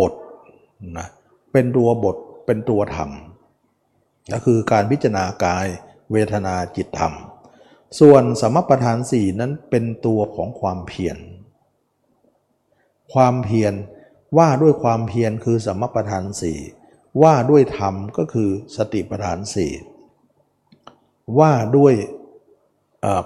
[0.01, 0.13] บท
[0.99, 1.09] นะ
[1.53, 2.17] เป็นตัวบท
[2.47, 3.11] เป็นตัวธรรม
[4.33, 5.67] ก็คือการพิจารณากาย
[6.13, 7.13] เวทนาจิตธรรม
[8.01, 11.17] ส่วนสมปทานสี่นั้นเป็นตัวของความเพียร
[13.13, 13.75] ความเพียร
[14.39, 16.59] ว่าด้วยความเพียรคือสมปทานสี่
[17.23, 19.73] ว่าด้วยธรรมก็คือสติปัฏฐานสี่
[21.39, 21.95] ว่าด้วย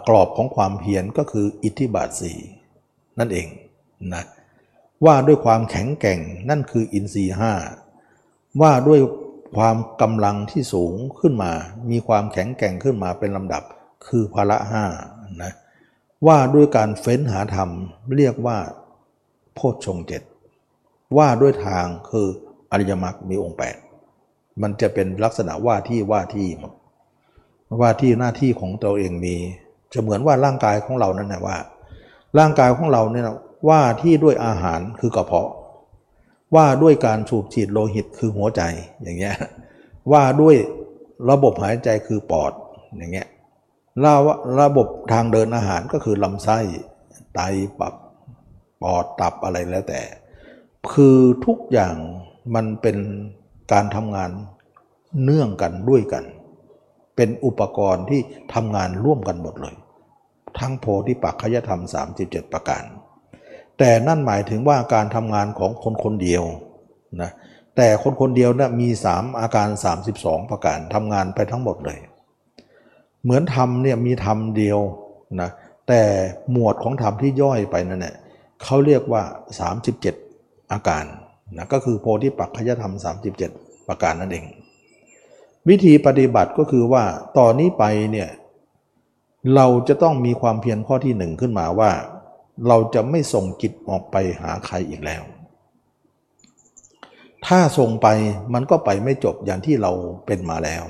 [0.08, 2.38] กรอบของความเพียรก็คืออิทธิบาทสี่
[3.18, 3.46] นั่นเอง
[4.14, 4.24] นะ
[5.04, 7.52] ว่าด้วยความแข็งแกร่งนั่นคืออินทรีห้า
[8.60, 9.00] ว่าด้วย
[9.56, 11.52] ความกำลังที่สูงขึ้นมา
[11.90, 13.62] มีความแข็งแกร่งขึ้นมาเป็นลำดับ
[14.06, 14.84] คือภละห้า
[15.42, 15.52] นะ
[16.26, 17.70] ว่าด้วยการเฟ้นหาธรรม
[18.16, 18.58] เรียกว่า
[19.54, 20.22] โพชฌงเจ็ด
[21.16, 22.26] ว่าด้วยทางคือ
[22.70, 23.76] อริยมรรคมีองค์แปด
[24.62, 26.48] มันจะเป็นลักษณะว่าที่ว่าที่
[27.80, 29.36] ว่าที่หน้าที่ของตัวเองมี
[29.92, 31.56] จะเหมือนว่าร่างกายของเรานั่นแหละว่า
[32.38, 33.24] ร่างกายของเราเนี่ย
[33.68, 35.50] ว่าที่ด้วยอาหารคือกระเพาะ
[36.54, 38.62] ว่าด้วยการสูบฉีดโลหิตคือหัวใจ
[39.02, 39.36] อย่างเงี้ย
[40.12, 40.56] ว่าด้วย
[41.30, 42.52] ระบบหายใจคือปอด
[42.96, 43.28] อย่างเงี้ย
[44.04, 44.14] ระ
[44.60, 46.58] ระบบทางเดินอาหารก็คือลำไส้
[47.34, 47.40] ไต
[47.80, 47.94] ปับ
[48.82, 50.00] ปอดตับอะไรแล้วแต่
[50.92, 51.94] คือทุกอย่าง
[52.54, 52.96] มันเป็น
[53.72, 54.30] การทำงาน
[55.22, 56.24] เนื่องกันด้วยกัน
[57.16, 58.20] เป็นอุปกรณ์ที่
[58.54, 59.76] ทำงานร่วมกันหมดเลย
[60.58, 61.82] ทั้งโพธิปักขยธรรม
[62.16, 62.84] 37 ประการ
[63.78, 66.42] แต่นั่นหมายถึงว่าการทำงานของคนคนเดียว
[67.22, 67.30] นะ
[67.76, 69.68] แต่คนคนเดียวนะมี 3 อาการ
[70.08, 71.98] 32 ประการทำงานไปทั้งหมดเลย
[73.22, 74.78] เหมือนธรรมเนี่ยมีธรรมเดียว
[75.40, 75.50] นะ
[75.88, 76.02] แต่
[76.50, 78.16] หมวดของธรรมที่ย่อยไปนั่นแหละ
[78.62, 79.22] เขาเรียกว่า
[79.98, 81.04] 37 อาการ
[81.56, 82.94] นะก็คือโพธิปักขยธรรม
[83.40, 84.44] 37 ประการนั่นเอง
[85.68, 87.04] วิธีปฏิบัติก็คือว่า
[87.38, 88.28] ต่อนนี้ไปเนี่ย
[89.54, 91.90] เราจะต้องมีความเพียรข้อที่หนึ่งขึ้นมาว่า
[92.68, 95.22] เราจะไม่ส่งจิตออกไปหาใครอีกแล้ว
[97.46, 98.08] ถ้าส่งไป
[98.54, 99.92] มันก็ไปไม่จบอย่างที่เรา
[100.26, 100.84] เป็นมาแล้ว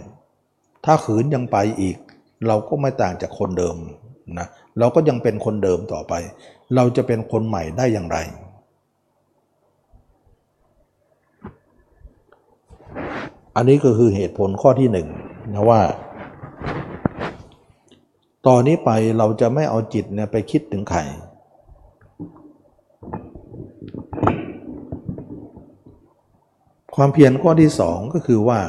[0.84, 1.96] ถ้าขืนยังไปอีก
[2.46, 3.76] เราก็ไม่ต่างจากคนเดิม
[4.38, 4.46] นะ
[4.78, 6.12] เราก็ยังเป็นคนเดิมต่อไป
[6.74, 8.18] เราจะเป็นคนใหม่ได้อย่างไร
[13.56, 15.08] อันนี้ก็คือเหตุผลข้อที่หนึ่ง
[15.54, 15.80] นะว่า
[18.46, 21.00] ตอนนี้ไปเราจะไม่เอาจิตเนี่ยไปคิดถึงใคร
[26.94, 28.60] ความเพียรข้อที่สองก็คือว่า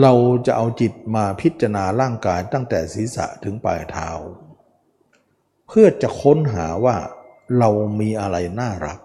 [0.00, 0.12] เรา
[0.46, 4.10] จะเอาจิตมาพิจารณาร่างกายตั้งแต่ศีรษะถึงปลายเท้า
[5.68, 6.96] เพื่อจะค้นหาว่า
[7.58, 7.70] เรา
[8.00, 8.98] มีอะไรน่ารัก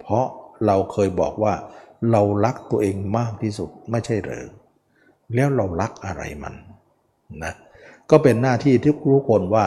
[0.00, 0.26] เพราะ
[0.66, 1.54] เราเคยบอกว่า
[2.10, 4.46] เรารักตัวเองมากที่สุดไม่ใช่หรือ
[5.34, 6.54] แล้วเรารักอะไรมัน
[7.42, 7.54] นะ
[8.10, 9.66] ก็เป็นหน้าที่ที่รู้คนว่า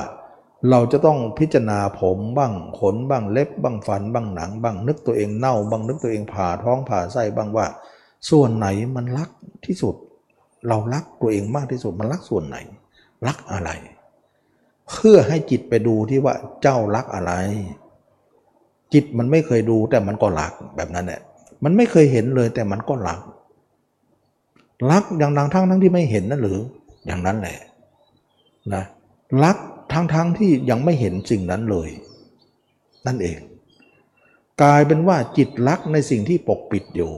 [0.69, 7.67] เราจะต้องพิจารณาผมบ้างขนบ้างเล็บบ้างฟันบ้างหนังบ้างนึกตัวเองเน่าบ้างนึกตัวเองผ่าท้องผ่าไส้บ้างว่า
[8.29, 9.29] ส่วนไหนมันรัก
[9.65, 9.95] ที่สุด
[10.67, 12.57] เรารักตัวเองมากที่สุดมันรักส่วนไหน
[13.27, 13.69] รักอะไร
[14.89, 17.33] เพื่อให้จิตไปดูที่ว่าเจ้ารักอะไร
[18.93, 21.21] จิตมันไม่เคยดูแต่มันก็รักแบบนั้นแหละ
[21.63, 23.19] มันไม่เคยเห็นเลยแต่มันก็รัก
[24.91, 26.59] รักอย่างดังทั้งทั้งที่ไม่เห็นนั่นหรือ
[27.05, 27.57] อย่างนั้นแหละ
[28.73, 28.83] นะ
[29.43, 29.57] รัก
[29.91, 31.89] ทั้งทั้งที่ยังไม่เห็นสิ่งนั้นเลย
[33.07, 33.37] นั่นเอง
[34.61, 37.11] กลายเป็นว่าจิตรักในสิ่งที่ปกปิดอยู่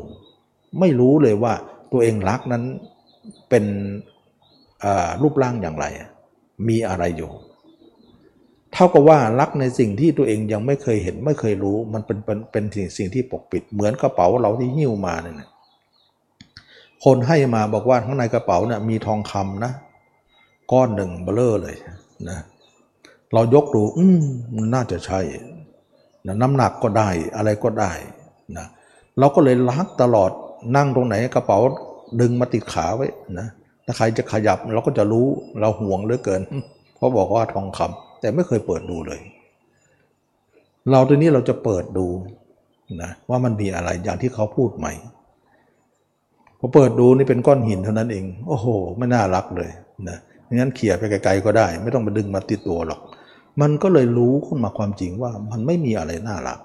[0.80, 1.54] ไม่รู้เลยว่า
[1.92, 2.64] ตัวเองรักนั้น
[3.50, 3.66] เป็น
[5.22, 5.86] รูปร่างอย่างไร
[6.68, 7.32] มีอะไรอยู่
[8.74, 15.50] เท่ากับว่ารักในสิ่งที่ตัวเองยังไม่เคยเห็นไม่เคยรู้ มันเป็นเป็นเป็นสิ่งสิ่งที่ปกปิด เหมือนกระเป๋าเราที่หิ้วมาเนี่ย
[17.06, 19.74] คนให้มาบอกว่าข้างในกระเป๋าเนี่ยมีทองคำนะ
[20.72, 21.76] ก้อนหนึ่งเบลอเลย
[22.30, 22.38] นะ
[23.34, 24.24] เรายกดู อืม
[24.74, 25.20] น่าจะใช่
[26.28, 27.92] นะน้ำหนักก็ได้อะไรก็ได้
[28.58, 28.66] นะ
[29.20, 30.32] เราก็เลยลักตลอด
[30.76, 31.60] นั่งตรงไหนกระเป๋า
[32.22, 33.08] ดึงมาติดขาไว้
[33.40, 33.48] นะ
[33.86, 35.28] ถ้าใครจะขยับเราก็จะรู้
[35.60, 36.42] เราห่วงเหลือเกิน
[36.96, 39.22] เพราะบอกว่าทองคำแต่ไม่เคยเปิดดูเลย
[40.92, 42.08] เราตัวนี้เราจะเปิดดู
[43.04, 44.88] นะว่ามันมีอะไรอย่างที่เขาพูดไหม
[46.60, 49.72] พอเปิดดูนี่เป็นก้อนหินเท่านั้นเอง โอ้โห ไม่น่ารักเลย
[50.10, 50.18] นะ
[50.56, 53.00] งั้นเขี่ยไปไกลๆก็ได้ ไม่ต้องมาดึงมาติดตัวหรอก
[53.62, 56.60] มันก็เลยรู้ขึ้นมาความจริงว่ามันไม่มีอะไรน่ารัก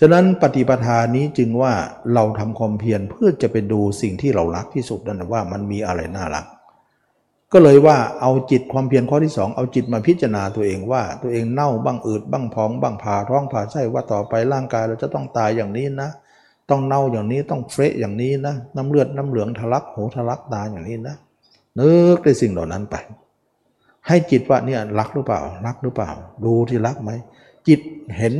[0.00, 1.72] ฉะนั้นปฏิปทานี้จึงว่า
[2.14, 6.46] เราทำความเพียรเพื่อจะไปดูสิ่งที่เรารักที่สุดนั่นว่ามันมีอะไรน่ารัก
[7.52, 16.10] ก็เลยว่าเอาจิตความเพียรข้อที่สองเอาจิตมาพิจารณาตัวเองว่า ตัวเองเน่าบ้างอืดบ้างพองบ้างผ่าท้องผ่าไส้ว่าต่อไปร่างกายเราจะต้องตายอย่างนี้นะ
[16.70, 21.16] ต้องเน่าอย่างนี้ต้องเฟะอย่างนี้นะ น้ำเลือดน้ำเหลืองทะลักหูทะลักตาอย่างนี้นะ
[21.78, 22.94] นึกในสิ่งเหล่านั้นไป
[24.06, 26.10] ให้จิตว่าเนี่ยรักหรือเปล่า รักหรือเปล่า
[26.44, 27.10] ดูที่รักไหม
[27.68, 27.80] จิต
[28.16, 28.34] เห็น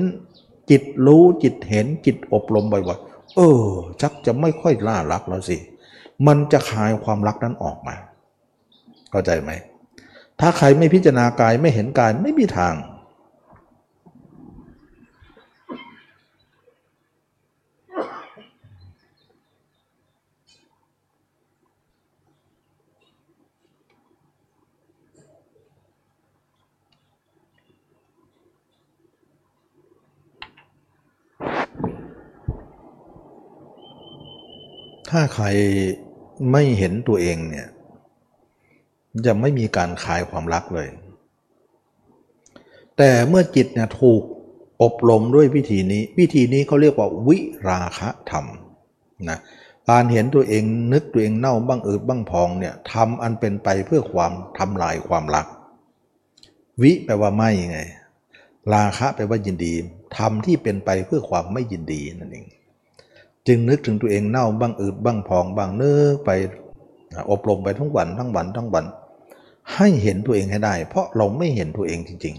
[0.71, 5.57] จิตรู้จิตเห็นจิตอบรมบ่อยๆเออชักจะไม่ค่อยล่ารักแล้วสิ
[6.27, 7.95] มันจะคลายความรักนั้นออกมา
[9.11, 9.51] เข้าใจไหม
[10.41, 12.75] ถ้าใครไม่พิจารณากายไม่เห็นกายไม่มีทาง
[35.19, 35.47] ถ้าใคร
[36.53, 37.69] ไม่เห็นตัวเองเนี่ย
[39.27, 40.89] จะไม่มีการคลายความรักเลย
[42.97, 44.23] แต่เมื่อจิตเนี่ยถูก
[44.83, 47.39] อบรมด้วยวิธีนี้ วิธีนี้เขาเรียกว่าวิ
[47.69, 48.45] ราคะธรรม
[49.29, 49.39] นะ
[49.91, 50.63] การเห็นตัวเอง
[50.93, 55.47] นึกตัวเองเน่าบ้างอืดบ้างพองเนี่ยทำอันเป็นไปเพื่อความทำลายความรัก
[56.83, 57.81] วิแปลว่าไม่ไง
[58.75, 59.73] ราคะแปลว่ายินดี
[60.17, 62.47] ทำที่เป็นไปเพื่อความไม่ยินดีนั่นเอง
[63.49, 66.31] จึงนึกถึงตัวเองเน่าบ้างอืดบ้างพองบ้างเนึกไป
[67.31, 68.85] อบรมไปทั้งวันทั้งวันทั้งวัน
[69.75, 72.35] ให้เห็นตัวเองให้ได้ เพราะเราไม่เห็นตัวเองจริง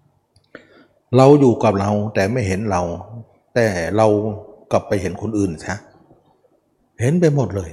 [0.00, 2.82] ๆ เราอยู่กับเราแต่ไม่เห็นเรา
[3.54, 3.66] แต่
[3.96, 4.06] เรา
[4.72, 5.74] กลับไปเห็นคนอื่นซะ
[7.00, 7.70] เห็นไปหมดเลย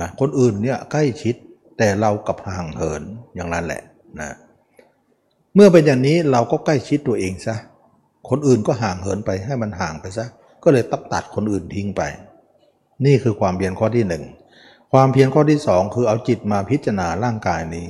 [0.00, 1.34] นะคนอื่นเนี่ยใกล้ชิด
[1.78, 3.02] แต่เรากับห่างเหิน
[3.34, 3.82] อย่างนั้นแหละ
[4.20, 4.36] นะ
[5.54, 7.56] เมื่อเป็นอย่างนี้เราก็ใกล้ชิดตัวเองซะ
[8.30, 10.26] คนอื่นก็ห่างเหินไปให้มันห่างไปซะ
[10.64, 12.02] ก็เลยตัดตัดคนอื่นทิ้งไป
[13.06, 14.24] นี่คือความเพียรข้อที่หนึ่ง
[14.92, 17.86] ความเพียรข้อที่สองคือเอาจิตมาพิจารณาร่างกายนี้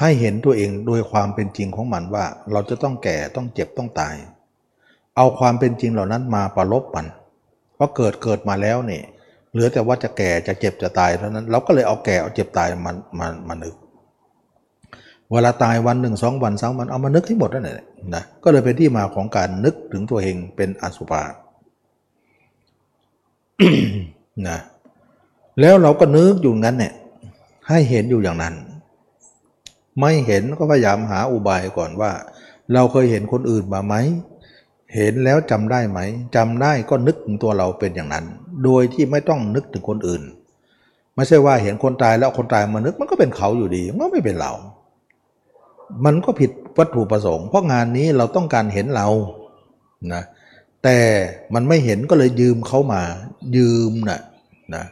[0.00, 4.14] ให้เห็นตัวเองโดยความเป็นจริงของมันว่า เราจะต้องแก่ต้องเจ็บต้องตาย
[5.16, 7.06] เอาความเป็นจริงเหล่านั้นมาประลบมัน
[7.74, 9.02] เพราะเกิดเกิดมาแล้วเนี่ย
[9.52, 13.74] เหลือแต่ว่าจะแก่จะเจ็บจะตายเท่านั้น เราก็เลยเอาแก่เอาเจ็บตายมันมามานึก
[15.32, 21.22] เวลาตายวันหนึ่งสองวันสามวันเอามานึกให้หมดนั่นแหละนะก็เลยเป็นที่มาของการนึกถึงตัวเองเป็นอสุภะ
[24.48, 24.58] นะ
[25.60, 26.92] แล้วเราก็นึกอยู่งั้นเนี่ย
[27.68, 28.54] ให้เห็นอยู่อย่างนั้น
[30.00, 32.12] ไม่เห็นก็พยายามหาอุบายก่อนว่า
[32.72, 33.94] เราเคยเห็นคนอื่นมาไหม
[34.94, 36.00] เห็นแล้วจำได้ไหม
[36.36, 38.24] จำได้ก็นึกถึงตัวเราเป็นอย่างนั้น
[38.64, 40.22] โดยที่ไม่ต้องนึกถึงคนอื่น
[41.14, 44.52] ไม่ใช่ว่าเห็นคนตายแล้วคนตายมานึกมันก็เป็นเขาอยู่ดีมันไม่เป็นเรา
[46.04, 49.08] มันก็ผิดวัตถุประสงค์ เพราะงานนี้เราต้องการเห็นเรา
[50.12, 50.22] นะ
[50.88, 51.02] แต่
[51.54, 53.02] มันไม่เห็นก็เลยยืมเขามา
[53.56, 54.20] ยืมนะ
[54.74, 54.84] นะ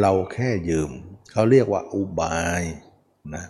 [0.00, 0.90] เราแค่ยืม
[1.32, 2.62] เขาเรียกว่าอุบาย
[3.34, 3.44] นะ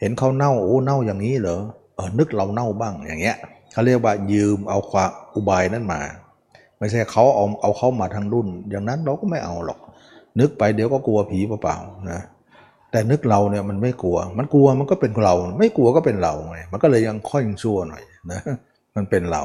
[0.00, 1.60] เห็นเขาเน่าโอ้เน่าอย่างนี้เหรอ
[1.94, 3.36] เออนึกเราเน่าบ้างอย่างเงี้ย
[3.72, 6.00] เขาเรียกว่ายืมเอาความอุบายนั้นมา
[6.78, 9.80] ไม่ใช่เขาเอาเอาเขามาทางรุ่น อย่างนั้นเราก็ไม่เอาหรอก
[10.40, 12.20] นึกไปเดี๋ยวก็กลัวผีเปล่าๆนะ
[12.90, 18.02] แต่นึกเราเนี่ยมันไม่กลัว มันกลัวมันก็เป็นเรา ไม่กลัวก็เป็นเราไงมันก็เลยยังค่อยชั่วหน่อย
[18.32, 18.40] นะ
[18.96, 19.44] มันเป็นเรา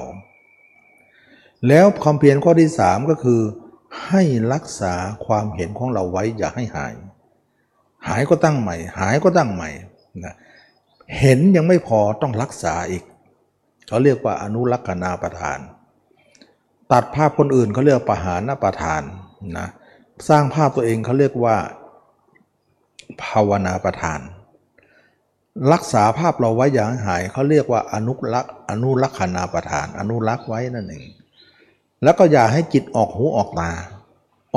[1.67, 3.41] แล้วความเพียรข้อที่สามก็คือ
[4.05, 4.23] ให้
[4.53, 4.93] รักษา
[5.25, 6.93] ความเห็นของเราไว้อย่าให้หาย
[8.07, 9.69] หายก็ตั้งใหม่ หายก็ตั้งใหม่
[10.23, 10.35] นะ
[11.19, 13.03] เห็นยังไม่พอต้องรักษาอีก
[13.88, 15.59] เขาเรียกว่าอนุรักษณาประทาน
[16.91, 19.01] ตัดภาพคนอื่นเขาเรียกประหารประทาน
[19.57, 19.67] นะ
[20.29, 21.55] สร้างภาพตัวเองเขาเรียกว่า
[23.23, 24.19] ภาวนาประทาน
[25.73, 31.05] รักษาภาพเราไว้อย่างหายเขาเรียกว่าอนุรักษ์อนุรักษณาประทาน อนุรักษ์ไว้นั่นเอง
[32.03, 33.71] แล้วก็อย่าให้จิตออกหูออกตา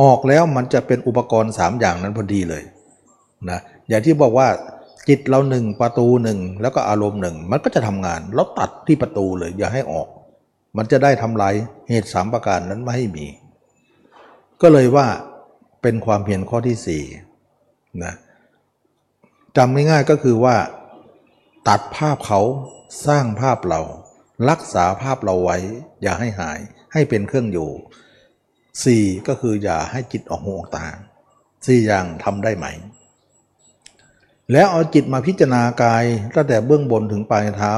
[0.01, 2.63] ออกแล้วมันจะเป็นอุปกรณ์สามอย่างนั้นพอดีเลย
[3.51, 4.49] นะอย่างที่บอกว่า
[5.09, 10.09] จิตเราหนึ่งประตูหนึ่งแล้วก็อารมณ์หนึ่งมันก็จะทำงานแล้วตัดที่ประตูเลย อย่าให้ออก
[10.77, 11.55] มันจะได้ทำลาย
[11.89, 13.27] เหตุสามประการนั้นไม่ให้มี
[14.63, 15.07] ก็เลยว่า
[15.83, 17.03] เป็นความเพียรข้อที่สี่
[18.05, 18.15] นะ
[19.57, 20.57] จำง่ายๆก็คือว่า
[21.69, 22.41] ตัดภาพเขา
[23.07, 23.81] สร้างภาพเรา
[24.51, 25.57] รักษาภาพเราไว้
[26.03, 26.59] อย่าให้หาย
[26.95, 27.71] ให้เป็นเครื่องอยู่
[28.85, 30.87] สี่ก็คืออย่าให้จิตออกหูออกตา
[31.67, 32.67] สี่อย่างทำได้ไหม
[34.53, 36.05] แล้วเอาจิตมาพิจารณากาย
[36.35, 37.75] ตั้งแต่เบื้องบนถึงปลายเท้า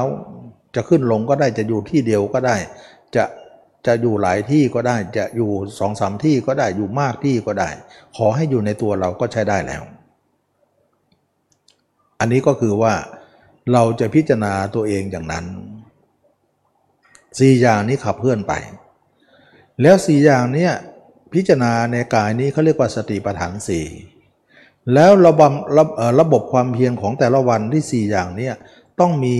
[0.74, 2.56] จะขึ้นลงก็ได้จะอยู่ที่เดียวก็ได้
[3.14, 3.24] จะ
[3.86, 7.70] จะอยู่หลายที่ก็ได้จะอยู่สองสามที่ก็ได้อยู่มากที่ก็ได้
[8.16, 9.82] ขอให้อยู่ในตัวเราก็ใช้ได้แล้ว
[12.20, 12.94] อันนี้ก็คือว่า
[13.72, 15.44] เราจะพิจารณาตัวเองอย่างนั้น
[17.38, 18.52] สี่อย่างนี้ขับเคลื่อนไป
[19.82, 20.72] แล้วสี่อย่างเนี้ย
[21.32, 23.86] พิจารณาในกายนี้เขาเรียกว่าสติปัฏฐานสี่
[24.94, 25.84] แล้วระบบระ
[26.20, 28.54] ระบบความเพียรของแต่ละวันที่สี่อย่างเนี้ย
[29.00, 29.36] ต้องมี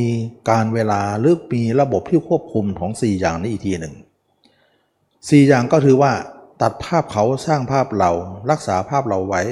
[0.51, 3.95] การเวลาหรือมีระบบที่ควบคุมของสี่อย่างนี้อีกทีหนึ่ง
[5.31, 6.13] สี่อย่างก็คือว่า
[6.63, 8.11] ตัดภาพเขาสร้างภาพเรา
[8.51, 9.43] รักษาภาพเราไว้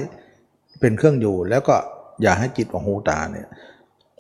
[0.81, 1.75] เป็นเครื่องอยู่แล้วก็
[2.23, 3.49] อย่าให้จิตของหูตาเนี่ย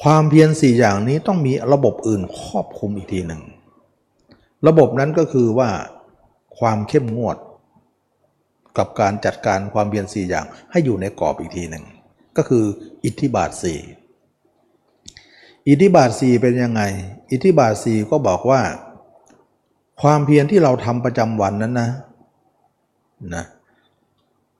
[0.02, 3.42] ความเพียรสี่อย่างนี้ต้องมีระบบอื่นครอบคุมอีกทีหนึ่ง
[4.68, 5.70] ระบบนั้นก็คือว่า
[6.58, 7.36] ความเข้มงวด
[8.78, 11.84] กับการจัดการความเพียรสี่อย่างให้อยู่ในกรอบอีกทีหนึ่ง
[12.36, 12.64] ก็คือ
[13.04, 13.78] อิทธิบาทสี่
[15.68, 16.82] อิทธิบาทสี่เป็นยังไง
[17.30, 18.60] อิทธิบาทสี่ก็บอกว่า
[20.02, 21.90] ความเพียรที่เราทำประจำวันนั้นนะ
[23.34, 23.44] นะ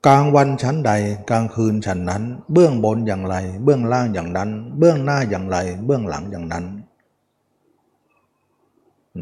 [0.06, 0.92] กลางวันชั้นใด
[1.30, 2.22] กลางคืนชั้นนั้น
[2.52, 5.56] เบื้องบนอย่างไร เบื้องล่างอย่างนั้น เบื้องหน้าอย่างไร
[5.86, 6.64] เบื้องหลังอย่างนั้น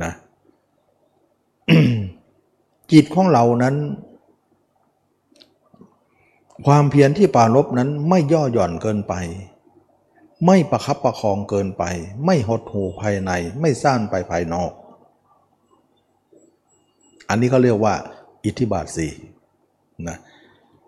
[0.02, 0.12] นะ
[2.93, 3.77] จิตของเรานั้น
[6.66, 9.14] ความเพียรที่ปรารบนั้นไม่ย่อหย่อนเกินไป
[10.47, 11.85] ไม่ประคับประคองเกินไป
[12.27, 14.73] ไม่หดหูภายในไม่ซ่านไปภายนอก
[17.28, 17.94] อันนี้เขาเรียกว่า
[18.44, 19.12] อิทธิบาทสี่
[20.09, 20.16] นะ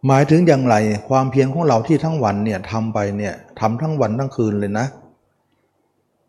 [0.06, 0.76] หมายถึงอย่างไร
[1.08, 4.86] ความเพียรของเราที่ทั้งวันเนี่ยทำไปเนี่ยทำทั้งวันทั้งคืนเลยนะ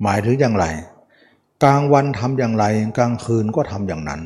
[0.03, 0.65] หมายถึงอย่างไร
[1.63, 2.65] กลางวันทำอย่างไร
[2.97, 4.21] กลางคืนก็ทำอย่างนั้น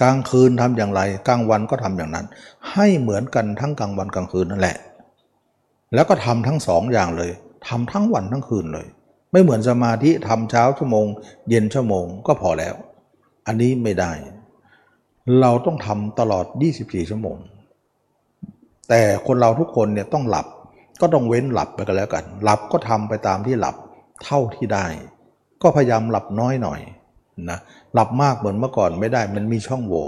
[0.00, 2.26] กลางคืนทำอย่างไร กลางวันก็ทำอย่างนั้น
[2.72, 4.76] ให้เหมือนกันทั้งกลางวันกลางคืนนั่นแหละ
[5.94, 7.30] แล้วก็ทำทั้งสองอย่างเลย
[7.68, 8.86] ทำทั้งวันทั้งคืนเลย
[9.32, 11.06] ไม่เหมือนสมาธิทำเช้าชั่วโมง
[11.48, 12.74] เย็นชั่วโมงก็พอแล้ว
[13.46, 14.12] อันนี้ไม่ได้
[15.40, 16.46] เราต้องทำตลอด
[16.78, 17.36] 24 ชั่วโมง
[18.88, 20.46] แต่คนเราทุกคนเนี่ยต้องหลับ
[21.00, 23.76] ก็ต้องเว้นหลับไปกันแล้วกัน หลับก็ทำไปตามที่หลับ
[24.24, 24.86] เท่าที่ได้
[25.62, 26.80] ก็พยายามหลับน้อยหน่อย
[27.50, 27.58] นะ
[27.94, 30.06] หลับมากเหมือนเมื่อก่อนไม่ได้มันมีช่องโหว่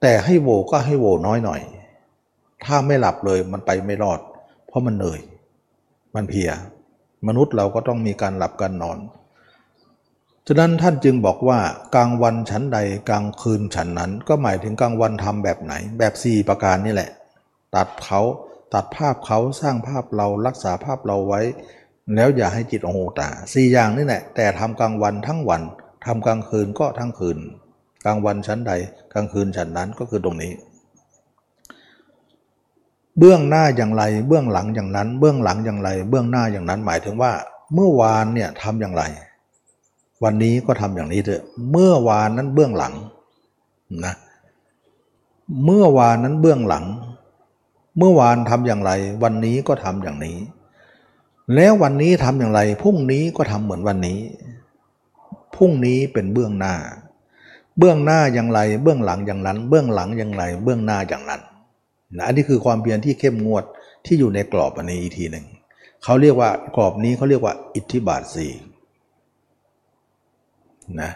[0.00, 1.60] แต่ให้โหว่ก็ให้โหว่น้อยหน่อย
[2.64, 4.20] ถ้าไม่หลับเลยมันไปไม่รอด
[4.66, 5.20] เพราะมันเหนื่อย
[6.14, 6.50] มันเพีย
[7.26, 8.98] มนุษย์เราก็ต้องมีการหลับการนอน
[10.46, 11.58] ฉะนั้นท่านจึงบอกว่า
[11.94, 17.10] กลางวันฉันใดกลางคืนฉันนั้น ก็หมายถึงกลางวันทำแบบไหน แบบสี่ประการนี่แหละ
[17.74, 18.20] ตัดเขา
[18.74, 21.40] ตัดภาพเขาสร้างภาพเรารักษาภาพเราไว้
[22.14, 25.62] แล้วอย่าให้จิตโอตาสี่อย่างนี่แหละแต่ทำกลางวันทั้งวัน
[26.06, 27.38] ทำกลางคืนก็ทั้งคืน
[28.04, 28.72] กลางวันชั้นใด
[29.12, 30.52] กลางคืนฉันนั้นก็คือตรงนี้
[33.18, 37.32] เบื้องหน้าอย่างไร เบื้องหลังอย่างนั้น เบื้องหลังอย่างไร เบื้องหน้าอย่างนั้นหมายถึงว่า
[37.74, 39.02] เมื่อวานเนี่ยทำอย่างไร
[40.24, 42.94] วันนี้ก็ทำอย่างนี้เถอะเมื่อวานนั้นเบื้องหลัง
[44.04, 44.14] นะ
[45.64, 46.84] เมื่อวานนั้นเบื้องหลัง
[47.98, 48.92] เมื่อวานทำอย่างไร
[49.22, 50.36] วันนี้ก็ทำอย่างนี้
[51.54, 54.18] แล้ววันนี้ทำอย่างไรพรุ่งนี้ก็ทำเหมือนวันนี้
[55.56, 56.74] พรุ่งนี้เป็นเบื้องหน้า
[57.78, 61.40] เบื้องหน้าอย่างไร เบื้องหลังอย่างนั้น เบื้องหลังอย่างไร เบื้องหน้าอย่างนั้น
[62.16, 63.64] นะอันนี้คือความเพียรที่เข้มงวด
[64.06, 65.46] ที่อยู่ในกรอบอันนี้อีกทีหนึ่ง
[66.04, 68.52] เขาเรียกว่ากรอบนี้เขาเรียกว่า อิทธิบาทสี่
[71.00, 71.10] นะ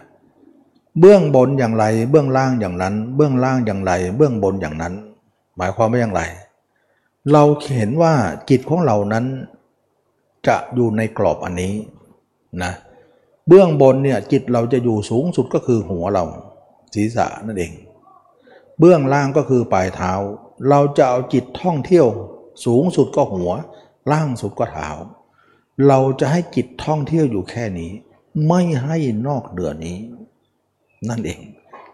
[1.01, 4.95] เบื้องบนอย่างไร เบื้องล่างอย่างนั้น เบื้องล่างอย่างไร เบื้องบนอย่างนั้น
[5.57, 6.23] หมายความว่าอย่างไร
[7.33, 7.43] เรา
[7.77, 8.13] เห็นว่า
[8.51, 9.25] จิตของเรานั้น
[10.47, 11.75] จะอยู่ในกรอบอันนี้
[12.63, 16.25] นะเเบื้องบนเนี่ยจิตเราจะอยู่สูงสุดก็คือหัวเรา
[16.95, 17.73] ศีรษะนั่นเอง
[18.79, 20.13] เบื้องล่างก็คือปลายเท้า
[20.69, 22.07] เราจะเอาจิตท่องเที่ยว
[22.65, 23.51] สูงสุดก็หัว
[24.13, 24.91] ล่างสุดก็เท้า
[25.89, 27.91] เราจะให้จิตท่องเที่ยวอยู่แค่นี้
[28.49, 28.97] ไม่ให้
[29.27, 29.99] นอกเหนือนี้
[31.09, 31.41] นั่นเอง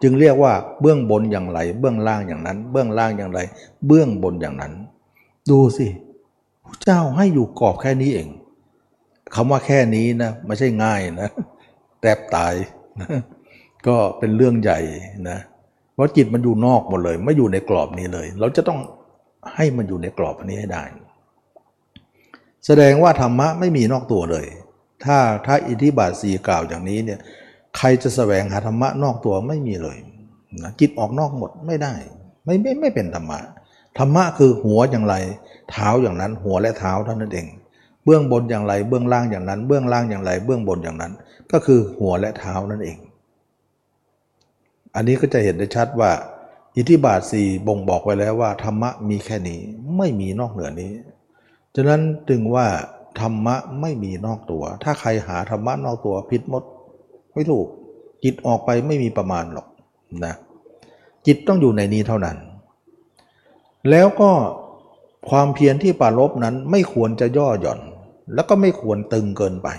[0.01, 3.39] จึงเรียกว่าเบื้องบนอย่างไร เบื้องล่างอย่างนั้น เบื้องล่างอย่างไร
[3.87, 4.73] เบื้องบนอย่างนั้น
[5.49, 5.87] ดูสิ
[6.65, 8.29] พระเจ้าให้อยู่กรอบแค่นี้เอง
[9.35, 11.29] คำว่าแค่นี้นะไม่ใช่ง่ายนะ
[12.01, 12.53] แทบตาย
[13.01, 13.09] นะ
[13.87, 14.79] ก็เป็นเรื่องใหญ่
[15.29, 15.37] นะ
[15.93, 18.79] เพราะจิตมันอยู่นอกหมดเลย ไม่อยู่ในกรอบนี้เลย เราจะต้อง
[19.55, 20.83] ให้มันอยู่ในกรอบอันนี้ให้ได้
[22.65, 24.45] แสดงว่าธรรมะไม่มีนอกตัวเลย
[25.03, 27.19] ถ้าถ้าอิทธิบาทสีกล่าวอย่างนี้เนี่ย
[27.77, 29.97] ใครจะแสวงหาธรรมะนอกตัวไม่มีเลย
[30.63, 31.93] นะจิตออกนอกหมดไม่ได้
[32.45, 33.39] ไม่ไม่ไม่เป็นธรรมะ
[33.97, 35.15] ธรรมะคือหัวอย่างไร
[35.71, 37.47] เท้าอย่างนั้น หัวและเท้าเท่านั้นเอง
[38.05, 41.13] เบื้องบนอย่างไร เบื้องล่างอย่างนั้น เบื้องล่างอย่างไร เบื้องบนอย่างนั้น
[41.51, 42.97] ก็คือหัวและเท้านั่นเอง
[44.95, 46.11] อันนี้ก็จะเห็นได้ชัดว่า
[46.75, 49.59] อิทธิบาทสี่บ่งบอกไว้แล้วว่าธรรมะมีแค่นี้
[49.97, 50.91] ไม่มีนอกเหนือนี้
[51.75, 52.67] ฉะนั้นจึงว่า
[53.19, 56.63] ธรรมะไม่มีนอกตัว ถ้าใครหาธรรมะนอกตัวผิดหมด
[57.33, 57.67] ไม่ถูก
[58.23, 59.67] จิตออกไปไม่มีประมาณหรอก
[60.25, 60.33] นะ
[61.25, 62.37] จิตต้องอยู่ในนี้เท่านั้น
[63.89, 64.31] แล้วก็
[65.29, 67.79] ความเพียรที่ปรารบนั้นไม่ควรจะย่อหย่อน
[68.33, 69.69] แล้วก็ไม่ควรตึงเกินไป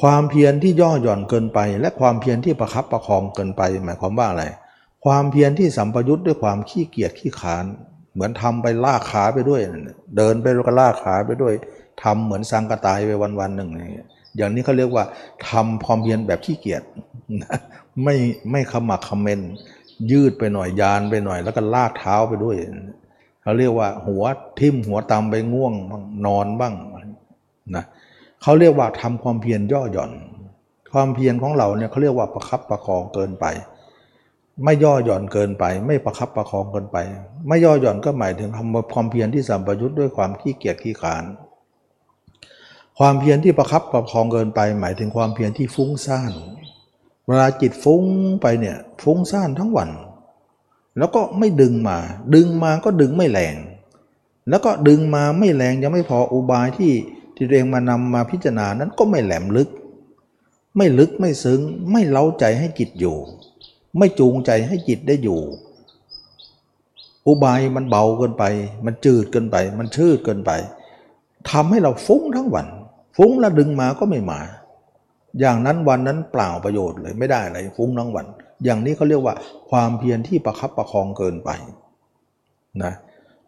[0.00, 4.44] ความเพียรที่ย่อหย่อนเกินไป และความเพียรที่ประคับประคองเกินไป หมายความว่าอะไร
[5.04, 7.64] ความเพียรที่สัมปยุทธ์ด้วยความขี้เกียจขี้ขาน
[8.12, 9.60] เหมือนทำไปลากขาไปด้วย
[10.16, 11.54] เดินไปแล้วก็ลากขาไปด้วย
[12.02, 13.70] ทำเหมือนสังกตายไปวันวันหนึ่ง
[14.36, 15.04] อย่างนี้เขาเรียกว่า
[15.50, 16.82] ทำความเพียรแบบขี้เกียจ
[18.04, 18.16] ไม่
[18.50, 19.40] ไม่ขมักขมัน
[20.10, 22.56] ยืดไปหน่อยยานไปหน่อย แล้วก็ลากเท้าไปด้วย
[23.46, 24.24] เขาเรียกว่าหัว
[24.60, 25.74] ทิ่มหัวตำไปง่วง
[26.26, 26.74] นอนบ้าง
[27.76, 27.84] นะ
[28.42, 30.12] เขาเรียกว่าทำความเพียรย่อหย่อน
[30.92, 33.46] ความเพียรของเราเนี่ยเขาเรียกว่าประคับประคองเกินไป
[34.64, 36.98] ไม่ย่อหย่อนเกินไป ไม่ประคับประคองเกินไป
[37.48, 41.24] ไม่ย่อหย่อนก็หมายถึงทำความเพียรที่สัมปยุทธ์ด้วยความขี้เกียจขี้ขาน
[42.98, 46.32] ความเพียรที่ประคับประคองเกินไป หมายถึงความเพียรที่ฟุ้งซ่าน
[47.26, 48.02] เวลาจิตฟุ้ง
[48.42, 49.90] ไปเนี่ยฟุ้งซ่านทั้งวัน
[50.98, 51.98] แล้วก็ไม่ดึงมา
[52.34, 53.56] ดึงมาก็ดึงไม่แรง
[54.48, 56.92] แล้วก็ดึงมาไม่แรงยังไม่พออุบายที่
[57.36, 59.68] ที่เองมานำมาพิจารณานั้นก็ไม่แหลมลึก
[60.76, 61.60] ไม่ลึกไม่ซึ้ง
[61.92, 63.16] ไม่เล้าใจให้จิตอยู่
[63.98, 65.40] ไม่จูงใจให้จิตได้อยู่
[67.26, 68.44] อุบายมันเบาเกินไป
[68.84, 70.50] มันจืดเกินไป มันชืดเกินไป
[71.50, 72.66] ทำให้เราฟุ้งทั้งวัน
[73.16, 74.40] ฟุ้งแล้วดึงมาก็ไม่มา
[75.40, 78.26] อย่างนั้นวันนั้นเปล่าประโยชน์เลยไม่ได้อะไรฟุ้งทั้งวัน
[78.64, 79.34] อย่างนี้เขาเรียกว่า
[79.70, 81.50] ความเพียรที่ประคับประคองเกินไป
[82.82, 82.92] นะ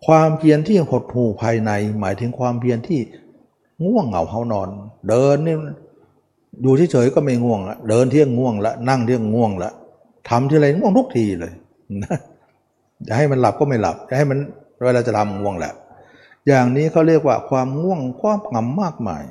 [0.07, 1.71] ความเพียรที่หดหู่ภายใน
[2.01, 3.01] หมายถึงความเพียรที่
[3.87, 4.69] ง่วงเหงาเฮานอน
[5.09, 5.57] เดินนี่
[6.63, 9.71] อยู่เฉยๆก็ไม่ง่วงละเดินเที่ยงง่วงละนั่งเที่ยงง่วงละ
[10.29, 11.53] ทำที่ไรง่วงทุกทีเลย
[12.03, 12.17] นะ
[13.07, 14.39] จะให้มันหลับก็ไม่หลับจะให้มัน
[14.85, 15.73] เวลาจะทำง่วงแหละ
[16.47, 19.25] อย่างนี้เขาเรียกว่าความง่วงความงำมากมาย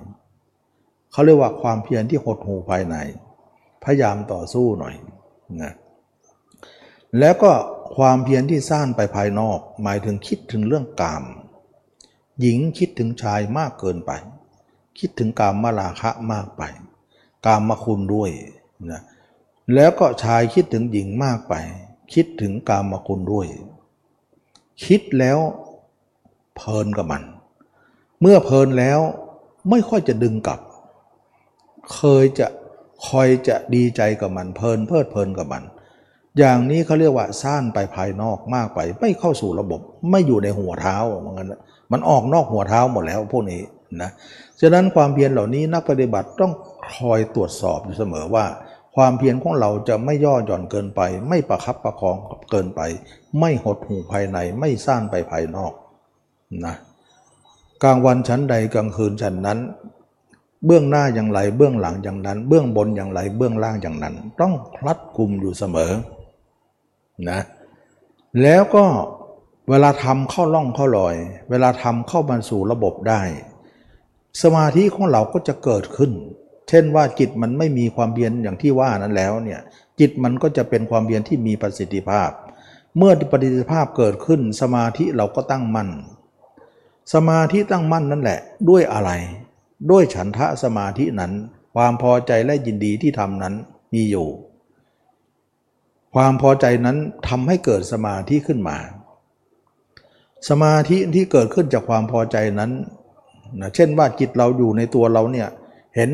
[1.11, 2.95] เขาเรียกว่าความเพียรที่หดหูภายใน
[3.83, 4.95] พยายามต่อสู้หน่อย
[5.61, 5.73] นะ
[7.19, 7.51] แล้วก็
[7.95, 11.23] ความเพียรที่สร้างไปภายนอก หมายถึงคิดถึงเรื่องกาม
[12.41, 14.11] หญิงคิดถึงชายมากเกินไป
[14.99, 16.63] คิดถึงกามมาลาคะมากไป
[17.45, 18.29] กามมาคุณด้วย
[18.91, 19.01] นะ
[19.73, 21.53] แล้วก็ชายคิดถึงหญิงมากไป
[22.13, 23.47] คิดถึงกามมาคุณด้วย
[24.85, 25.39] คิดแล้ว
[26.55, 27.23] เพลินกับมัน
[28.21, 28.99] เมื่อเพลินแล้ว
[29.69, 30.59] ไม่ค่อยจะดึงกลับ
[31.93, 32.47] เคยจะ
[33.07, 35.63] คอยจะดีใจกับมันเพลินเพลิดเพลินกับมัน
[36.37, 39.79] อย่างนี้เขาเรียกว่าซ่านไปภายนอกมากไป ไม่เข้าสู่ระบบ
[40.11, 41.53] ไม่อยู่ในหัวเท้าเหมือนกัน
[41.91, 43.61] มันออกนอกหัวเท้าหมดแล้วพวกนี้
[44.01, 44.09] นะ
[44.61, 46.53] ฉะนั้นความเพียรเหล่านี้นักปฏิบัติต้อง
[46.95, 48.45] คอยตรวจสอบอยู่เสมอว่า
[48.95, 52.15] ความเพียรของเราจะไม่ย่อหย่อนเกินไป ไม่ประคับประคอง
[52.51, 52.81] เกินไป
[53.39, 55.73] ไม่หดหูภายในไม่ซ่านไปภายนอก
[56.65, 56.75] นะ
[57.83, 59.59] กลางวันชั้นใดกลางคืนชั้นนั้น
[60.65, 65.91] เบื้องหน้าอย่างไรเบื้องหลังอย่างนั้น เบื้องบนอย่างไรเบื้องล่างอย่างนั้น ต้องคลัดกลุ่มอยู่เสมอ
[67.29, 67.39] นะ
[68.43, 68.85] แล้วก็
[69.69, 71.15] เวลาทำเข้าล่องเข้าลอย
[71.49, 73.21] เวลาทำเข้ามาสู่ระบบได้
[74.41, 76.11] สมาธิของเราก็จะเกิดขึ้น
[76.69, 79.59] เช่นว่าจิตมันไม่มีความเพียรอย่างที่ว่านั้นแล้วเนี่ย
[79.99, 82.29] จิตมันก็จะเป็นความเพียรที่มีประสิทธิภาพ
[82.97, 85.89] เมื่อประสิทธิภาพเกิดขึ้น สมาธิเราก็ตั้งมั่น
[87.13, 88.39] สมาธิตั้งมั่นนั่นแหละ
[88.69, 89.11] ด้วยอะไร
[89.91, 91.33] ด้วยฉันทะสมาธินั้น
[91.75, 93.53] ความพอใจและยินดีที่ทำนั้น
[93.93, 94.27] มีอยู่
[96.15, 96.97] ความพอใจนั้น
[97.27, 98.77] ทำให้เกิดสมาธิขึ้นมา
[100.49, 102.71] สมาธิที่เกิดขึ้นจากความพอใจนั้น
[103.59, 105.47] นะเช่นว่าจิตเราอยู่ในตัวเราเนี่ย
[105.95, 106.11] เห็น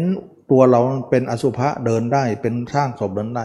[0.52, 3.44] ตัวเราเป็นอสุภะเดินได้เป็นสร้างศพเดินได้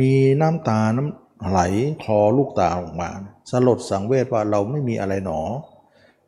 [0.00, 1.60] มีน้ำตาน้ำไหล
[2.02, 3.08] คลอลูกตาออกมา
[3.50, 5.40] สลดสังเวชว่าเราไม่มีอะไรหนอ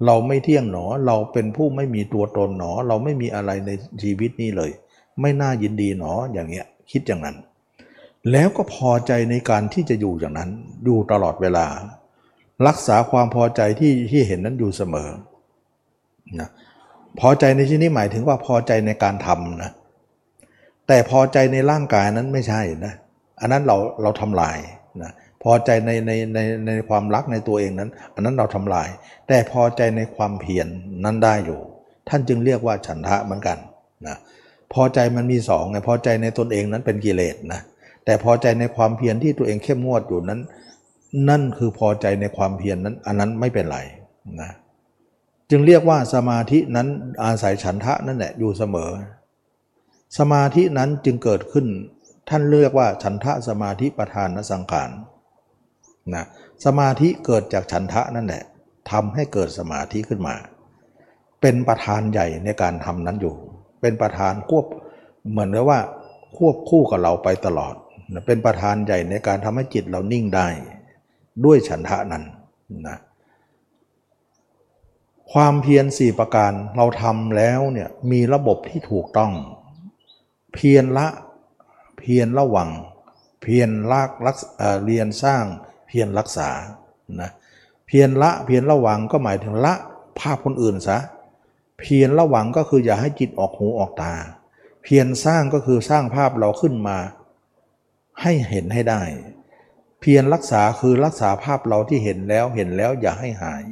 [0.06, 3.70] เราไม่เที่ยงหนอ เราเป็นผู้ไม่มีตัวตนหนอ เราไม่มีอะไรใน
[4.02, 4.70] ชีวิตนี้เลย
[5.20, 7.36] ไม่น่ายินดีหนออย่างเงี้ยคิดอย่างนั้น
[8.32, 10.50] แล้วก็พอใจในการที่จะอยู่อย่างนั้น
[10.84, 11.66] อยู่ตลอดเวลา
[12.66, 15.08] รักษาความพอใจที่ที่เห็นนั้นอยู่เสมอ
[16.40, 16.48] นะ
[17.20, 19.70] พอใจในที่นี้หมายถึงว่าพอใจในการทำนะ
[20.88, 22.94] แต่พอใจในร่างกายนั้นไม่ใช่นะ
[23.40, 24.58] อันนั้นเราเราทำลาย
[25.02, 25.12] นะ
[25.43, 28.89] พอใจในในในในความรักในตัวเองนั้น อันนั้นเราทำลาย
[29.28, 30.66] แต่พอใจในความเพียรน
[31.05, 31.60] นั้นได้อยู่
[32.09, 33.59] ท่านจึงเรียกว่าฉันทะเหมือนกัน
[34.06, 34.16] นะ
[34.73, 37.60] พอใจมันมีสองไงพอใจในตนเองนั้นเป็นกิเลสนะ
[38.05, 40.40] แต่พอใจในความเพียรที่ตัวเองเข้มงวดอยู่นั้น
[41.28, 43.78] นั่นคือพอใจในความเพียรนนั้น อันนั้นไม่เป็นไร
[44.40, 44.51] นะ
[45.51, 46.89] จึงเรียกว่าสมาธินั้น
[47.24, 48.90] อาศัยฉันทะนั่นแหละอยู่เสมอ
[50.19, 51.66] สมาธินั้นจึงเกิดขึ้น
[52.28, 54.90] ท่านเรียกว่าฉันทะสมาธิประธานสังขาร
[56.14, 56.24] นะ
[56.64, 58.44] สมาธิเกิดจากฉันทะนั่นแหละ
[58.90, 60.34] ทำให้เกิดสมาธิขึ้นมา
[61.40, 63.34] เป็นประธานใหญ่ในการทำนั้นอยู่
[63.80, 64.66] เป็นประธานควบ
[65.30, 65.80] เหมือนกับว่า
[66.36, 67.74] ควบคู่กับเราไปตลอด
[68.26, 70.48] เป็นประธานใหญ่ในการทำให้จิตเรานิ่งได้
[71.44, 72.24] ด้วยฉันทะนั้น
[72.88, 72.98] นะ
[75.32, 79.32] ความเพียรสี่ประการเราทำแล้วเนี่ยมีระบบที่ถูกต้อง
[80.54, 81.08] เพียรละ
[81.98, 82.70] เพียรระวัง
[83.42, 84.36] เพียรลักรัก
[84.84, 85.44] เรียนสร้าง
[85.93, 86.51] พียรรักษา
[87.20, 87.31] นะ
[87.86, 89.74] เพียรละเพียรระวังก็หมายถึงละ
[90.19, 90.98] ภาพคนอื่นซะ
[91.81, 94.14] เพียรระวังก็คืออย่าให้จิตออกหูออกตา
[94.82, 96.98] เพียรสร้างก็คือสร้างภาพเราขึ้นมา
[98.23, 99.02] ให้เห็นให้ได้
[100.01, 103.62] เพียรรักษาคือรักษาภาพเราที่เห็นแล้วเห็นแล้วอย่าให้หาย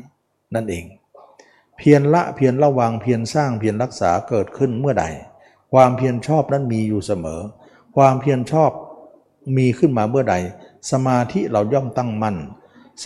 [0.54, 0.84] นั่นเอง
[1.78, 5.04] เพียรละเพียรระวังเพียรสร้างเพียรรักษาเกิดขึ้นเมื่อใด
[5.72, 7.40] ความเพียรชอบนั้นมีอยู่เสมอ
[7.96, 8.70] ความเพียรชอบ
[9.56, 10.34] มีขึ้นมาเมื่อใด
[10.90, 12.36] สมาธิเราย่อมตั้งมั่น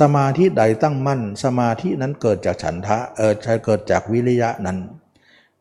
[0.01, 4.79] สมาธิใดตั้งมั่น สมาธินั้นเกิดจากฉันทะเออใช่เกิดจากวิริยะนั้น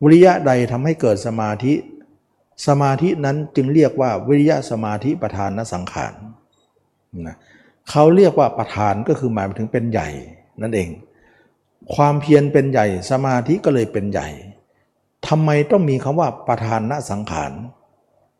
[0.02, 1.74] วิริยะใดทำให้เกิดสมาธิ
[2.66, 6.12] สมาธินั้นจึงเรียกว่าวิริยะสมาธิประธานนสังขาร
[7.26, 7.36] นะ
[7.90, 10.08] เขาเรียกว่าประธานก็คือหมายถึงเป็นใหญ่
[10.62, 10.88] นั่นเอง
[11.94, 14.28] ความเพียรเป็นใหญ่ สมาธิก็เลยเป็นใหญ่
[15.28, 17.52] ทำไมต้องมีคำว่าประธานนสังขาร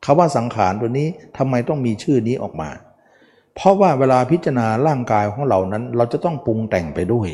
[0.05, 2.71] คำว่าสังขารตัวนี้ทำไมต้องมีชื่อนี้ออกมา
[3.55, 7.29] เพราะว่าเวลาพิจารณาร่างกายของเรานั้น เราจะต้องปรุงแต่งไปด้วย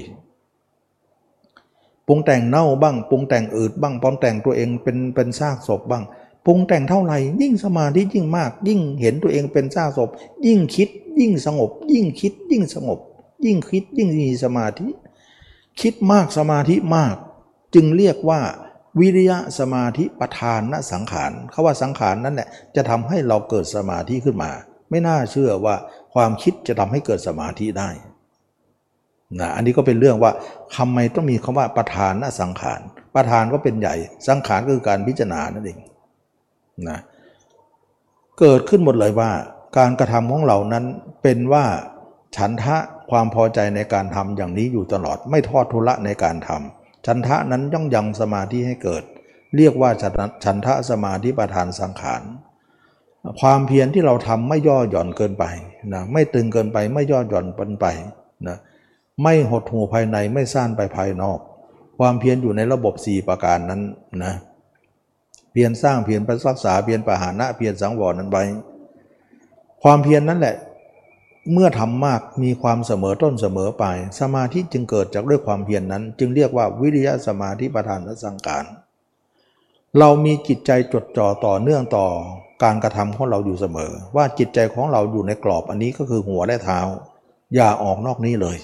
[2.07, 6.05] ปรุงแต่งเน่าบ้าง ปรุงแต่งอืดบ้างปรุงแต่งตัวเองเป็นเป็นซากศพบ้าง
[6.47, 10.09] ปรุงแต่งเท่าไหร่ยิ่งสมาธิยิ่งมาก ยิ่งเห็นตัวเองเป็นซากศพ
[10.47, 10.89] ยิ่งคิด
[11.21, 12.99] ยิ่งสงบ ยิ่งคิด ยิ่งสงบ
[13.45, 14.87] ยิ่งคิด ยิ่งมีสมาธิ
[15.81, 17.15] คิดมากสมาธิมาก
[17.75, 18.41] จึงเรียกว่า
[19.01, 24.51] วิริยะสมาธิประธานณสังขารเขาว่าสังขารนั่นแหละจะทำให้เราเกิดสมาธิขึ้นมา
[24.91, 25.77] ไม่น่าเชื่อว่า
[26.15, 27.91] ความคิดจะทำให้เกิดสมาธิได้
[29.41, 30.33] นะอันนี้ก็เป็นเรื่องว่า
[30.77, 32.81] ทำไมต้องมีคำว่าประธานนะสังขาร
[33.17, 33.95] ประธานก็เป็นใหญ่
[34.29, 35.79] สังขารก็คือการพิจารณานั่นเอง
[36.89, 36.99] นะ
[38.41, 39.31] เกิดขึ้นหมดเลยว่า
[39.79, 40.85] การกระทำของเรานั้น
[41.23, 41.65] เป็นว่า
[42.37, 42.77] ฉันทะ
[43.11, 49.03] ความพอใจในการทำอย่างนี้อยู่ตลอด ไม่ทอดทุละในการทำฉันทะนั้นย่องยังสมาธิให้เกิด
[49.57, 49.91] เรียกว่า
[50.45, 52.23] ฉันทะสมาธิประธานสังขาร
[53.41, 55.45] ความเพียรที่เราทำไม่ย่อหย่อนเกินไป
[55.95, 57.87] นะไม่ตึงเกินไปไม่ย่อหย่อนเกินไป
[58.49, 58.57] นะ
[59.23, 61.39] ไม่หดหูภายในไม่ซ่านไปภายนอก
[61.99, 63.83] ความเพียรอยู่ในระบบ 4 ประการนั้น
[64.25, 64.35] นะ
[65.53, 68.39] เพียรสร้างเพียรประรักษาเพียรประหานะเพียรสังวรนั้นไป
[69.83, 70.57] ความเพียรนนั้นแหละ
[71.53, 78.65] เมื่อทำมากมีความเสมอต้นเสมอปลายสมาธิจึงเกิดจากด้วยความเพียรนนั้น จึงเรียกว่าวิริยะสมาธิประธานสังการ
[79.99, 82.07] เรามีจิตใจจดจ่อต่อเนื่องต่อ
[82.63, 86.81] การกระทำของเราอยู่เสมอ ว่าจิตใจของเราอยู่ในกรอบอันนี้ก็คือหัวและเท้า
[87.55, 88.59] อย่าออกนอกนี้เลย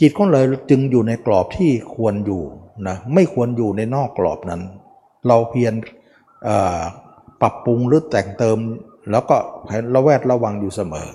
[0.00, 2.42] จิตของเราจึงอยู่ในกรอบที่ควรอยู่
[2.88, 4.62] นะไม่ควรอยู่ในนอกกรอบนั้น
[5.26, 5.74] เราเพียร
[7.40, 8.58] ปรับปรุงหรือแต่งเติม
[9.10, 9.36] แล้วก็
[9.94, 11.08] ระแวดระวังอยู่เสมอ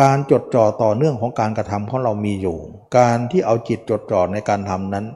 [0.00, 2.58] การจดจ่อต่อเนื่องของการกระทำของเรามีอยู่
[2.98, 5.06] การที่เอาจิตจดจ่อในการทำนั้น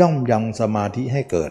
[0.00, 1.50] ย่อมยังสมาธิให้เกิด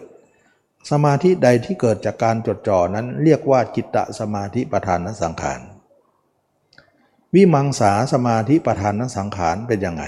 [0.90, 5.60] สมาธิใดที่เกิดจากการจดจ่อนั้นเรียกว่าจิตตสมาธิประธานนสังขาร
[7.34, 10.04] วิมังสาสมาธิประธานนสังขารเป็นยังไง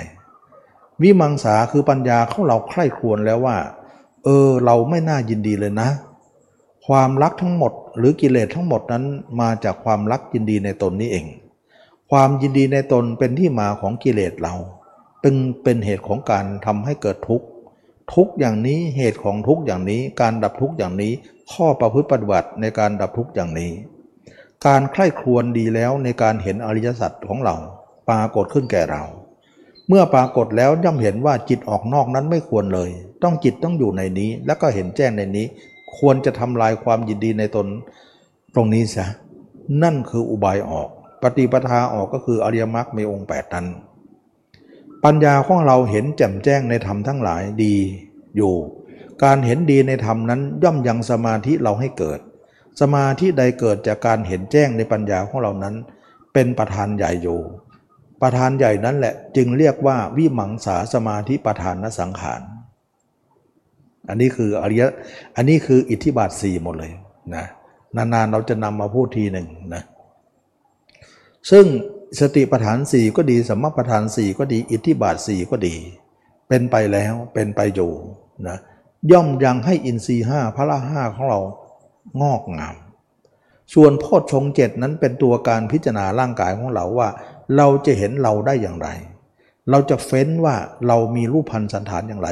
[1.02, 3.56] วิมังสาคือปัญญาของเราใคร่ครวญแล้วว่า
[4.24, 5.88] เออเราไม่น่ายินดีเลยนะ
[6.86, 9.04] ความรักทั้งหมดหรือกิเลสทั้งหมดนั้น
[9.40, 11.26] มาจากความรักยินดีในตนนี้เอง
[12.10, 14.54] ความยินดีในตนเป็นที่มาของกิเลสเรา
[15.20, 17.46] เป็นเป็นเหตุของการทำให้เกิดทุกข์
[18.14, 21.12] ทุกอย่างนี้เหตุของทุกอย่างนี้ การดับทุกอย่างนี้
[21.52, 23.72] ข้อประพฤติปฏิบัติในการดับทุกอย่างนี้
[24.66, 27.56] การใคร่ครวญดีแล้วในการเห็นอริยสัจของเรา
[28.08, 29.02] ปรากฏขึ้นแก่เรา
[29.88, 32.90] เมื่อปรากฏแล้วย่อมเห็นว่าจิตออกนอกนั้นไม่ควรเลย
[33.22, 35.46] ต้องจิตต้องอยู่ในนี้ แล้วก็เห็นแจ้งในนี้
[35.98, 37.66] ควรจะทำลายความยินดีในตน
[38.54, 39.06] ตรงนี้ซะ
[39.82, 40.88] นั่นคืออุบายออก
[41.22, 43.66] ปฏิปทาออกก็คืออริยมรรคมีองค์8นั้น
[45.04, 47.76] ปัญญาของเราเห็นแจ่มแจ้งในธรรมทั้งหลายดี
[48.36, 48.54] อยู่
[49.24, 52.20] การเห็นดีในธรรมนั้นย่อมยังสมาธิเราให้เกิด
[52.80, 55.74] สมาธิใดเกิดจากการเห็นแจ้งในปัญญาของเรานั้น
[56.32, 57.40] เป็นประธานใหญ่อยู่
[58.22, 62.40] ประธานใหญ่นั้นแหละจึงเรียกว่าวิมังสาสมาธิประธานนสังขาร
[64.08, 64.82] อันนี้คืออริย
[65.36, 66.92] อันนี้คืออิทธิบาทสี่หมดเลย
[67.34, 67.46] นะ
[67.96, 69.82] นานๆเราจะนำมาพูดทีหนึ่งนะ
[71.50, 71.64] ซึ่ง
[72.20, 75.74] สติปัฏฐานสี่ก็ดีสมปัฏฐานสี่ก็ดี อิทธิบาทสี่ก็ดี
[76.48, 77.92] เป็นไปแล้วเป็นไปอยู่
[78.48, 78.58] นะ
[79.12, 81.40] ย่อมยังให้อินทรีห้าพระละห้าของเรา
[82.22, 82.76] งอกงาม
[83.74, 87.08] ส่วนโพชฌงเจ็ดนั้นเป็นตัวการพิจารณาร่างกายของเราว่า
[87.56, 88.88] เราจะเห็นเราได้อย่างไร
[89.70, 90.54] เราจะเฟ้นว่า
[90.86, 92.30] เรามีรูปพันธสันฐานอย่างไร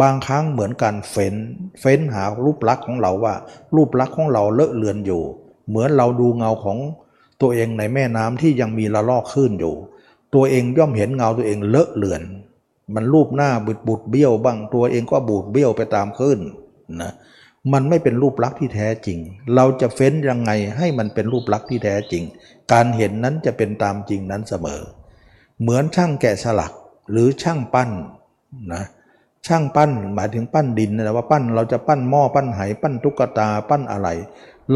[0.00, 1.34] บางครั้งเหมือนการเฟ้น
[1.80, 3.34] เฟ้นหารูปลักษณ์ของเราว่า
[3.76, 5.22] รูปลักษณ์ของเราเลอะเลือนอยู่
[5.68, 6.78] เหมือนเราดูเงาของ
[7.42, 9.74] ตัวเองในแม่น้ำที่ยังมีละลอกขึ้นอยู่
[10.34, 12.22] ตัวเองย่อมเห็นเงาตัวเองเลอะเลือน
[12.94, 16.38] มันรูปหน้าบุดบุดเบี้ยวบ้างตัวเองก็บูดเบี้ยวไปตามขึ้น
[17.00, 17.12] นะ
[17.72, 19.18] มันไม่เป็นรูปลักษณ์ที่แท้จริง
[19.54, 22.22] เราจะเฟ้นยังไงให้มันเป็นรูปลักษณ์ที่แท้จริง
[22.72, 24.80] การเห็นนั้นจะเป็นตามจริงนั้นเสมอ
[25.60, 26.72] เหมือนช่างแกะสลัก
[27.10, 27.90] หรือช่างปั้น
[28.74, 28.84] นะ
[29.46, 34.08] ช่างปั้นหมายถึงปั้นดินนะว่าปั้นเราจะปั้นหม้อปั้นไหปั้นตุ๊กตาปั้นอะไร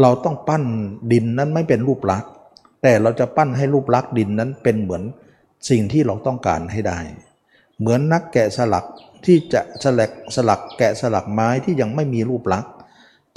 [0.01, 0.63] เราต้องปั้น
[1.11, 2.31] ดินนั้นไม่เป็นรูปลักษณ์
[2.81, 5.03] แต่เราจะปั้นให้รูปลักษณ์ดินนั้นเป็นเหมือน
[5.69, 6.99] สิ่งที่เราต้องการให้ได้
[7.79, 8.85] เหมือนนักแกะสลัก
[9.25, 12.71] ที่จะสลักสลักแกะสลักไม้ที่ยังไม่มีรูปลักษณ์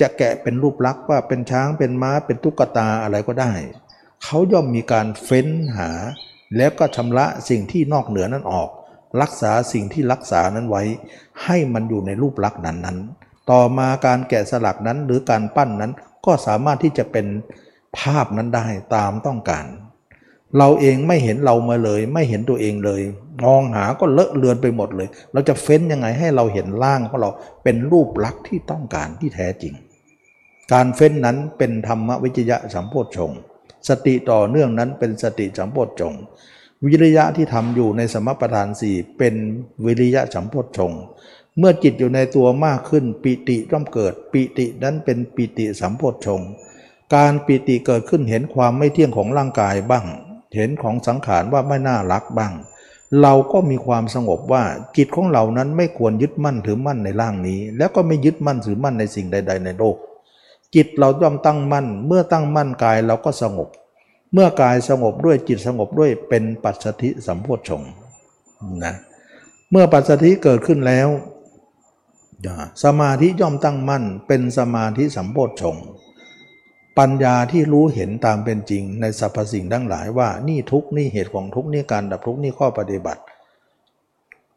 [0.00, 3.52] จะแกะเป็นรูปลักษณ์ว่าเป็นช้างเป็นม้าเป็นตุ๊กตาอะไรก็ได้
[4.24, 5.90] เขาย่อมมีการเฟ้นหา
[6.56, 8.68] แล้วก็ชำระสิ่งที่นอกเหนือนั้นออก
[9.22, 10.82] รักษาสิ่งที่รักษานั้นไว้
[11.44, 12.98] ให้มันอยู่ในรูปลักษณ์นั้นนั้น
[13.50, 15.92] ต่อมาการแกะสลักนั้นหรือการปั้นนั้น
[16.26, 17.26] ก็สามารถที่จะเป็น
[17.98, 19.66] ภาพนั้นได้ตามต้องการ
[20.58, 23.02] เราเองไม่เห็นเรามาเลย ไม่เห็นตัวเองเลย
[23.44, 27.30] มองหาก็เลอะเลือนไปหมดเลย เราจะเฟ้นยังไงให้เราเห็นร่างของเรา
[27.62, 29.74] เป็นรูปลักษณ์ที่ต้องการที่แท้จริง
[30.72, 33.32] การเฟ้นนั้นเป็นธรรมวิจยะสัมโพชฌง
[33.88, 36.14] สติต่อเนื่องนั้นเป็นสติสัมโพชฌง
[36.86, 39.34] วิริยะที่ทำอยู่ในสมปทานสี่เป็น
[39.84, 40.92] วิริยะสัมโพชฌง
[41.58, 46.40] เมื่อจิตอยู่ในตัวมากขึ้น ปิติย่อมเกิด ปิตินั้นเป็นปิติสัมโพชฌง
[47.14, 50.06] การปิติเกิดขึ้นเห็นความไม่เที่ยงของร่างกายบ้าง
[50.56, 52.52] เห็นของสังขารว่าไม่น่ารักบ้าง
[53.22, 54.62] เราก็มีความสงบว่า
[54.96, 59.96] จิตของเรานั้นไม่ควรยึดมั่นถือมั่นในร่างนี้ แล้วก็ไม่ยึดมั่นถือมั่นในสิ่งใด ๆ ในโลก
[60.74, 63.68] จิตเราย่อมตั้งมั่น เมื่อตั้งมั่นกายเราก็สงบ
[64.32, 67.82] เมื่อกายสงบด้วยจิตสงบด้วยเป็นปัจสถิสัมโพชง
[68.84, 68.94] นะ
[69.70, 71.08] เมื่อปัจสถิเกิดขึ้นแล้ว
[72.84, 75.76] สมาธิย่อมตั้งมั่นเป็นสมาธิสัมโพชง
[76.98, 83.22] ปัญญาที่รู้เห็นตามเป็นจริงในสรรพสิ่งทั้งหลายว่านี่ทุกนี่เหตุของทุกนี่การดับทุกนี่ข้อปฏิบัติ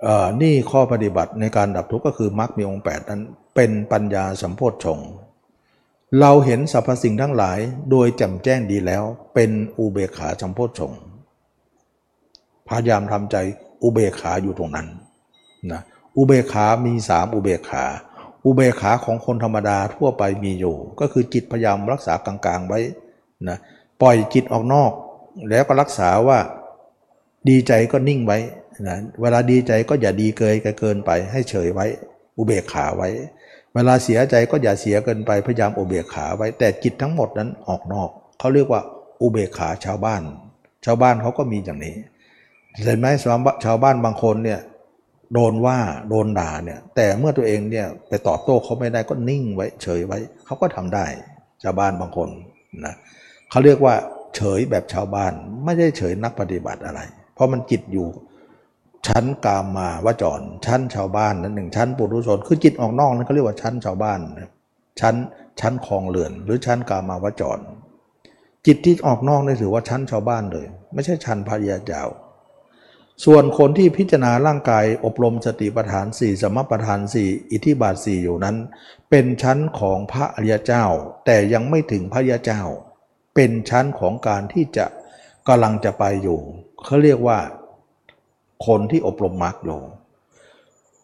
[0.04, 3.22] เอ่อนี่ข้อปฏิบัติในการดับทุกข์ก็คือมรรคมีองค์8นั้น
[3.56, 5.00] เป็นปัญญาสัมโพธชง
[6.20, 7.60] เราเห็นสรรพสิ่งทั้งหลาย
[7.92, 9.04] โดยแจ่มแจ้งดีแล้ว
[9.34, 10.92] เป็นอุเบกขาจำโพธชง
[12.68, 13.36] พยายามทำใจ
[13.84, 14.88] อุเบกขาอยู่ตรงนั้น
[15.72, 15.82] นะ
[16.18, 17.86] อุเบกขามีสามอุเบกขา
[18.46, 22.80] อุเบกขาของคนธรรมดาทั่วไปมีอยู่ ก็คือจิตพยายามรักษากลางๆไว้
[23.50, 23.58] นะ
[24.02, 24.92] ปล่อยจิตออกนอก
[25.50, 26.40] แล้วก็รักษาว่า
[27.50, 28.38] ดีใจก็นิ่งไว้
[28.88, 31.86] นะเวลาดีใจก็อย่าดีเกินเกินไป ให้เฉยไว้
[32.38, 33.10] อุเบกขาไว้
[33.74, 38.10] เวลาเสียใจก็อย่าเสียเกินไปพยายามอุเบกขาไว้ แต่จิตทั้งหมดนั้นออกนอก
[38.40, 38.82] เขาเรียกว่า
[39.22, 40.22] อุเบกขาชาวบ้าน
[40.86, 41.96] ชาวบ้านเขาก็มีอย่างนี้
[42.86, 44.60] เห็นไหมสมชาวบ้านบางคนเนี่ย
[45.34, 45.78] โดนว่า
[46.10, 51.06] โดนด่าเนี่ยแต่เมื่อตัวเองเนี่ยไปตอบโต้เขาไม่ได้ก็นิ่งไว้เฉยไว้เขาก็ทำได้
[51.64, 52.30] ชาวบ้านบางคน
[52.86, 52.96] นะ
[53.50, 53.96] เขาเรียกว่า
[54.36, 55.34] เฉยแบบชาวบ้าน
[55.66, 57.02] ไม่ได้เฉยนักปฏิบัติอะไร
[57.36, 58.08] เพราะมันจิตอยู่
[59.08, 64.20] ชั้นกามมาวจร ชั้นชาวบ้านนั้นหนึ่งชั้นปุถุชนคือจิตออกนอกนั้นเขาเรียกว่าชั้นชาวบ้าน
[65.00, 65.16] ชั้น
[65.60, 67.60] ชั้นคลองเรือน หรือชั้นกามาวจร
[68.66, 72.04] จิตที่ออกนอกนี่ถือว่าชั้นชาวบ้านเลย ไม่ใช่ชั้นพระยาเจ้า
[73.26, 78.58] ส่วนคนที่พิจารณาร่างกายอบรมสติปัฏฐานสี่สมปัฏฐานสี่อิทธิบาทสี่อยู่นั้น
[79.10, 80.86] เป็นชั้นของพระอริยเจ้า
[81.26, 82.62] แต่ยังไม่ถึงพระยาเจ้า
[83.36, 84.86] เป็นชั้นของการที่จะ
[85.48, 86.40] กำลังจะไปอยู่
[86.84, 87.40] เขาเรียกว่า
[88.68, 89.80] คนที่อบรมมรรคอยู่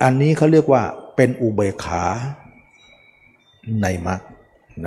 [0.04, 0.84] อันนี้เขาเรียกว่า
[1.16, 2.04] เป็นอุเบกขา
[3.82, 4.22] ในมรรค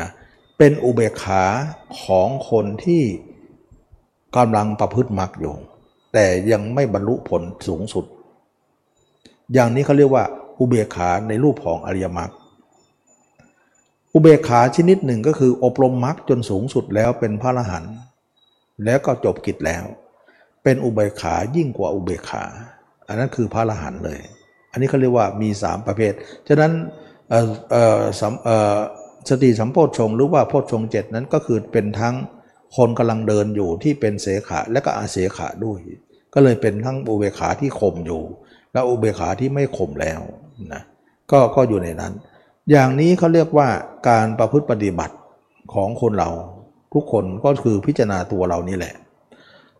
[0.00, 0.10] นะ
[0.58, 1.44] เป็นอุเบกขา
[2.02, 3.02] ของคนที่
[4.36, 5.56] กำลังประพฤติมรรคอยู่
[6.12, 8.04] แต่ยังไม่บรรลุผลสูงสุด
[9.52, 10.24] อย่างนี้เขาเรียกว่า
[10.58, 12.30] อุเบกขาในรูปของอริยมรรค
[14.14, 17.94] อุเบกขาชนิดหนึ่งก็คืออบรมมรรคจนสูงสุดแล้วเป็นพระอรหันต์
[18.84, 19.84] แล้วก็จบกิจแล้ว
[20.62, 22.44] เป็นอุเบกขายิ่งกว่าอุเบกขา
[23.08, 24.20] อันนั้นคือพระอรหันต์เลย
[24.72, 26.12] อันนี้เขาเรียกว่ามี 3 ประเภท
[26.48, 26.72] ฉะนั้น
[29.28, 32.14] สติสัมโพชฌงหรือว่าโพชฌงเจ็ดนั้นก็คือเป็นทั้ง
[32.76, 35.78] คนกำลังเดินอยู่ที่เป็นเสขาและก็อาเสขาด้วย
[36.34, 38.22] ก็เลยเป็นทั้งอุเบกขาที่ข่มอยู่
[38.72, 40.20] และอุเบกขาที่ไม่ข่มแล้ว
[40.72, 40.82] นะ
[41.30, 42.12] ก็ก็อยู่ในนั้น
[42.70, 43.68] อย่างนี้เขาเรียกว่า
[44.08, 45.16] การประพฤติปฏิบัติ
[45.74, 46.30] ของคนเรา
[46.94, 48.94] ทุกคนก็คือพิจารณาตัวเรานี่แหละ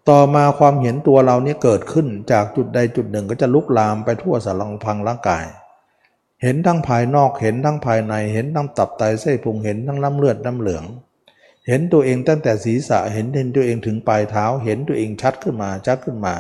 [0.09, 5.45] ต่อมาความเห็นตัวเราเนี่ยเกิดขึ้นจากจุดใดจุดหนึ่งก็จะลุกลามไปทั่วสารพังร่างกาย
[6.43, 10.85] เห็นทั้งภายนอกเห็นทั้งภายในเห็นทั้งตับไตเส้นพุงเห็นทั้งน้ำเลือดน้ำเหลือง
[11.69, 16.35] เห็นตัวเองตั้งแต่ศีรษะเห็นเห็นตัวเองถึงปลายเท้า เห็นตัวเองชัดขึ้นมาชัดขึ้นมา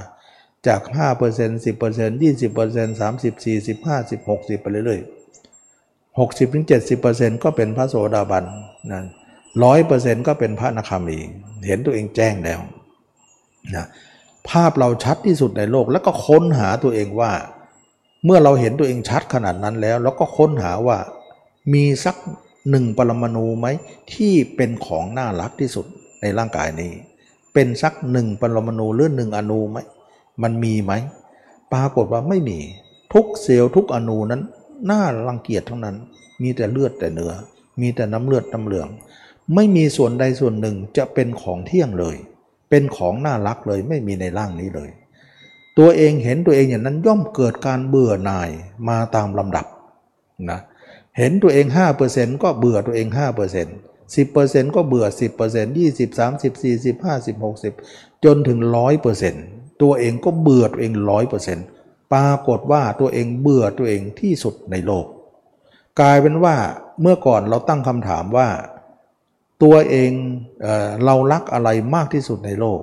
[0.67, 0.81] จาก
[1.21, 8.45] 5% 10% 20% 30 40 50 60 ไปเรื่อยๆ60-70%ก็เป็นพระโสดาบัน
[8.91, 9.05] นั่น
[9.65, 11.19] ร้อยเปอร์เซ็นต์ก็เป็นพระนาคามี
[11.67, 12.61] เห็นตัวเองแจ้งแล้ว
[13.75, 13.87] นะ
[14.49, 17.33] ภาพเราชัดที่สุดในโลกแล้วก็ค้นหาตัวเองว่า
[18.25, 20.99] เมื่อเราเห็นตัวเองชัดขนาดนั้นแล้ว แล้วก็ค้นหาว่า
[21.73, 22.17] มีสัก
[22.71, 23.67] หนึ่งปรมาณูไหม
[24.13, 25.87] ที่เป็นของน่ารักที่สุด
[26.21, 26.93] ในร่างกายนี้
[27.55, 29.79] เป็นสักหนึ่งปรมาณูหรือหนึ่งอนูไหม
[30.43, 30.93] มันมีไหม
[31.73, 32.59] ปรากฏว่าไม่มี
[33.13, 34.43] ทุกเซลล์ทุกอนูนั้น
[34.91, 35.97] น่ารังเกียจทั้งนั้น
[36.43, 37.33] มีแต่เลือดแต่เนื้อ
[37.81, 38.89] มีแต่น้ำเลือดน้ำเหลือง
[39.55, 42.17] ไม่มีส่วนใดส่วนหนึ่งจะเป็นของเที่ยงเลย
[42.71, 44.91] เป็นของน่ารักเลยไม่มีในร่างนี้เลย
[45.79, 48.51] ตัวเองเห็นตัวเองอย่างนั้นย่อมเกิดการเบื่อหน่าย
[48.89, 49.67] มาตามลำดับ
[50.51, 51.67] นะเห็นตัวเอง
[52.05, 55.07] 5%ก็เบื่อตัวเอง 5% 10%ก็เบื่อ
[55.43, 57.43] 10% 20 30 40 50
[57.83, 58.59] 60 จนถึง
[59.21, 60.93] 100%ตัวเองก็เบื่อตัวเอง
[61.53, 65.07] 100%ปรากฏว่าตัวเองเบื่อตัวเองที่สุดในโลก
[66.01, 66.57] กลายเป็นว่า
[67.01, 68.49] เมื่อก่อนเราตั้งคำถามว่า
[69.63, 70.13] ตัวเอง
[70.63, 72.81] เออเรารักอะไรมากที่สุดในโลก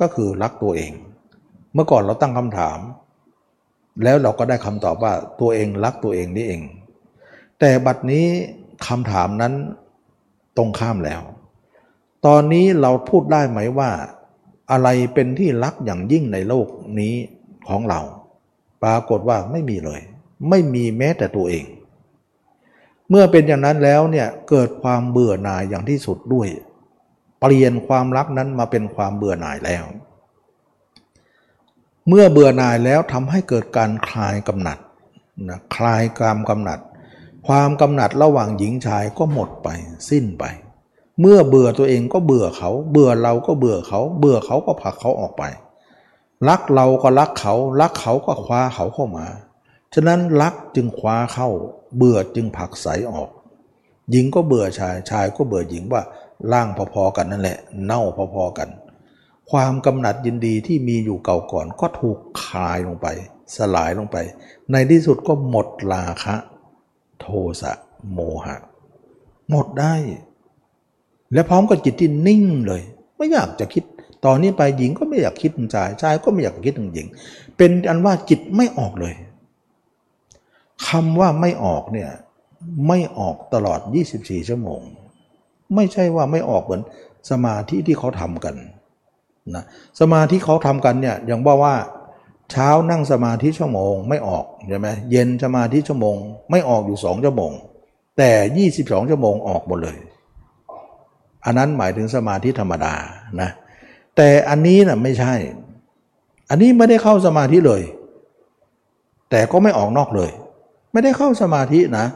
[0.00, 0.92] ก็คือรักตัวเอง
[1.74, 2.78] เมื่อก่อนเราตั้งคำถาม
[4.04, 6.60] แล้วเราก็ได้คำตอบว่าตัวเองรักตัวเองนี่เอง
[7.60, 8.26] แต่บัดนี้
[8.86, 9.54] คำถามนั้น
[10.56, 11.22] ตรงข้ามแล้ว
[12.26, 13.90] ตอนนี้เราพูดได้ไหมว่า
[14.70, 16.66] อะไรเป็นที่รักอย่างยิ่งในโลก
[17.00, 17.14] นี้
[17.68, 18.00] ของเรา
[18.82, 20.00] ปรากฏว่าไม่มีเลย
[20.48, 21.64] ไม่มีแม้แต่ตัวเอง
[23.10, 26.48] เมื่อเป็นอย่างนั้นแล้วเนี่ยเกิดความเบื่อหน่ายอย่างที่สุดด้วย
[27.40, 29.84] เปลี่ยนความรักนั้นมาเป็นความเบื่อหน่ายแล้ว
[32.08, 34.78] เมื่อเบื่อหน่ายแล้วทำให้เกิดการคลายกำหนัด
[35.48, 36.78] นะคลายความกำหนัด
[37.48, 39.68] ความกำหนัดระหว่างหญิงชายก็หมดไป
[40.10, 40.44] สิ้นไป
[41.20, 45.42] เมื่อเบื่อตัวเองก็เบื่อเขา เบื่อเราก็เบื่อเขา เบื่อเขาก็ผลักเขาออกไป
[46.48, 49.26] รักเราก็รักเขา รักเขาก็คว้าเขาเข้ามา
[49.94, 51.48] ฉะนั้นรักจึงคว้าเข้า
[51.96, 53.28] เบื่อจึงผลักใสออก
[54.10, 56.02] หญิงก็เบื่อชาย ชายก็เบื่อหญิงว่า
[56.52, 58.02] ร่างพอๆกันนั่นแหละ เน่า
[58.34, 58.68] พอๆกัน
[59.50, 63.06] ความกำหนัดยินดีที่มีอยู่เก่าก่อนก็ถูกคลายลงไป
[63.56, 64.16] สลายลงไป
[64.72, 66.36] ในที่สุดก็หมดราคะ
[67.20, 67.26] โท
[67.60, 67.72] สะ
[68.12, 68.56] โมหะ
[69.50, 69.94] หมดได้
[71.32, 72.82] และพร้อมกับจิตที่นิ่งเลย
[73.16, 73.84] ไม่อยากจะคิด
[74.24, 77.06] ตอนนี้ไปหญิงก็ไม่อยากคิดถึงชายชายก็ไม่อยากคิดถึงหญิง
[77.56, 79.14] เป็นอันว่าจิตไม่ออกเลย
[80.88, 82.10] คำว่าไม่ออกเนี่ย
[82.88, 83.80] ไม่ออกตลอด
[84.14, 84.80] 24 ชั่วโมง
[85.74, 86.82] ไม่ใช่ว่าไม่ออกเหมือน
[87.30, 88.54] สมาธิที่เขาทำกัน
[89.54, 89.64] นะ
[90.00, 91.74] สมาธิเขาทำกันเนี่ยอย่างว่าว่า
[92.50, 96.16] เช้านั่งสมาธิชั่วโมงไม่ออกใช่ไหมเย็นสมาธิชั่วโมง
[96.50, 97.52] ไม่ออกอยู่สองชั่วโมง
[98.18, 99.96] แต่ 22 ชั่วโมงออกหมดเลย
[101.44, 102.94] อันนั้นหมายถึงสมาธิธรรมดา
[103.40, 103.50] นะ
[104.16, 105.34] แต่อันนี้นะ่ะไม่ใช่
[106.50, 107.82] อันนี้ไม่ได้เข้าสมาธิเลย
[109.30, 110.30] แต่ก็ไม่ออกนอกเลย
[110.92, 112.06] ไม่ได้เข้าสมาธินะ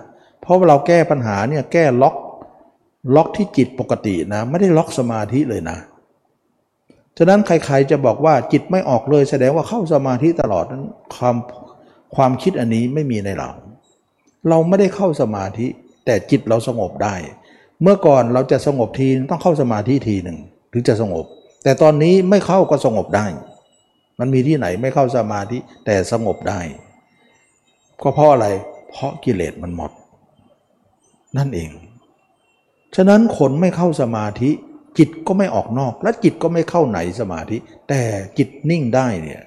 [0.40, 2.16] เพราะเราแก้ปัญหาเนี่ยแก้ล็อก
[3.14, 5.78] ล็อกที่จิตปกตินะ ไม่ได้ล็อกสมาธิเลยนะ
[7.18, 10.84] ฉะนั้นใครๆจะบอกว่าจิตไม่ออกเลยแสดงว่าเข้าสมาธิตลอดนั้น
[11.16, 11.36] ความ
[12.16, 13.50] ความคิดอันนี้ไม่มีในเรา
[14.48, 15.66] เราไม่ได้เข้าสมาธิ
[16.04, 17.14] แต่จิตเราสงบได้
[17.82, 20.38] เมื่อก่อนเราจะสงบทีต้องเข้าสมาธิทีหนึ่ง
[20.72, 21.24] ถึงจะสงบ
[21.64, 23.26] แต่ตอนนี้ไม่เข้าก็สงบได้
[24.20, 26.60] มันมีที่ไหนไม่เข้าสมาธิแต่สงบได้
[28.02, 28.46] ก็เพราะอะไร
[28.90, 29.90] เพราะกิเลสมันหมด
[31.36, 31.70] นั่นเอง
[32.96, 34.50] ฉะนั้นคนไม่เข้าสมาธิ
[34.98, 37.56] จิตก็ไม่ออกนอก และจิตก็ไม่เข้าไหนสมาธิ
[37.88, 38.02] แต่
[38.38, 39.42] จิตนิ่งได้เนี่ย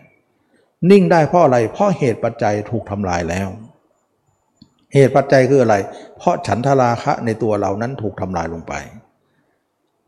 [0.92, 3.48] นิ่งได้เพราะอะไร เพราะเหตุปัจจัยถูกทำลายแล้ว
[4.94, 5.76] เหตุปัจจัยคืออะไร
[6.18, 8.74] เพราะฉันทราคะในตัวเรานั้นถูกทำลายลงไป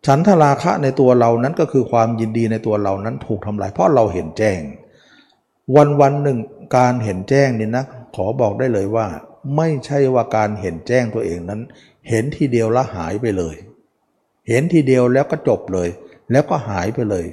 [0.05, 4.61] ฉันทราคะในตัวเรานั้นก็คือความยินดีในตัวเรานั้นถูกทำลาย เพราะเราเห็นแจ้ง
[5.75, 6.37] วันวันหนึ่ง
[6.77, 7.83] การเห็นแจ้งนี่นะ
[8.15, 9.07] ขอบอกได้เลยว่า
[9.57, 11.61] ไม่ใช่ว่าการเห็นแจ้งตัวเองนั้น
[12.09, 13.55] เห็นทีเดียวล้วหายไปเลย
[14.47, 15.89] เห็นทีเดียวแล้วก็จบเลย
[16.31, 17.25] แล้วก็หายไปเลย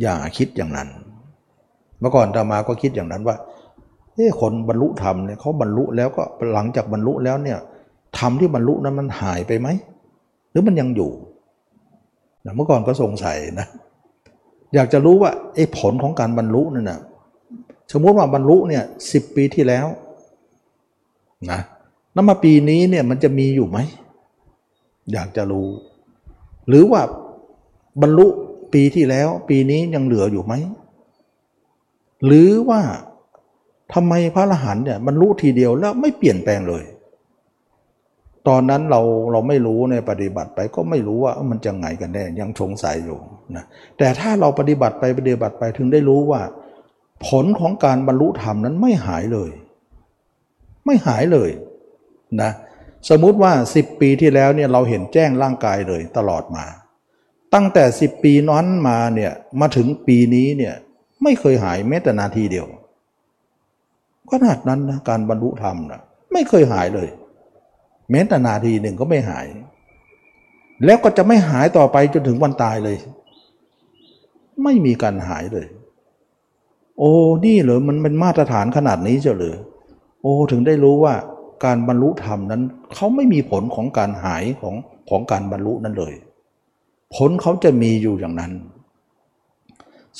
[0.00, 0.88] อย่าคิดอย่างนั้น
[2.00, 3.36] เมื่อก่อนตามาก็คิดอย่างนั้นว่า
[4.14, 6.22] เอ้คนบรรลุธรรมเนี่ยเขาบรรลุแล้วก็
[6.52, 7.58] หลังจากบรรลุแล้วเนี่ย
[8.18, 9.68] ธรรมที่บรรลุนั้นมันหายไปไหม
[10.50, 11.10] หรือมันยังอยู่
[12.44, 13.66] นะเมื่อก่อนก็สงสัยนะ
[14.74, 17.00] อยากจะรู้ว่าไอ้ผลของการบรรลุนั่นนะ
[17.92, 19.86] สมมติว่าบรรลุเนี่ยสิบปีที่แล้ว
[21.50, 21.60] นะ
[22.12, 23.78] แล้วมาปีนี้เนี่ยมันจะมีอยู่ไหม
[25.12, 25.68] อยากจะรู้
[26.68, 27.02] หรือว่า
[28.02, 28.26] บรรลุ
[28.72, 30.54] ปีที่แล้ว ปีนี้ยังเหลืออยู่ไหม
[32.26, 32.80] หรือว่า
[33.94, 36.84] ทำไมพระอรหันต์เนี่ยบรรลุทีเดียวแล้วไม่เปลี่ยนแปลงเลย
[38.48, 39.00] ตอนนั้นเรา
[39.32, 43.18] เราไม่รู้ในปฏิบัติไปก็ไม่รู้ว่ามันจะไงกันแน่ยังสงสัยอยู่
[43.56, 43.64] นะ
[43.98, 46.40] แต่ถ้าเราปฏิบัติไปปฏิบัติไปถึงได้รู้ว่า
[47.26, 49.50] ผลของการบรรลุธรรมนั้นไม่หายเลย
[50.86, 51.50] ไม่หายเลย
[52.42, 52.50] นะ
[53.08, 56.64] สมมุติว่า 10 ปีที่แล้วเนี่ยเราเห็นแจ้งร่างกายเลยตลอดมา
[57.54, 60.74] ตั้งแต่ 10 ปีนั้นมาเนี่ยมาถึงปีนี้เนี่ย
[61.22, 62.66] ไม่เคยหายแม้แต่นาทีเดียว
[64.30, 66.00] ขนาดนั้นนะการบรรลุธรรมนะ
[66.32, 67.08] ไม่เคยหายเลย
[68.10, 69.46] แม้แต่นาทีหนึ่งก็ไม่หาย
[70.84, 72.96] แล้วก็จะไม่หายต่อไปจนถึงวันตายเลย
[74.62, 75.66] ไม่มีการหายเลย
[76.98, 77.12] โอ้
[77.44, 79.56] นี่เหรอมันเป็นมาตรฐานขนาดนี้เจ้าหรือ
[80.22, 81.14] โอ้ถึงได้รู้ว่า
[81.64, 82.62] การบรรลุธรรมนั้น
[82.94, 84.74] เขาไม่มีผลของการหายของ
[85.10, 86.14] ของการบรรลุนั้นเลย
[87.16, 88.52] ผลเขาจะมีอยู่อย่างนั้น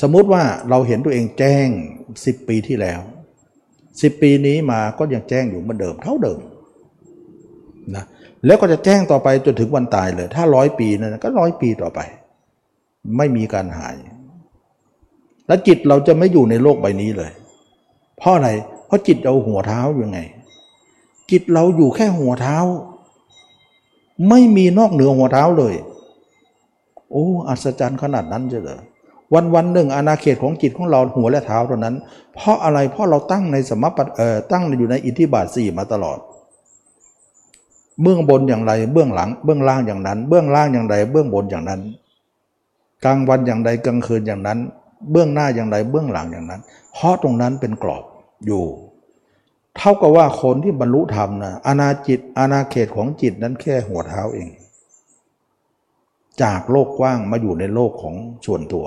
[0.00, 1.68] สมมุติว่าเราเห็นตัวเองแจ้ง
[2.10, 3.00] 10 ปีที่แล้ว
[3.60, 6.40] 10 ปีนี้มาก็ยังแจ้งอยู่เหมือนเดิมเท่าเดิม
[7.94, 8.04] นะ
[8.46, 12.00] แล้วก็จะแจ้งต่อไปจนถึงวันตายเลย ถ้าร้อยปีนั้นก็ร้อยปีต่อไป
[13.16, 13.94] ไม่มีการหาย
[15.46, 17.32] และจิตเราจะไม่อยู่ในโลกใบนี้เลย
[18.18, 18.48] เพราะอะไร
[18.86, 20.20] เพราะจิตเราหัวเท้าอยู่ไง
[21.32, 22.58] จิตเราอยู่แค่หัวเท้า
[24.28, 25.74] ไม่มีนอกเหนือหัวเท้าเลย
[27.10, 28.80] โอ้อัศจรรย์ขนาดนั้นเเหรอ
[29.34, 31.94] วันวันหนึ่งอาณาเขตของจิตของเราหัวและเท้าเท่านั้น
[32.34, 36.18] เพราะอะไรเพราะเราตั้งในสมปัตเอ่อตั้งอยู่ในอิทธิบาทสี่มาตลอด
[38.02, 41.80] เบื้องบนอย่างไรเบื้องหลัง เบื้องล่างอย่างนั้น เบื้องล่างอย่างไรเบื้องบนอย่างนั้น
[43.04, 44.58] กลางวันอย่างใดกลางคืนอย่างนั้น
[45.10, 46.60] เบื้องหน้าอย่างไรเบื้องหลังอย่างนั้น
[46.92, 48.04] เพราะตรงนั้นเป็นกรอบ
[48.46, 48.64] อยู่
[49.76, 54.48] เท่ากับว่าคนที่บรรลุธรรมนะอาณาจิตอาณาเขตของจิตนั้นแค่หัวเท้าเอง
[56.42, 58.14] จากโลกกว้างมาอยู่ในโลกของ
[58.46, 58.86] ส่วนตัว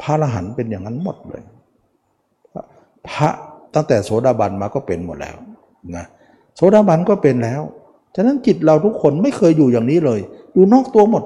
[0.00, 1.42] พระอรหันต์เป็นอย่างนั้นหมดเลย
[3.08, 3.28] พระ
[3.74, 5.36] ตั้งแต่โสดาบันมาก็เป็นหมดแล้ว
[5.96, 6.06] นะ
[6.56, 7.62] โสดาบันก็เป็นแล้ว
[8.14, 10.20] ฉะนั้นจิตเราทุกคนไม่เคยอยู่อย่างนี้เลย
[10.54, 11.24] อยู่นอกตัวหมด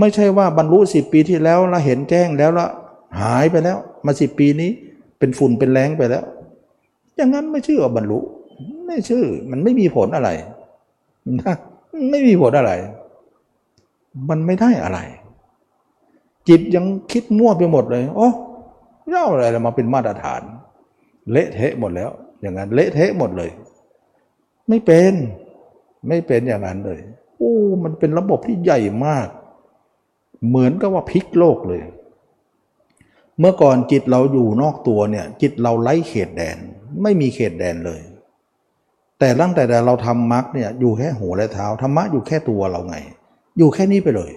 [0.00, 2.66] ไม่ใช่ว่าบรรลุสิบปีที่แล้วเราเห็นแจ้งแล้วละ
[3.20, 3.76] หายไปแล้ว
[4.06, 4.70] มาสิบปีนี้
[5.18, 6.24] เป็นฝุ่นเป็นแรงไปแล้ว
[7.16, 8.18] อย่างนั้นไม่ชื่อว่าบรรลุ
[8.86, 10.30] ไม่ชื่อ มันไม่มีผลอะไร
[11.40, 11.54] นะ
[12.10, 12.72] ไม่มีผลอะไร
[14.28, 14.98] มันไม่ได้อะไร
[16.48, 18.28] จิตยังคิดมั่วไปหมดเลยโอ้
[19.08, 20.42] เล่าอะไรมาเป็นมาตรฐาน
[21.30, 22.10] เละเทะหมดแล้ว
[22.40, 23.50] อย่างนั้น เละเทะหมดเลย
[24.68, 25.12] ไม่เป็น
[26.08, 27.00] ไม่เป็นอย่างนั้นเลย
[27.38, 27.54] โอ้
[27.84, 29.28] มันเป็นระบบที่ใหญ่มาก
[30.48, 31.82] เหมือนกับว่าพลิกโลกเลย
[33.38, 36.58] เมื่อก่อนจิตเราอยู่นอกตัวเนี่ย จิตเราไร้เขตแดน
[37.02, 38.00] ไม่มีเขตแดนเลย
[39.18, 42.96] แต่ตั้งแต่เราทำมรรคเนี่ยอยู่แค่หัวและเท้าธรรมะอยู่แค่ตัวเราไง
[43.58, 44.32] อยู่แค่นี้ไปเลย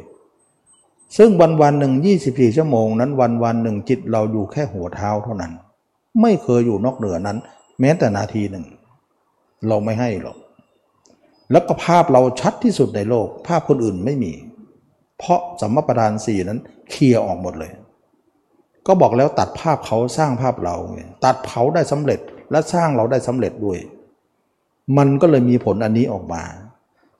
[1.17, 5.51] ซึ่งวันวันหนึ่งยี่สิบสี่ชั่วโมงนั้นวันวันหนึ่งจิตเราอยู่แค่หัวเท้าเท่านั้น
[6.21, 7.37] ไม่เคยอยู่นอกเหนือนั้น
[7.79, 8.65] แม้แต่นาทีหนึ่ง
[9.67, 10.37] เราไม่ให้หรอก
[11.51, 14.33] แล้วก็ภาพเราชัดที่สุดในโลก ภาพคนอื่นไม่มี
[15.17, 16.59] เพราะสัมมประธานสี่นั้น
[16.91, 17.71] เคลียร์ออกหมดเลย
[18.87, 20.75] ก็บอกแล้วตัดภาพเขาสร้างภาพเรา
[21.25, 22.19] ตัดเขาได้สำเร็จ
[22.51, 23.79] และสร้างเราได้สำเร็จด้วย
[24.97, 26.43] มันก็เลยมีผลอันนี้ออกมา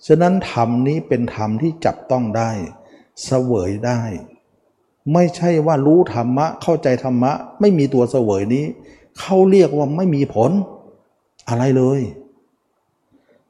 [0.07, 2.51] ฉะนั้นธรรมนี้เป็นธรรมที่จับต้องได้
[3.25, 4.01] เสวยได้
[5.13, 8.65] ไม่ใช่ว่ารู้ธรรมะเข้าใจธรรมะ ไม่มีตัวเสวยนี้
[9.19, 10.51] เขาเรียกว่าไม่มีผล
[11.49, 12.01] อะไรเลย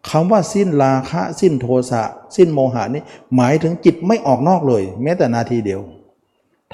[0.09, 2.03] คำว่าสิ้นราคะ สิ้นโทสะ
[2.35, 3.03] สิ้นโมหะนี้
[3.35, 5.81] หมายถึงจิตไม่ออกนอกเลย แม้แต่นาทีเดียว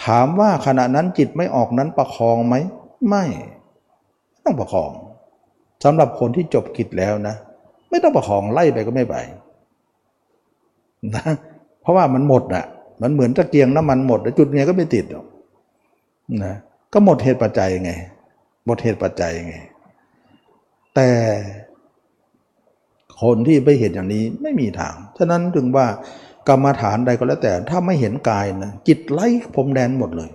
[0.04, 2.56] ถามว่าขณะนั้นจิตไม่ออกนั้นประคองไหม
[3.10, 3.24] ไม่
[4.46, 4.92] ต้องประคอง
[5.84, 7.36] สำหรับคนที่จบกิจแล้วนะ
[7.90, 9.16] ไม่ต้องประคองไล่ไปก็ไม่ไป
[11.16, 11.24] นะ
[11.82, 12.66] เพราะว่ามันหมดอะ
[13.02, 15.26] มันเหมือนตะเกียงน้ำมันหมดจุดไงก็ไม่ติดหรอก
[16.44, 16.54] นะ
[16.94, 17.92] ก็หมดเหตุปัจจัยไง
[18.66, 19.56] หมดเหตุปัจจัยไง
[20.96, 21.10] แต่
[23.22, 25.88] คนที่ไม่เห็นอย่างนี้ไม่มีทาง ฉะนั้นถึงว่า
[26.48, 30.30] กรรมฐานใดก็แล้วแต่ ถ้าไม่เห็นกายนะจิตไล่พรมแดนหมดเลย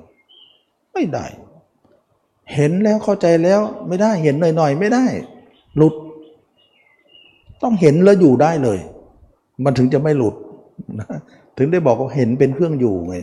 [0.92, 1.26] ไม่ได้
[2.54, 5.04] เห็นแล้วเข้าใจแล้วไม่ได้เห็นหน่อยๆ ไม่ได้
[5.76, 5.94] หลุด
[7.62, 8.78] ต้องเห็นแล้วอยู่ได้เลย
[9.64, 10.34] มันถึงจะไม่หลุด
[11.58, 13.16] ถึงได้บอกว่าเห็นเป็นเครื่องอยู่ไง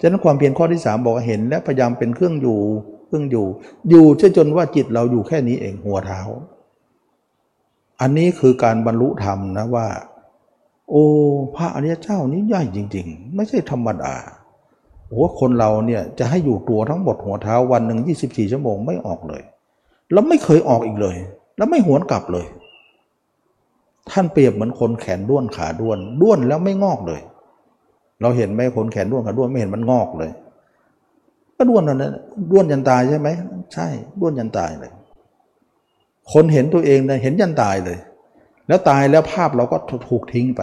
[0.00, 2.60] ฉะนั้นความเพียรข้อที่สามบอกเห็นและพยายามเป็นเครื่องอยู่
[3.06, 3.46] เครื่องอยู่
[3.90, 6.20] อยู่เช่จนว่าจิตเราอยู่แค่นี้เองหัวเท้า
[8.00, 9.86] อันนี้คือการบรรลุธรรมนะว่า
[10.90, 11.04] โอ้
[11.56, 14.14] พระอริยเจ้านี้ใหญ่จริง ๆ ไม่ใช่ธรรมดา
[15.08, 19.42] โอ้คนเราเนี่ยจะให้อยู่ตัวทั้งหมดหัวเท้าวันหนึ่ง24 ชั่วโมงไม่ออกเลย
[20.12, 21.16] แล้วไม่เคยออกอีกเลย
[21.56, 22.46] แล้วไม่หวนกลับเลย
[24.10, 27.20] ท่านเปรียบเหมือนคนแขนด้วนขาด้วนด้วนแล้วไม่งอกเลย
[28.20, 30.30] เราเห็นไหมคนแขนด้วนขาด้วนไม่เห็นมันงอกเลย
[31.56, 32.12] ก็ด้วนนั่นนะ
[32.50, 33.28] ด้วนยันตายใช่ไหม
[33.74, 33.86] ใช่
[34.20, 34.92] ด้วนยันตายเลย
[36.32, 37.98] คนเห็นตัวเองนะเห็นยันตายเลย
[38.68, 39.76] แล้วตายแล้วภาพเราก็
[40.08, 40.62] ถูกทิ้งไป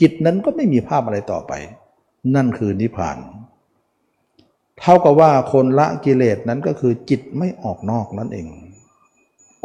[0.00, 1.52] จิตนั้นก็ไม่มีภาพอะไรต่อไป
[2.34, 3.16] นั่นคือนิพพาน
[4.82, 8.46] เท่ากับว่าคนละกิเลสนั้นก็คือจิตไม่ออกนอกนั่นเอง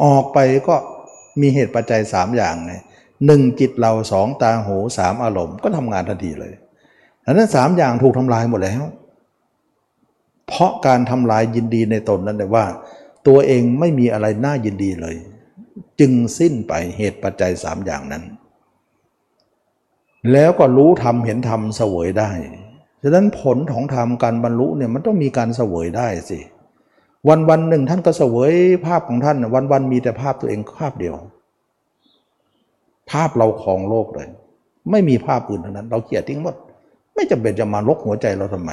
[0.04, 0.38] ออกไป
[0.68, 0.76] ก็
[1.40, 2.74] มีเหตุปัจจัยสามอย่างไง
[3.26, 6.54] หนึ่งจิตเราสองตาหูสามอารมณ์ก็ทำงานทันทีเลย
[7.24, 8.82] ดังนั้นสามอย่างถูกทำลายหมดแล้ว
[10.48, 12.66] เพราะการทำลายยินดีในตนนั้นเลยว่า
[13.26, 15.16] ตัวเองไม่มีอะไรน่ายินดีเลย
[16.00, 18.24] จึงสิ้นไปเหตุปัจจัยสามอย่างนั้น
[20.32, 22.30] แล้วก็รู้ธรรมเห็นธรรมเสวยได้
[23.02, 26.38] ฉะนั้นผลของธรรมการบรรลุเนี่ยมันต้องมีการเสวยได้สิ
[27.28, 28.52] วันวันหนึ่งท่านก็เสวย
[28.86, 31.14] ภาพของท่าน วันวันมีแต่ภาพตัวเองภาพเดียว
[33.10, 34.28] ภาพเราของโลกเลย
[34.90, 36.54] ไม่มีภาพอื่นทั้งนั้น เราเกลียดทิ้งหมด
[37.14, 38.70] ไม่จำเป็นจะมาลกหัวใจเราทำไม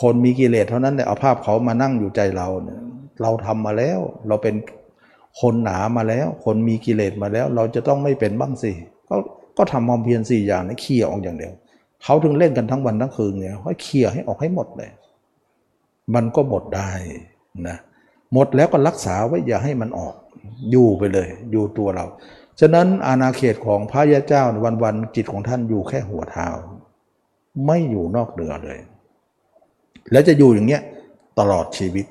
[0.00, 2.80] คนมีกิเลสเท่านั้นแต่เอาภาพเขามานั่งอยู่ใจเราเนี่ย
[3.22, 3.98] เราทำมาแล้ว
[4.28, 4.54] เราเป็น
[5.40, 8.72] คนหนามาแล้ว คนมีกิเลสมาแล้ว เราจะต้องไม่เป็นบ้างสิ
[9.08, 9.16] ก็
[9.56, 11.52] ก็ทำความเพียรสี่อย่างนี้ขี้ออกอย่างเดียว
[12.04, 14.90] เขาถึงเล่นกันทั้งวันทั้งคืนเนี่ยให้เคลียร์ให้ออกให้หมดเลย
[16.14, 16.90] มันก็หมดได้
[17.68, 17.76] นะ
[18.32, 20.14] หมดแล้วก็รักษาไว้อย่าให้มันออก
[20.70, 22.06] อยู่ไปเลย อยู่ตัวเรา
[22.60, 26.48] ฉะนั้นอาณาเขตของพระยาเจ้าวันวันจิตของท่านอยู่แค่หัวเท้า
[27.66, 28.78] ไม่อยู่นอกเหนือเลย
[30.12, 30.82] แล้วจะอยู่อย่างเงี้ย
[31.38, 32.06] ตลอดชีวิต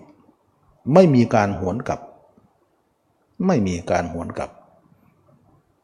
[0.94, 2.00] ไม่มีการหวนกลับ
[3.48, 4.50] ไม่มีการหวนกลับ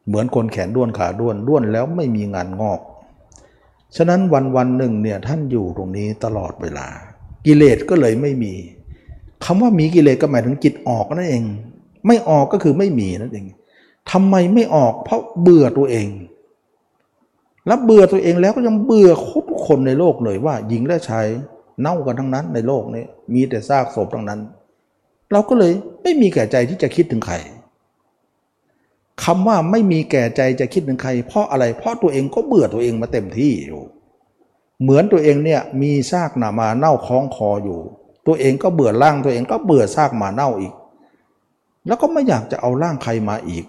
[0.07, 2.79] เหมือนคนแขนด้วนขาด้วนด้วนแล้วไม่มีงานงอก
[3.95, 6.87] ฉะนั้นวันวันหนึ่งเนี่ยท่านอยู่ตรงนี้ตลอดเวลา
[7.45, 8.53] กิเลสก็เลยไม่มี
[9.45, 11.43] คำว่ามีกิเลสก็หมายถึงจิตออกนั่นเอง
[12.07, 13.45] ไม่ออกก็คือไม่มีนั่นเอง
[14.11, 16.07] ทำไมไม่ออกเพราะเบื่อตัวเอง
[17.67, 21.25] แล้วเบื่อตัวเองแล้วก็ยังเบื่อทุกคนในโลกเลยว่า หญิงและชาย
[21.81, 23.03] เน่ากันทั้งนั้นในโลกนี้
[23.33, 24.39] มีแต่ซากศพทั้งนั้น
[25.31, 25.71] เราก็เลย
[26.03, 27.35] ไม่มีแก่ใจที่จะคิดถึงใคร
[29.23, 33.83] คำว่าไม่มีแก่ใจจะคิดถึงใคร เพราะอะไร เพราะตัวเองก็เบื่อตัวเองมาเต็มที่อยู่
[34.81, 37.79] เหมือนตัวเองเนี่ยมีซากหนามาเน่าคล้องคออยู่
[38.27, 40.73] ตัวเองก็เบื่อร่างตัวเองก็เบื่อซากหมาเน่าอีก
[41.87, 43.65] แล้วก็ไม่อยากจะเอาร่างใครมาอีก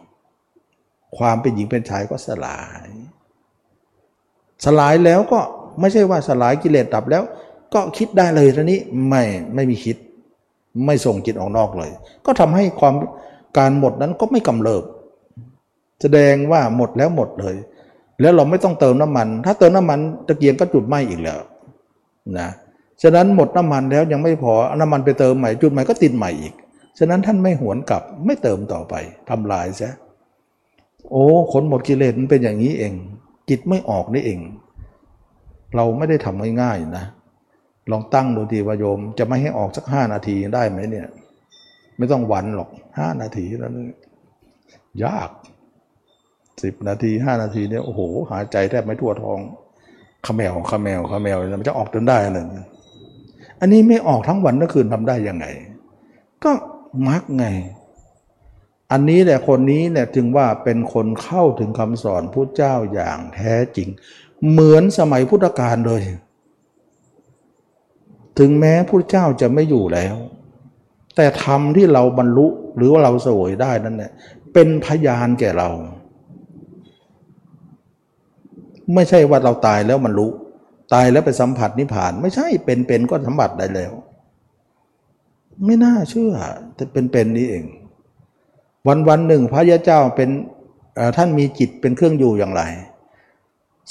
[1.17, 2.89] ความเป็นหญิงเป็นชายก็สลาย
[4.65, 5.41] สลายแล้วก็
[5.81, 7.23] ไม่ใช่ว่าสลายกิเลสดับแล้ว
[7.75, 9.23] ก็คิดได้เลยทีนี้ไม่
[9.55, 9.97] ไม่มีคิด
[10.87, 11.91] ไม่ส่งจิตออกนอกเลย
[12.27, 12.95] ก็ทำให้ความ
[13.57, 14.85] การหมดนั้นก็ไม่กำเริบ
[16.03, 17.57] แสดงว่าหมดแล้วหมดเลย
[18.21, 21.41] แล้วเราไม่ต้องเติมน้ำมัน ถ้าเติมน้ำมันตะเกียงก็จุดไหม้อีกแล้ว
[22.39, 22.49] นะ
[23.03, 26.55] ฉะนั้นหมดน้ำมันแล้วยังไม่พอน้ำมันไปเติมใหม่จุดใหม่ก็ติดใหม่อีก
[26.99, 28.95] ฉะนั้นท่านไม่หวนกลับไม่เติมต่อไป
[29.31, 29.93] ทำลายซะ
[31.11, 32.95] โอ้คนหมดกิเลสมันเป็นอย่างนี้เอง
[33.49, 34.41] จิตไม่ออกนี่เอง
[35.77, 37.05] เราไม่ได้ทำง่ายๆนะ
[37.91, 41.07] ลองตั้งดูทีวโยม จะไม่ให้ออกสักห้านาทีได้ไหมเนี่ย
[41.99, 43.73] ไม่ต้องวันหรอกห้านาทีแล้ว
[45.05, 45.31] ยาก
[46.63, 49.39] สิบนาทีห้านาทีเนี่ยโอ้โห หายใจแทบไม่ทั่วท้อง
[50.27, 52.45] ขมแมวขมแมวขมแมวมันจะออกจนได้เลย
[53.61, 55.47] อันนี้ไม่ออกทั้งวันทั้งคืนทำได้ยังไง
[56.45, 56.53] ก็
[57.09, 57.47] มักไง
[58.93, 63.89] อันนี้แหละคนนี้เนี่ยถึงว่าเป็นคนเข้าถึงคำสอนพุทธเจ้าอย่างแท้จริง
[64.51, 66.03] เหมือนสมัยพุทธกาลเลย
[68.39, 70.17] ถึงแม้พุทธเจ้าจะไม่อยู่แล้ว
[71.17, 74.11] แต่ธรรมที่เราบรรลุหรือว่าเราสวยได้นั่นแหละ
[74.53, 75.71] เป็นพยานแก่เรา
[78.95, 80.31] ไม่ใช่ว่าเราตายแล้วมันรู้
[80.95, 83.93] ตายแล้วไปสัมผัสนิพพาน ไม่ใช่เป็นๆก็สัมผัสได้แล้ว
[85.65, 86.33] ไม่น่าเชื่อ
[86.75, 87.65] แต่เป็นๆนี้เอง
[88.89, 90.31] วันวันหนึ่งพระยาเจ้าเป็น
[91.17, 92.63] ท่านมีจิตเป็นเครื่องอยู่อย่างไร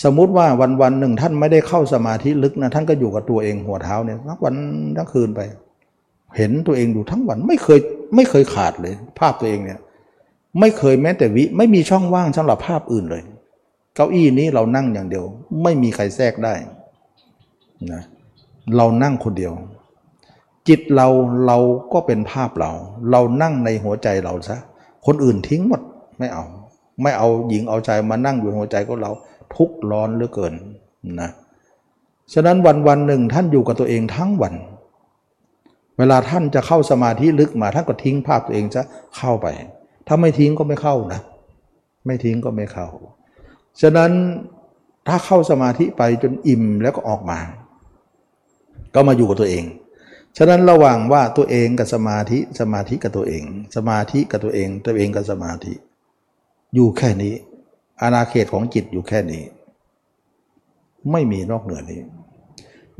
[0.03, 4.55] สมมุติว่าวันวันหนึ่งท่านไม่ได้เข้าสมาธิลึกนะท่านก็อยู่กับตัวเองหัวเท้าเนี่ยทั้งวัน
[4.97, 5.41] ทั้งคืนไป
[6.37, 7.79] เห็นตัวเองอยู่ทั้งวันไม่เคย
[8.15, 9.79] ไม่เคยขาดเลย ภาพตัวเองเนี่ย
[10.59, 13.23] ไม่เคยแม้แต่วิไม่มีช่องว่างสำหรับภาพอื่นเลย
[13.97, 15.25] เก้าอี้นี้เรานั่งอย่างเดียว
[15.63, 16.53] ไม่มีใครแทรกได้
[17.93, 18.03] นะ
[18.77, 19.53] เรานั่งคนเดียว
[20.67, 21.07] จิตเรา
[21.47, 21.57] เรา
[21.93, 22.71] ก็เป็นภาพเรา
[23.11, 24.57] เรานั่งในหัวใจเราซะ
[25.05, 25.81] คนอื่นทิ้งหมด
[26.19, 26.43] ไม่เอา
[27.01, 29.11] ไม่เอาหญิงเอาใจมานั่งอยู่หัวใจก็เรา
[29.55, 30.53] ทุกร้อนเหลือเกิน
[31.21, 31.29] นะ
[32.33, 34.53] ฉะนั้นวันวันหนึ่งท่านอยู่กับตัวเองทั้งวัน
[35.97, 38.81] เวลาท่านจะเข้าสมาธิลึกมาท่านก็ทิ้งภาพตัวเองจะ
[39.17, 39.47] เข้าไป
[40.07, 41.21] ถ้าไม่ทิ้งก็ไม่เข้านะ
[42.05, 42.87] ไม่ทิ้งก็ไม่เข้า
[43.81, 44.11] ฉะนั้น
[45.07, 47.39] ถ้าเข้าสมาธิไปจนอิ่มแล้วก็ออกมา
[48.93, 49.65] ก็มาอยู่กับตัวเอง
[50.37, 53.43] ฉะนั้นระหว่างว่าตัวเองกับสมาธิสมาธิกับตัวเอง
[53.75, 55.73] สมาธิกับตัวเอง ตัวเองกับสมาธิ
[56.75, 57.33] อยู่แค่นี้
[58.01, 59.43] อาณาเขตของจิตอยู่แค่นี้
[61.11, 62.01] ไม่มีนอกเหนือนี้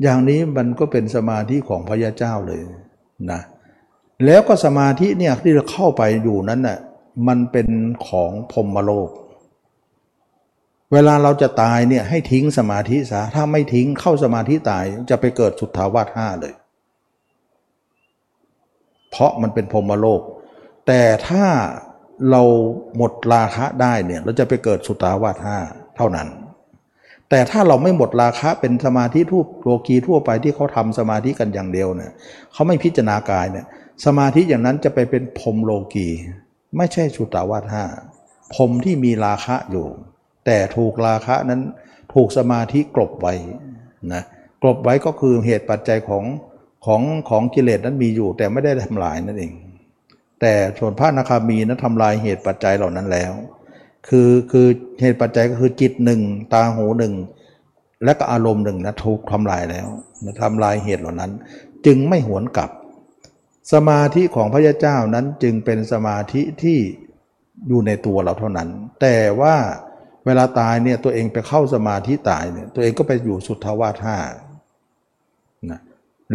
[0.02, 2.60] อย่างนี้มันก็เป็นสมาธิของพระยาเจ้าเลย
[3.32, 3.40] นะ
[4.24, 6.78] แล้วก็สมาธิเนี่ยที่เราเข้าไปอยู่นั้นน่ะ
[7.28, 7.68] มันเป็น
[8.08, 9.10] ของพรมโลก
[10.92, 16.54] เวลาเราจะตายเนี่ยให้ทิ้งสมาธิซะถ้าไม่ทิ้งเข้าสมาธิตายจะไปเกิดสุทธาวาสห้าเลย
[19.10, 20.22] เพราะมันเป็นพรมโลก
[20.86, 21.44] แต่ถ้า
[22.30, 22.42] เรา
[22.96, 25.58] หมดราคะได้เนี่ยเราจะไปเกิดสุตาวาทห้า
[25.96, 26.28] เท่านั้น
[27.30, 32.12] แต่ถ้าเราไม่หมดราคะเป็นสมาธิทูปโลกีทั่วไปที่เขาทำสมาธิกันอย่างเดียวเนี่ย
[32.52, 33.66] เขาไม่พิจารณากายเนี่ย
[34.04, 36.08] สมาธิอย่างนั้นจะไปเป็นพรมโลกี
[36.76, 37.84] ไม่ใช่สุตาวาทห้า
[38.54, 39.88] พรมที่มีราคะอยู่
[40.48, 41.60] แต่ถูกราคะนั้น
[42.14, 43.34] ถูกสมาธิกลบไว้
[44.12, 44.22] นะ
[44.62, 46.24] กลบไว้ก็คือเหตุปัจจัยของ
[46.86, 49.52] ของของกิเลสนั้นมีอยู่ แต่ไม่ได้ทำลายนั่นเอง
[50.40, 53.32] แต่ส่วนพระนาคามีนั้นทำลายเหตุปัจจัยเหล่านั้นแล้ว
[54.08, 54.66] คือคือ
[55.00, 56.20] เหตุปัจจัยก็คือจิตหนึ่ง
[56.52, 57.14] ตาหูหนึ่ง
[58.04, 59.86] และก็อารมณ์หนึ่งนะถูกทำลายแล้ว
[60.24, 61.30] นะทำลายเหตุเหล่านั้น
[61.86, 62.70] จึงไม่หวนกลับ
[63.72, 66.78] สมาธิของพระยาเจ้านั้นจึงเป็นสมาธิที่
[67.68, 68.68] อยู่ในตัวเราเท่านั้น
[69.00, 69.54] แต่ว่า
[70.28, 74.16] เวลาตายเนี่ยตัวเองไปเข้าสมาธิตายเนี่ยตัวเองก็ไปอยู่สุทธาวาสห้า
[75.70, 75.80] นะ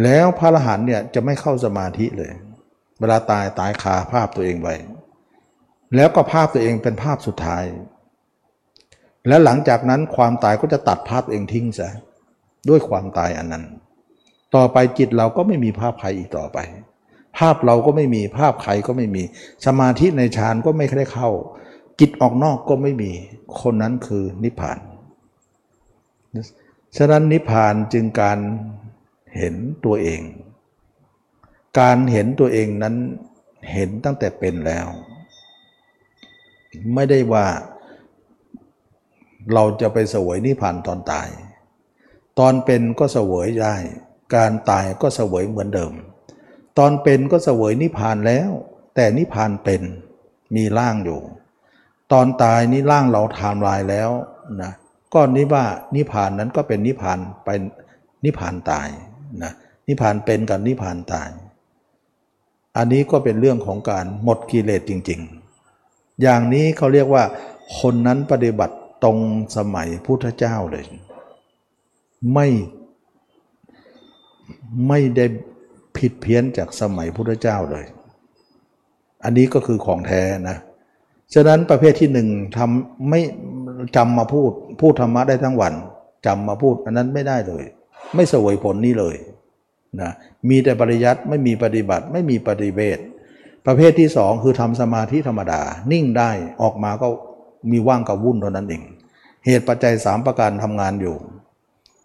[0.02, 2.32] แล้วพระอรหันต์เนี่ยจะไม่เข้าสมาธิเลย
[3.00, 4.74] เวลาตายตายคาภาพตัวเองไว้
[5.96, 7.64] แล้วก็ภาพตัวเองเป็นภาพสุดท้าย
[9.28, 11.90] แล้วหลังจากนั้นความตายก็จะตัดภาพเองทิ้งซะ
[12.68, 13.64] ด้วยความตายอันนั้น
[14.54, 16.58] ต่อไปจิตเราก็ไม่มีภาพใครอีกต่อไป
[17.38, 19.22] ภาพเราก็ไม่มีภาพใครก็ไม่มี
[19.66, 21.30] สมาธิในฌานก็ไม่ได้เข้า
[22.00, 23.10] จิตออกนอกก็ไม่มี
[23.60, 24.78] คนนั้นคือนิพพาน
[26.96, 28.38] ฉะนั้นนิพพานจึงการ
[29.36, 29.54] เห็น
[29.84, 30.20] ตัวเอง
[31.80, 32.94] การเห็นตัวเองนั้น
[33.72, 34.86] เห็นตั้งแต่เป็นแล้ว
[36.94, 37.46] ไม่ได้ว่า
[39.52, 41.28] เราจะไปเสวยนิพพานตอนตาย
[42.38, 43.76] ตอนเป็นก็เสวยได้
[44.34, 45.92] การตายก็เสวยเหมือนเดิม
[46.78, 48.50] ตอนเป็นก็เสวยนิพพานแล้ว
[48.94, 49.82] แต่นิพพานเป็น
[50.54, 51.20] มีร่างอยู่
[52.12, 54.10] ตอนตายนี่ร่างเราทำลายแล้ว
[54.62, 54.72] นะ
[55.14, 55.64] ก็นิว่า
[55.96, 57.48] นิพานนั้นก็เป็นนิพานไป
[58.24, 58.88] นิพานตาย
[59.42, 59.52] นะ
[59.88, 61.28] นิพานเป็นกับนิพพานตาย
[62.76, 65.20] อันนี้ก็เป็นเรื่องของการหมดกิเลสจริง
[65.70, 67.24] ๆ อย่างนี้เขาเรียกว่า
[67.78, 69.18] คนนั้นปฏิบัติตรง
[69.56, 70.84] สมัยพุทธเจ้าเลย
[72.32, 72.48] ไม่
[74.88, 75.26] ไม่ได้
[75.96, 77.86] ผิดเพี้ยนจากสมัยพุทธเจ้าเลย
[79.24, 80.58] อันนี้ก็คือของแท้นะ
[81.34, 83.20] ฉะนั้นประเภทที่หนึ่งทำไม่
[83.96, 84.50] จำมาพูด
[84.80, 85.74] พูดธรรมะได้ทั้งวัน
[86.26, 87.64] จำมาพูดอันนั้นไม่ได้เลย
[88.14, 89.16] ไม่สวยผลนี้เลย
[90.00, 90.10] นะ
[90.48, 92.98] มีแต่ปริยัติไม่มีปฏิบัติ ไม่มีปฏิเวท
[93.66, 95.60] ประเภทที่สองคือทำสมาธิธรรมดา
[95.92, 96.30] นิ่งได้
[96.62, 97.08] ออกมาก็
[97.70, 98.82] มีว่างกับวุ่นเท่านั้นเอง
[99.46, 101.14] เหตุปัจจัยสามประการทำงานอยู่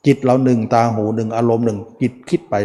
[0.06, 2.56] จิตเราหนึ่งตาหูหนึ่งอารมณ์หนึ่งจิตคิดไป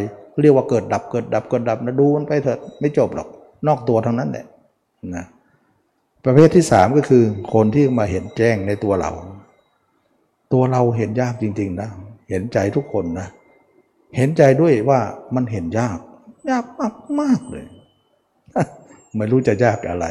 [0.43, 3.29] เรียกว่าเกิดดับเกิดดับเกิดดับนะดูมันไปเถอะไม่จบหรอก
[3.67, 4.47] นอกตัวทั้งนั้นแหละ
[5.15, 5.25] นะ
[6.25, 9.13] ประเภทที่สามก็คือคนที่มาเห็นแจ้งในตัวเรา
[10.53, 11.91] ตัวเราเห็นยากจริง ๆ นะ
[12.31, 13.29] เห็นใจทุกคนนะ
[14.17, 15.01] เห็นใจด้วยว่า
[15.35, 15.99] มันเห็นยาก
[16.51, 17.67] ยากมากมากเลย
[19.17, 20.07] ไม่รู้จะยากอะไร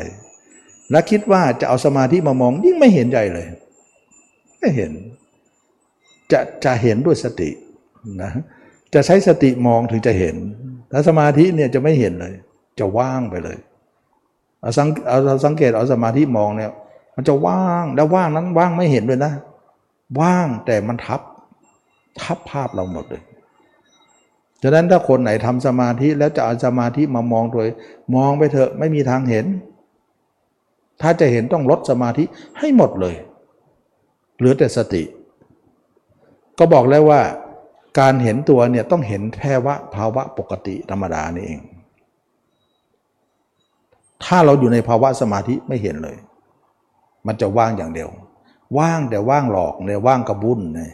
[0.92, 3.48] และคิดว่าจะเอาสมาธิมามองยิ่งไม่เห็นใจเลย
[4.60, 4.92] ไม่เห็น
[6.32, 7.50] จะจะเห็นด้วยสติ
[8.22, 8.32] นะ
[8.94, 10.36] จะใช้สติมองถึงจะเห็น
[10.92, 12.34] ถ้าสมาธิเนี่ยจะไม่เห็นเลย
[12.80, 13.58] จะว่างไปเลย
[14.64, 16.72] เอาสังเอาสังเกตเอาสมาธิมองเนี่ย
[17.16, 19.34] มันจะว่างแล้วว่างนั้นว่างไม่เห็นเลยนะ
[20.20, 21.22] ว่างแต่มันทับ
[22.22, 23.22] ทับภาพเราหมดเลย
[24.62, 27.68] ฉะนั้นถ้าคนไหนทำสมาธิแล้วจะเอาสมาธิมามองโดย
[28.16, 29.46] มองไปเถอะไม่มีทางเห็น
[31.02, 32.24] ถ้าจะเห็นต้องลดสมาธิ
[32.60, 33.16] ให้หมดเลย
[34.38, 35.04] เหลือแต่สติ
[36.60, 37.22] ก็บอกแล้วว่า
[38.00, 41.62] การเห็นตัวเนี่ยต้องเห็นแค่ว่าภาวะปกติธรรมดานี่เอง
[44.26, 46.18] ถ้าเราอยู่ในภาวะสมาธิไม่เห็นเลย
[47.28, 48.10] มันจะว่างอย่างเดียว
[48.78, 50.92] ว่างแต่ว่างหลอกเนี่ยว่างกระบุญเนี่ย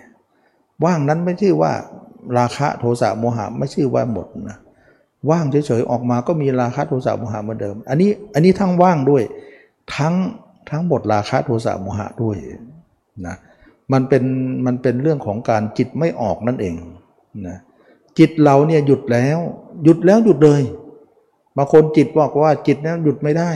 [0.86, 1.72] ว่างนั้นไม่ใช่ว่า
[2.38, 4.58] ราคะโทสะโมหะไม่ใช่ว่าหมดนะ
[5.30, 9.24] ว่างเฉยๆออกมาก็มีราคะโทสะโมหะเหมือนเดิม อันนี้อันนี้ทั้งว่างด้วย
[9.96, 10.14] ทั้ง
[10.70, 12.36] ทั้งหมดราคะโทสะโมหะด้วย
[13.28, 13.36] นะ
[13.92, 14.24] มันเป็น
[14.66, 16.76] มันเป็นเรื่องของการจิตไม่ออกนั่นเอง
[17.48, 17.58] นะ
[18.20, 19.40] จิตเราเนี่ยหยุดแล้ว
[19.84, 20.62] หยุดแล้วหยุดเลย
[21.62, 23.52] บางคนจิตบอกว่าจิตนั้นหยุดไม่ได้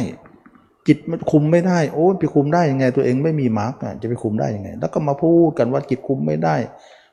[0.88, 6.56] จิตมันคุมไม่ได้ โอ้ไปคุมได้ยังไง ตัวเองไม่มีมาร์กจะไปคุมได้ยังไง แล้วก็มาพูดกันว่าจิตคุมไม่ได้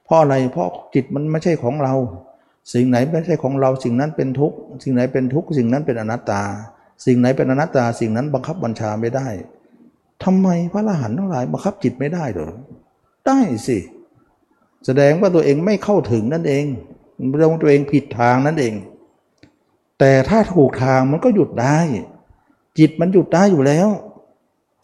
[0.05, 1.95] เพราะอะไรเพราะจิตมันไม่ใช่ของเรา
[2.73, 4.53] สิ่งไหนไม่ใช่ของเรา สิ่งนั้นเป็นทุก
[4.85, 6.43] สิ่งไหนเป็นทุกสิ่งนั้นเป็นอนัตตา
[7.07, 9.29] สิ่งไหนเป็นอนัตตา สิ่งนั้นบังคับบัญชาไม่ได้
[10.25, 12.51] ทำไมพระอรหันต์ทั้งหลายบังคับจิตไม่ได้หรอ
[13.27, 13.79] ได้สิ
[14.87, 16.65] แสดงว่าตัวเองไม่เข้าถึงนั่นเอง
[17.39, 18.75] เราตัวเองผิดทางนั่นเอง
[20.01, 21.79] แต่ถ้าถูกทางมันก็หยุดได้
[22.79, 23.89] จิตมันหยุดได้อยู่แล้ว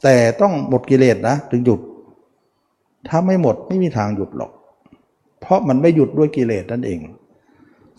[0.03, 1.81] แต่ต้องหมดกิเลสนะถึงหยุด
[3.09, 4.51] ถ้าไม่หมดไม่มีทางหยุดหรอก
[5.41, 7.01] เพราะมันไม่หยุดด้วยกิเลสนั่นเอง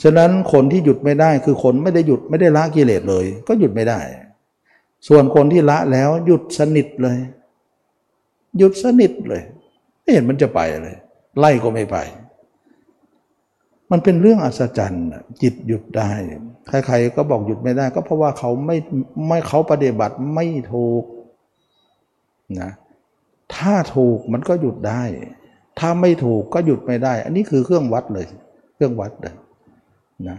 [0.03, 3.99] ฉะนั้นคนที่หยุดไม่ได้คือคนไม่ได้หยุดไม่ได้ละกิเลสเลย ก็หยุดไม่ได้
[5.07, 7.18] ส่วนคนที่ละแล้วหยุดสนิทเลย
[8.57, 9.41] หยุดสนิทเลย
[10.02, 10.95] ไม่เห็นมันจะไปเลย
[11.39, 11.98] ไล่ก็ไม่ไป
[13.92, 15.08] มันเป็นเรื่องอัศจรรย์
[15.42, 16.12] จิตหยุดได้
[16.86, 18.78] ใครๆก็บอกหยุดไม่ได้ ก็เพราะว่าเขาไม่
[19.28, 21.04] ไม่เขาปฏิบัติไม่ถูก
[22.62, 22.72] นะ
[23.56, 25.04] ถ้าถูกมันก็หยุดได้
[25.80, 28.26] ถ้าไม่ถูกก็หยุดไม่ได้ อันนี้คือเครื่องวัดเลย
[28.76, 29.34] เครื่องวัดเลย
[30.28, 30.38] นะ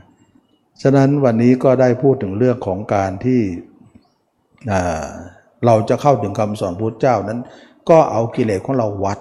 [0.82, 3.40] ฉะนั้นวันนี้ก็ได้พูดถึงเรื่องของการที่
[5.66, 7.40] เราจะเข้าถึงคำสอนพุทธเจ้านั้น
[7.90, 9.18] ก็เอากิเลสของเราวัด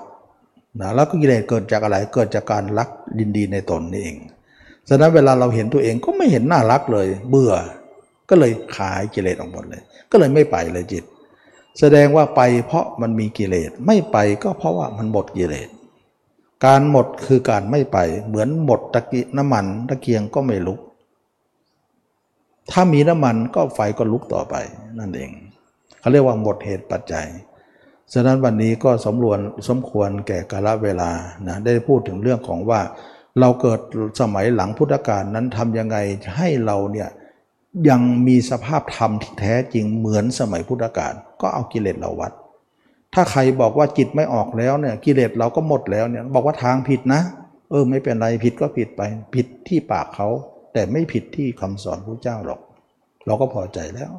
[0.81, 2.89] นะแล้วก็กิเลสเกิดจากอะไรเกิดจากการรัก
[3.19, 4.17] ยินดีในตนนี่เอง
[4.89, 7.53] ฉะนั้นเวลาเราเห็นตัวเองก็ไม่เห็นน่ารักเลย เบื่อ
[8.29, 9.81] ก็เลยขายกิเลสออกหมดเลย
[10.11, 11.03] ก็เลยไม่ไปเลยจิต
[11.79, 15.69] แสดงว่าไปเพราะมันมีกิเลสไม่ไปก็เพราะว่ามันหมดกิเลส
[16.65, 17.97] การหมดคือการไม่ไป
[18.27, 20.79] เหมือนหมดตะกี้น้ำมันตะเกียงก็ไม่ลุก
[22.71, 24.55] ถ้ามีน้ำมันก็ไฟก็ลุกต่อไป
[24.99, 25.31] นั่นเอง
[25.99, 27.27] เขาเรียกว่าหมดเหตุปัจจัย
[28.13, 29.39] ฉะนั้นวันนี้ก็สมรวน
[29.69, 31.11] สมควรแก่กาลเวลา
[31.47, 32.81] นะได้พูดถึงเรื่องของว่า
[33.39, 33.79] เราเกิด
[34.21, 35.97] สมัยหลังพุทธกาลนั้นทำยังไง
[36.37, 37.09] ให้เราเนี่ย
[37.89, 42.31] ยังมีสภาพธรรมที่แท้จริงเหมือนสมัยพุทธกาลก็เอากิเลสเราวัด
[43.13, 47.21] ถ้าใครบอกว่าจิตไม่ออกแล้วเนี่ยกิเลสเราก็หมดแล้วเนี่ยบอกว่าทางผิดนะ
[47.69, 49.01] เออไม่เป็นไรผิดก็ผิดไป
[49.35, 50.27] ผิดที่ปากเขา
[50.73, 52.61] แต่ไม่ผิดที่คำสอนพระเจ้าหรอก
[53.25, 54.11] เราก็พอใจแล้ว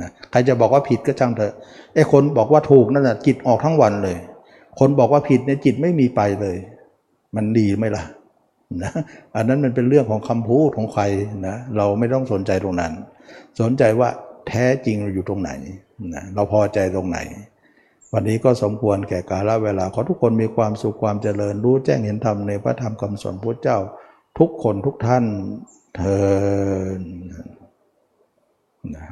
[0.00, 1.54] นะใครจะบอกว่าผิดก็ช่างเถอะ
[1.94, 4.16] ไอ้คนบอกว่าถูกนั่นแหะจิตออกทั้งวันเลย
[4.78, 6.56] คนบอกว่าผิดเนี่ยจิตไม่มีไปเลย
[7.36, 8.04] มันดีไหมล่ะ
[8.82, 8.90] นะ
[9.36, 11.02] อันนั้นมันเป็นเรื่องของคำพูดของใคร
[11.46, 12.92] นะเราไม่ต้องสนใจตรงนั้น
[13.60, 14.08] สนใจว่า
[14.48, 15.50] แท้จริงเราอยู่ตรงไหน
[16.14, 17.18] นะเราพอใจตรงไหน
[18.12, 23.78] วันนี้ก็สมควรแก่กาลเวลาขอทุกคนมีความสุขความเจริญรู้แจ้งเห็นธรรมในพระธรรมคำสอนพระเจ้า
[24.38, 25.24] ทุกคนทุกท่าน
[25.96, 26.20] เทิ
[26.98, 27.00] น
[28.96, 29.06] นะ